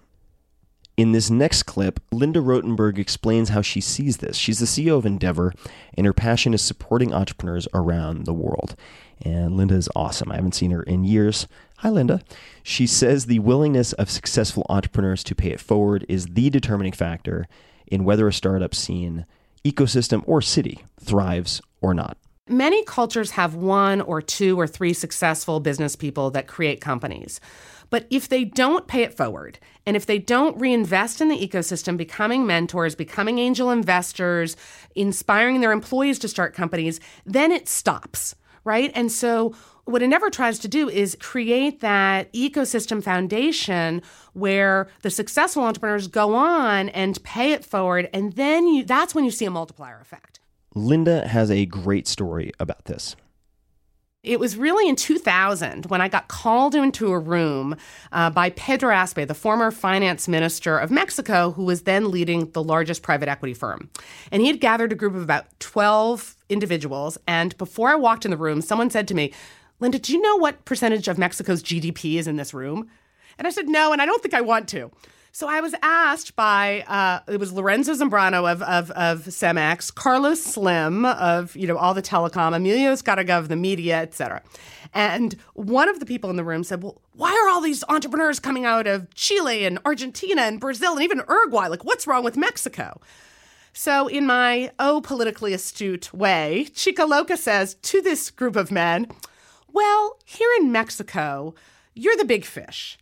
[0.97, 4.37] In this next clip, Linda Rottenberg explains how she sees this.
[4.37, 5.53] She's the CEO of Endeavor,
[5.97, 8.77] and her passion is supporting entrepreneurs around the world.
[9.21, 10.31] And Linda is awesome.
[10.31, 11.49] I haven't seen her in years.
[11.85, 12.23] Hi, Linda.
[12.63, 17.47] She says the willingness of successful entrepreneurs to pay it forward is the determining factor
[17.87, 19.27] in whether a startup scene,
[19.67, 22.17] ecosystem, or city thrives or not.
[22.49, 27.39] Many cultures have one or two or three successful business people that create companies.
[27.91, 31.99] But if they don't pay it forward, and if they don't reinvest in the ecosystem,
[31.99, 34.57] becoming mentors, becoming angel investors,
[34.95, 38.91] inspiring their employees to start companies, then it stops, right?
[38.95, 39.55] And so
[39.85, 44.03] what Endeavor tries to do is create that ecosystem foundation
[44.33, 49.25] where the successful entrepreneurs go on and pay it forward, and then you, that's when
[49.25, 50.41] you see a multiplier effect.
[50.75, 53.15] Linda has a great story about this.
[54.25, 57.77] It was really in 2000 when I got called into a room
[58.11, 62.63] uh, by Pedro Aspe, the former finance minister of Mexico, who was then leading the
[62.63, 63.91] largest private equity firm.
[64.33, 67.19] And he had gathered a group of about 12 individuals.
[67.29, 69.31] And before I walked in the room, someone said to me,
[69.81, 72.89] Linda, do you know what percentage of Mexico's GDP is in this room?
[73.39, 74.91] And I said, no, and I don't think I want to.
[75.37, 80.41] So I was asked by uh, it was Lorenzo Zambrano of, of, of Cemex, Carlos
[80.41, 84.43] Slim of you know all the telecom, Emilio Azcárraga of the media, etc.
[84.95, 88.39] And one of the people in the room said, "Well, why are all these entrepreneurs
[88.39, 91.67] coming out of Chile and Argentina and Brazil and even Uruguay?
[91.67, 93.01] Like, what's wrong with Mexico?"
[93.73, 99.09] So, in my oh politically astute way, Chica Loca says to this group of men,
[99.75, 101.55] "Well, here in Mexico,
[101.93, 102.97] you're the big fish."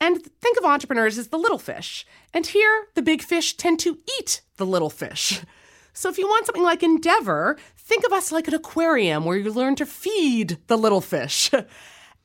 [0.00, 2.06] And think of entrepreneurs as the little fish.
[2.32, 5.40] And here, the big fish tend to eat the little fish.
[5.92, 9.52] So if you want something like Endeavor, think of us like an aquarium where you
[9.52, 11.50] learn to feed the little fish.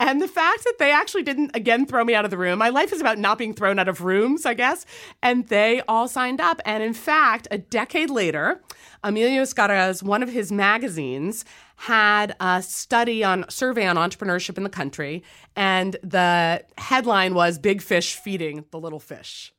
[0.04, 2.68] And the fact that they actually didn't again throw me out of the room, my
[2.68, 4.86] life is about not being thrown out of rooms, I guess.
[5.22, 6.60] And they all signed up.
[6.66, 8.62] And in fact, a decade later,
[9.02, 11.46] Emilio Azcárraga's one of his magazines
[11.78, 15.24] had a study on survey on entrepreneurship in the country.
[15.56, 19.54] And the headline was Big Fish Feeding the Little Fish.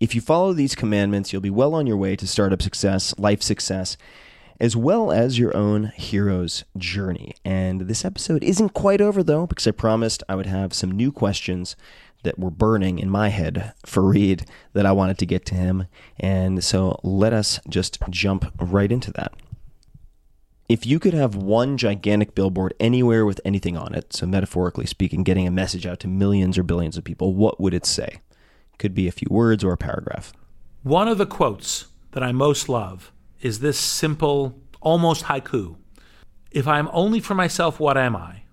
[0.00, 3.42] If you follow these commandments, you'll be well on your way to startup success, life
[3.42, 3.98] success,
[4.62, 7.34] as well as your own hero's journey.
[7.44, 11.10] And this episode isn't quite over, though, because I promised I would have some new
[11.10, 11.74] questions
[12.22, 15.88] that were burning in my head for Reid that I wanted to get to him.
[16.20, 19.34] And so let us just jump right into that.
[20.68, 25.24] If you could have one gigantic billboard anywhere with anything on it, so metaphorically speaking,
[25.24, 28.20] getting a message out to millions or billions of people, what would it say?
[28.78, 30.32] Could be a few words or a paragraph.
[30.84, 33.10] One of the quotes that I most love
[33.42, 35.76] is this simple, almost haiku.
[36.50, 38.44] If I am only for myself, what am I?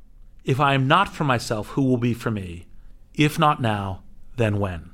[0.43, 2.65] If I am not for myself, who will be for me?
[3.13, 4.01] If not now,
[4.35, 4.91] then when?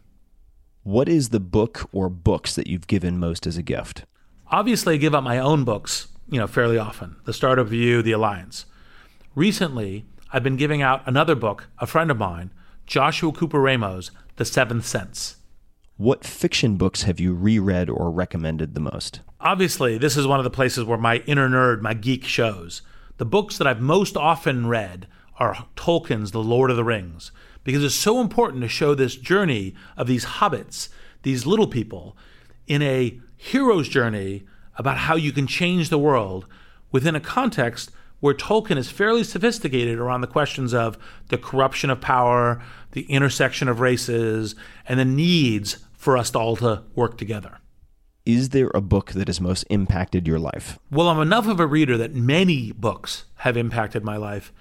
[0.84, 4.04] What is the book or books that you've given most as a gift?
[4.52, 7.16] Obviously, I give out my own books, you know, fairly often.
[7.24, 8.66] The Startup of You, The Alliance.
[9.34, 12.52] Recently, I've been giving out another book, a friend of mine,
[12.86, 15.35] Joshua Cooper Ramos, The Seventh Sense.
[15.98, 19.22] What fiction books have you reread or recommended the most?
[19.40, 22.82] Obviously, this is one of the places where my inner nerd, my geek shows.
[23.16, 25.08] The books that I've most often read
[25.40, 27.32] are Tolkien's The Lord of the Rings,
[27.64, 30.90] because it's so important to show this journey of these hobbits,
[31.24, 32.18] these little people,
[32.68, 34.44] in a hero's journey
[34.78, 36.46] about how you can change the world
[36.92, 37.90] within a context
[38.20, 40.98] where Tolkien is fairly sophisticated around the questions of
[41.30, 42.62] the corruption of power,
[42.92, 44.56] the intersection of races,
[44.88, 47.58] and the needs for us all to work together.
[48.28, 50.78] Is there a book that has most impacted your life?
[50.92, 54.54] Well, I'm enough of a reader that many books have impacted my life.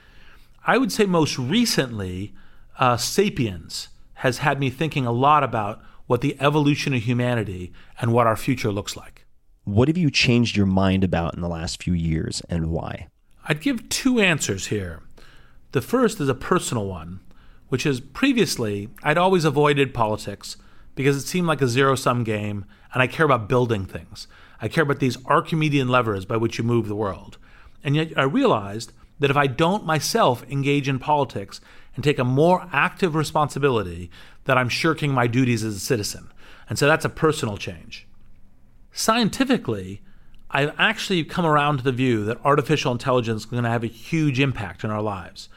[0.67, 2.35] I would say most recently,
[2.79, 8.15] uh, Sapiens has had me thinking a lot about what the evolution of humanity and
[8.15, 9.27] what our future looks like.
[9.65, 13.09] What have you changed your mind about in the last few years and why?
[13.47, 15.03] I'd give two answers here.
[15.73, 17.21] The first is a personal one,
[17.69, 20.57] which is previously I'd always avoided politics
[20.95, 24.27] because it seemed like a zero sum game, and I care about building things.
[24.61, 27.39] I care about these Archimedean levers by which you move the world.
[27.83, 31.61] And yet I realized that if I don't myself engage in politics
[31.95, 34.11] and take a more active responsibility,
[34.45, 36.31] that I'm shirking my duties as a citizen.
[36.69, 38.07] And so that's a personal change.
[38.93, 40.03] Scientifically,
[40.51, 43.89] I've actually come around to the view that artificial intelligence is going to have a
[43.89, 45.49] huge impact in our lives.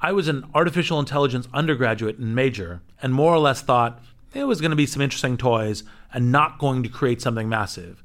[0.00, 4.02] I was an artificial intelligence undergraduate and major, and more or less thought
[4.34, 8.02] it was going to be some interesting toys and not going to create something massive.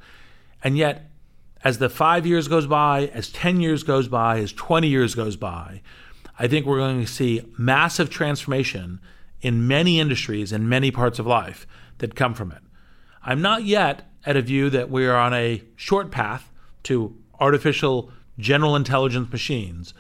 [0.64, 1.10] And yet,
[1.64, 5.36] as the five years goes by, as 10 years goes by, as 20 years goes
[5.36, 5.82] by,
[6.38, 9.02] I think we're going to see massive transformation
[9.42, 12.62] in many industries and many parts of life that come from it.
[13.24, 16.50] I'm not yet at a view that we are on a short path
[16.84, 19.94] to artificial general intelligence machines,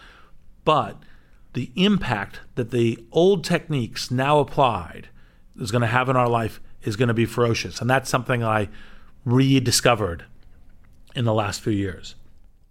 [0.63, 1.01] but
[1.53, 5.09] the impact that the old techniques now applied
[5.59, 7.81] is going to have in our life is going to be ferocious.
[7.81, 8.69] And that's something I
[9.25, 10.25] rediscovered
[11.15, 12.15] in the last few years.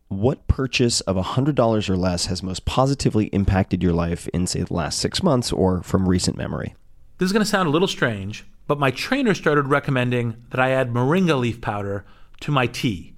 [0.09, 4.73] What purchase of $100 or less has most positively impacted your life in, say, the
[4.73, 6.74] last six months or from recent memory?
[7.19, 10.70] This is going to sound a little strange, but my trainer started recommending that I
[10.70, 12.06] add moringa leaf powder
[12.40, 13.15] to my tea.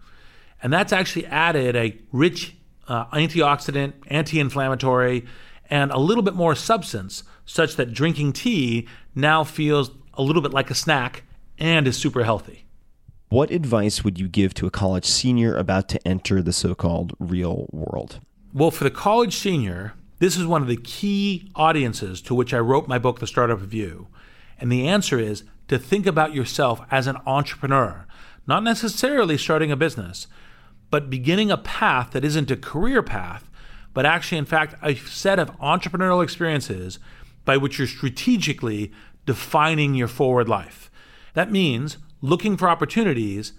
[0.62, 2.56] And that's actually added a rich
[2.88, 5.24] uh, antioxidant, anti inflammatory,
[5.70, 10.52] and a little bit more substance, such that drinking tea now feels a little bit
[10.52, 11.24] like a snack
[11.58, 12.64] and is super healthy.
[13.28, 17.12] What advice would you give to a college senior about to enter the so called
[17.18, 18.20] real world?
[18.54, 22.58] Well, for the college senior, this is one of the key audiences to which I
[22.58, 24.06] wrote my book, The Startup of You.
[24.58, 28.06] And the answer is to think about yourself as an entrepreneur,
[28.46, 30.28] not necessarily starting a business,
[30.88, 33.50] but beginning a path that isn't a career path,
[33.92, 37.00] but actually, in fact, a set of entrepreneurial experiences
[37.50, 38.92] by which you're strategically
[39.26, 40.88] defining your forward life.
[41.34, 43.54] That means looking for opportunities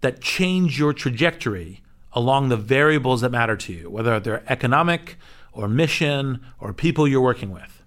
[0.00, 1.82] that change your trajectory
[2.14, 5.18] along the variables that matter to you, whether they're economic
[5.52, 7.82] or mission or people you're working with.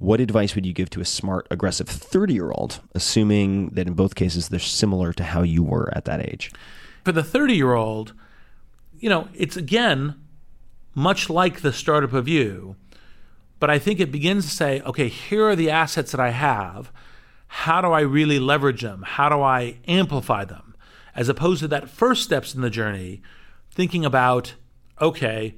[0.00, 3.94] What advice would you give to a smart, aggressive 30 year old, assuming that in
[3.94, 6.50] both cases they're similar to how you were at that age?
[7.04, 8.12] For the 30 year old,
[8.98, 10.16] you know, it's again
[10.94, 12.74] much like the startup of you,
[13.64, 16.92] but I think it begins to say, okay, here are the assets that I have.
[17.46, 19.02] How do I really leverage them?
[19.06, 20.74] How do I amplify them?
[21.14, 23.22] as opposed to that first steps in the journey,
[23.70, 24.54] thinking about,
[25.00, 25.54] okay,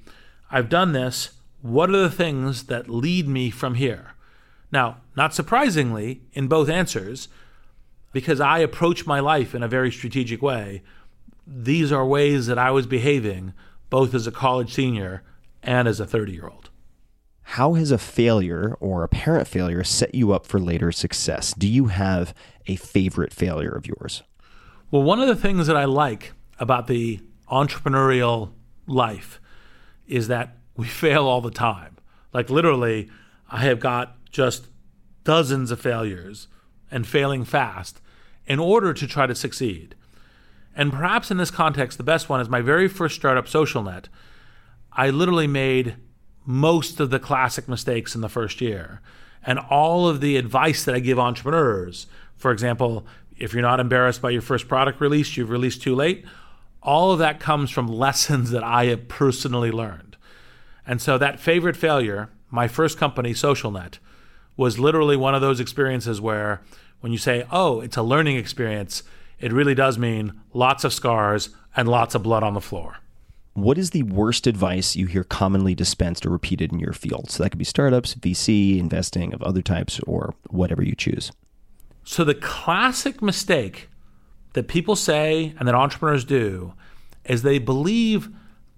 [0.50, 1.30] I've done this.
[1.62, 4.14] What are the things that lead me from here?
[4.70, 7.28] Now, not surprisingly, in both answers,
[8.12, 10.82] because I approach my life in a very strategic way,
[11.46, 13.54] these are ways that I was behaving
[13.88, 15.22] both as a college senior
[15.62, 16.70] and as a 30 year old.
[17.50, 21.54] How has a failure or apparent failure set you up for later success?
[21.54, 22.34] Do you have
[22.66, 24.24] a favorite failure of yours?
[24.90, 28.50] Well, one of the things that I like about the entrepreneurial
[28.88, 29.40] life
[30.08, 31.96] is that we fail all the time.
[32.32, 33.08] Like, literally,
[33.48, 34.66] I have got just
[35.22, 36.48] dozens of failures
[36.90, 38.00] and failing fast
[38.46, 39.94] in order to try to succeed.
[40.74, 44.06] And perhaps in this context, the best one is my very first startup, SocialNet.
[44.92, 45.96] I literally made
[46.46, 49.00] most of the classic mistakes in the first year.
[49.44, 52.06] And all of the advice that I give entrepreneurs,
[52.36, 53.06] for example,
[53.36, 56.24] if you're not embarrassed by your first product release, you've released too late,
[56.82, 60.16] all of that comes from lessons that I have personally learned.
[60.86, 63.98] And so that favorite failure, my first company, SocialNet,
[64.56, 66.62] was literally one of those experiences where
[67.00, 69.02] when you say, oh, it's a learning experience,
[69.38, 72.98] it really does mean lots of scars and lots of blood on the floor.
[73.56, 77.30] What is the worst advice you hear commonly dispensed or repeated in your field?
[77.30, 81.32] So that could be startups, VC, investing of other types, or whatever you choose.
[82.04, 83.88] So, the classic mistake
[84.52, 86.74] that people say and that entrepreneurs do
[87.24, 88.28] is they believe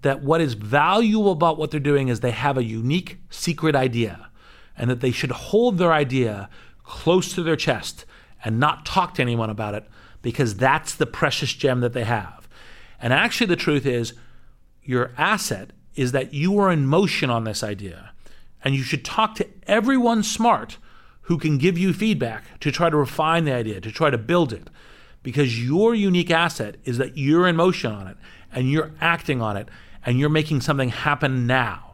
[0.01, 4.29] that what is valuable about what they're doing is they have a unique secret idea
[4.77, 6.49] and that they should hold their idea
[6.85, 8.05] close to their chest
[8.45, 9.85] and not talk to anyone about it
[10.21, 12.47] because that's the precious gem that they have.
[13.01, 14.13] And actually, the truth is,
[14.89, 18.11] your asset is that you are in motion on this idea.
[18.63, 20.79] And you should talk to everyone smart
[21.21, 24.51] who can give you feedback to try to refine the idea, to try to build
[24.51, 24.67] it.
[25.21, 28.17] Because your unique asset is that you're in motion on it
[28.51, 29.69] and you're acting on it
[30.03, 31.93] and you're making something happen now.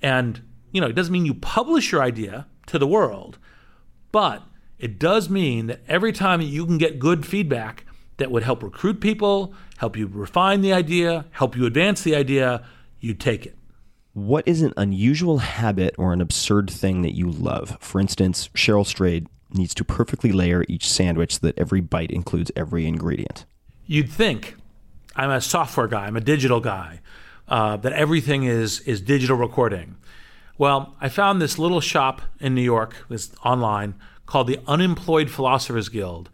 [0.00, 0.40] And,
[0.70, 3.38] you know, it doesn't mean you publish your idea to the world,
[4.12, 4.44] but
[4.78, 7.86] it does mean that every time you can get good feedback
[8.18, 12.62] that would help recruit people, help you refine the idea, help you advance the idea,
[13.00, 13.56] you take it.
[14.12, 17.78] What is an unusual habit or an absurd thing that you love?
[17.80, 22.52] For instance, Cheryl Strayed needs to perfectly layer each sandwich so that every bite includes
[22.54, 23.46] every ingredient.
[23.86, 24.56] You'd think
[25.16, 27.00] I'm a software guy, I'm a digital guy,
[27.48, 29.96] uh, that everything is is digital recording.
[30.58, 33.94] Well, I found this little shop in New York, this online,
[34.26, 36.28] called the Unemployed Philosophers Guild.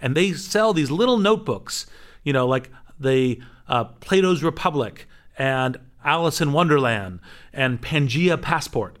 [0.00, 1.86] And they sell these little notebooks,
[2.22, 2.70] you know, like
[3.02, 5.06] the uh, Plato's Republic
[5.38, 7.20] and Alice in Wonderland
[7.52, 8.98] and Pangea Passport.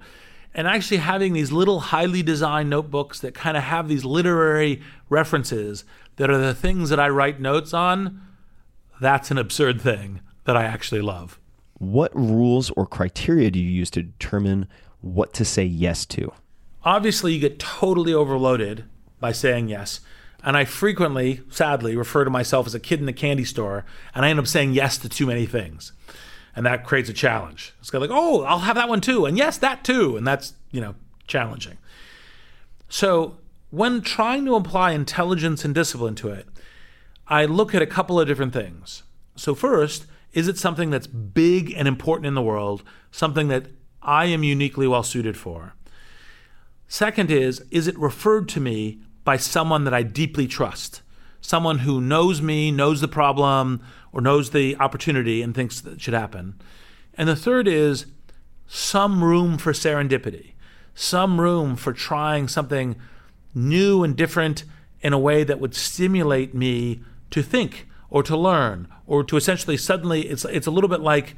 [0.54, 5.84] And actually having these little highly designed notebooks that kind of have these literary references
[6.16, 8.20] that are the things that I write notes on,
[9.00, 11.40] that's an absurd thing that I actually love.
[11.78, 14.68] What rules or criteria do you use to determine
[15.00, 16.32] what to say yes to?
[16.84, 18.84] Obviously, you get totally overloaded
[19.20, 20.00] by saying yes.
[20.44, 24.24] And I frequently, sadly, refer to myself as a kid in the candy store, and
[24.24, 25.92] I end up saying yes to too many things.
[26.56, 27.74] And that creates a challenge.
[27.80, 29.24] It's kind of like, oh, I'll have that one too.
[29.24, 30.16] And yes, that too.
[30.16, 30.94] And that's, you know,
[31.26, 31.78] challenging.
[32.88, 33.38] So
[33.70, 36.46] when trying to apply intelligence and discipline to it,
[37.26, 39.02] I look at a couple of different things.
[39.34, 40.04] So, first,
[40.34, 43.66] is it something that's big and important in the world, something that
[44.02, 45.74] I am uniquely well suited for?
[46.86, 51.02] Second is, is it referred to me by someone that I deeply trust?
[51.40, 53.82] Someone who knows me, knows the problem,
[54.12, 56.60] or knows the opportunity and thinks that should happen.
[57.14, 58.06] And the third is
[58.66, 60.52] some room for serendipity,
[60.94, 62.96] some room for trying something
[63.54, 64.64] new and different
[65.00, 69.76] in a way that would stimulate me to think or to learn or to essentially
[69.76, 71.34] suddenly it's it's a little bit like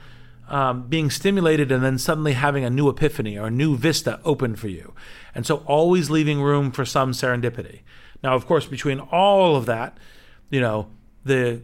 [0.48, 4.56] um, being stimulated and then suddenly having a new epiphany or a new vista open
[4.56, 4.94] for you.
[5.34, 7.80] And so always leaving room for some serendipity.
[8.22, 9.98] Now, of course, between all of that,
[10.50, 10.88] you know,
[11.24, 11.62] the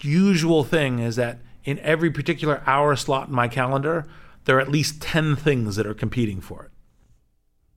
[0.00, 4.06] usual thing is that in every particular hour slot in my calendar,
[4.44, 6.70] there are at least 10 things that are competing for it.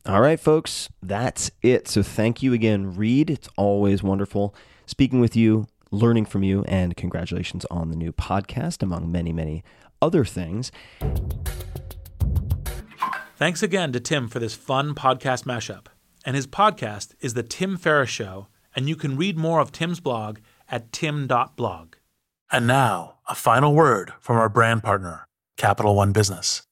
[0.06, 1.88] All right, folks, that's it.
[1.88, 3.30] So thank you again, Reid.
[3.30, 4.56] It's always wonderful
[4.86, 9.64] speaking with you, learning from you, and congratulations on the new podcast, among many, many
[10.02, 10.72] other things.
[13.36, 15.88] Thanks again to Tim for this fun podcast mashup.
[16.26, 20.00] And his podcast is The Tim Ferriss Show, and you can read more of Tim's
[20.00, 21.96] blog at tim.blog.
[22.52, 26.64] And now, a final word from our brand partner, Capital One Business.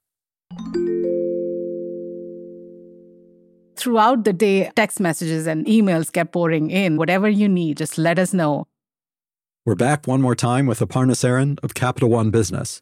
[3.77, 6.97] Throughout the day, text messages and emails kept pouring in.
[6.97, 8.67] Whatever you need, just let us know.
[9.65, 12.81] We're back one more time with Aparna Saran of Capital One Business.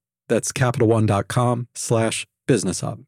[0.31, 3.03] That's CapitalOne.com slash business hub.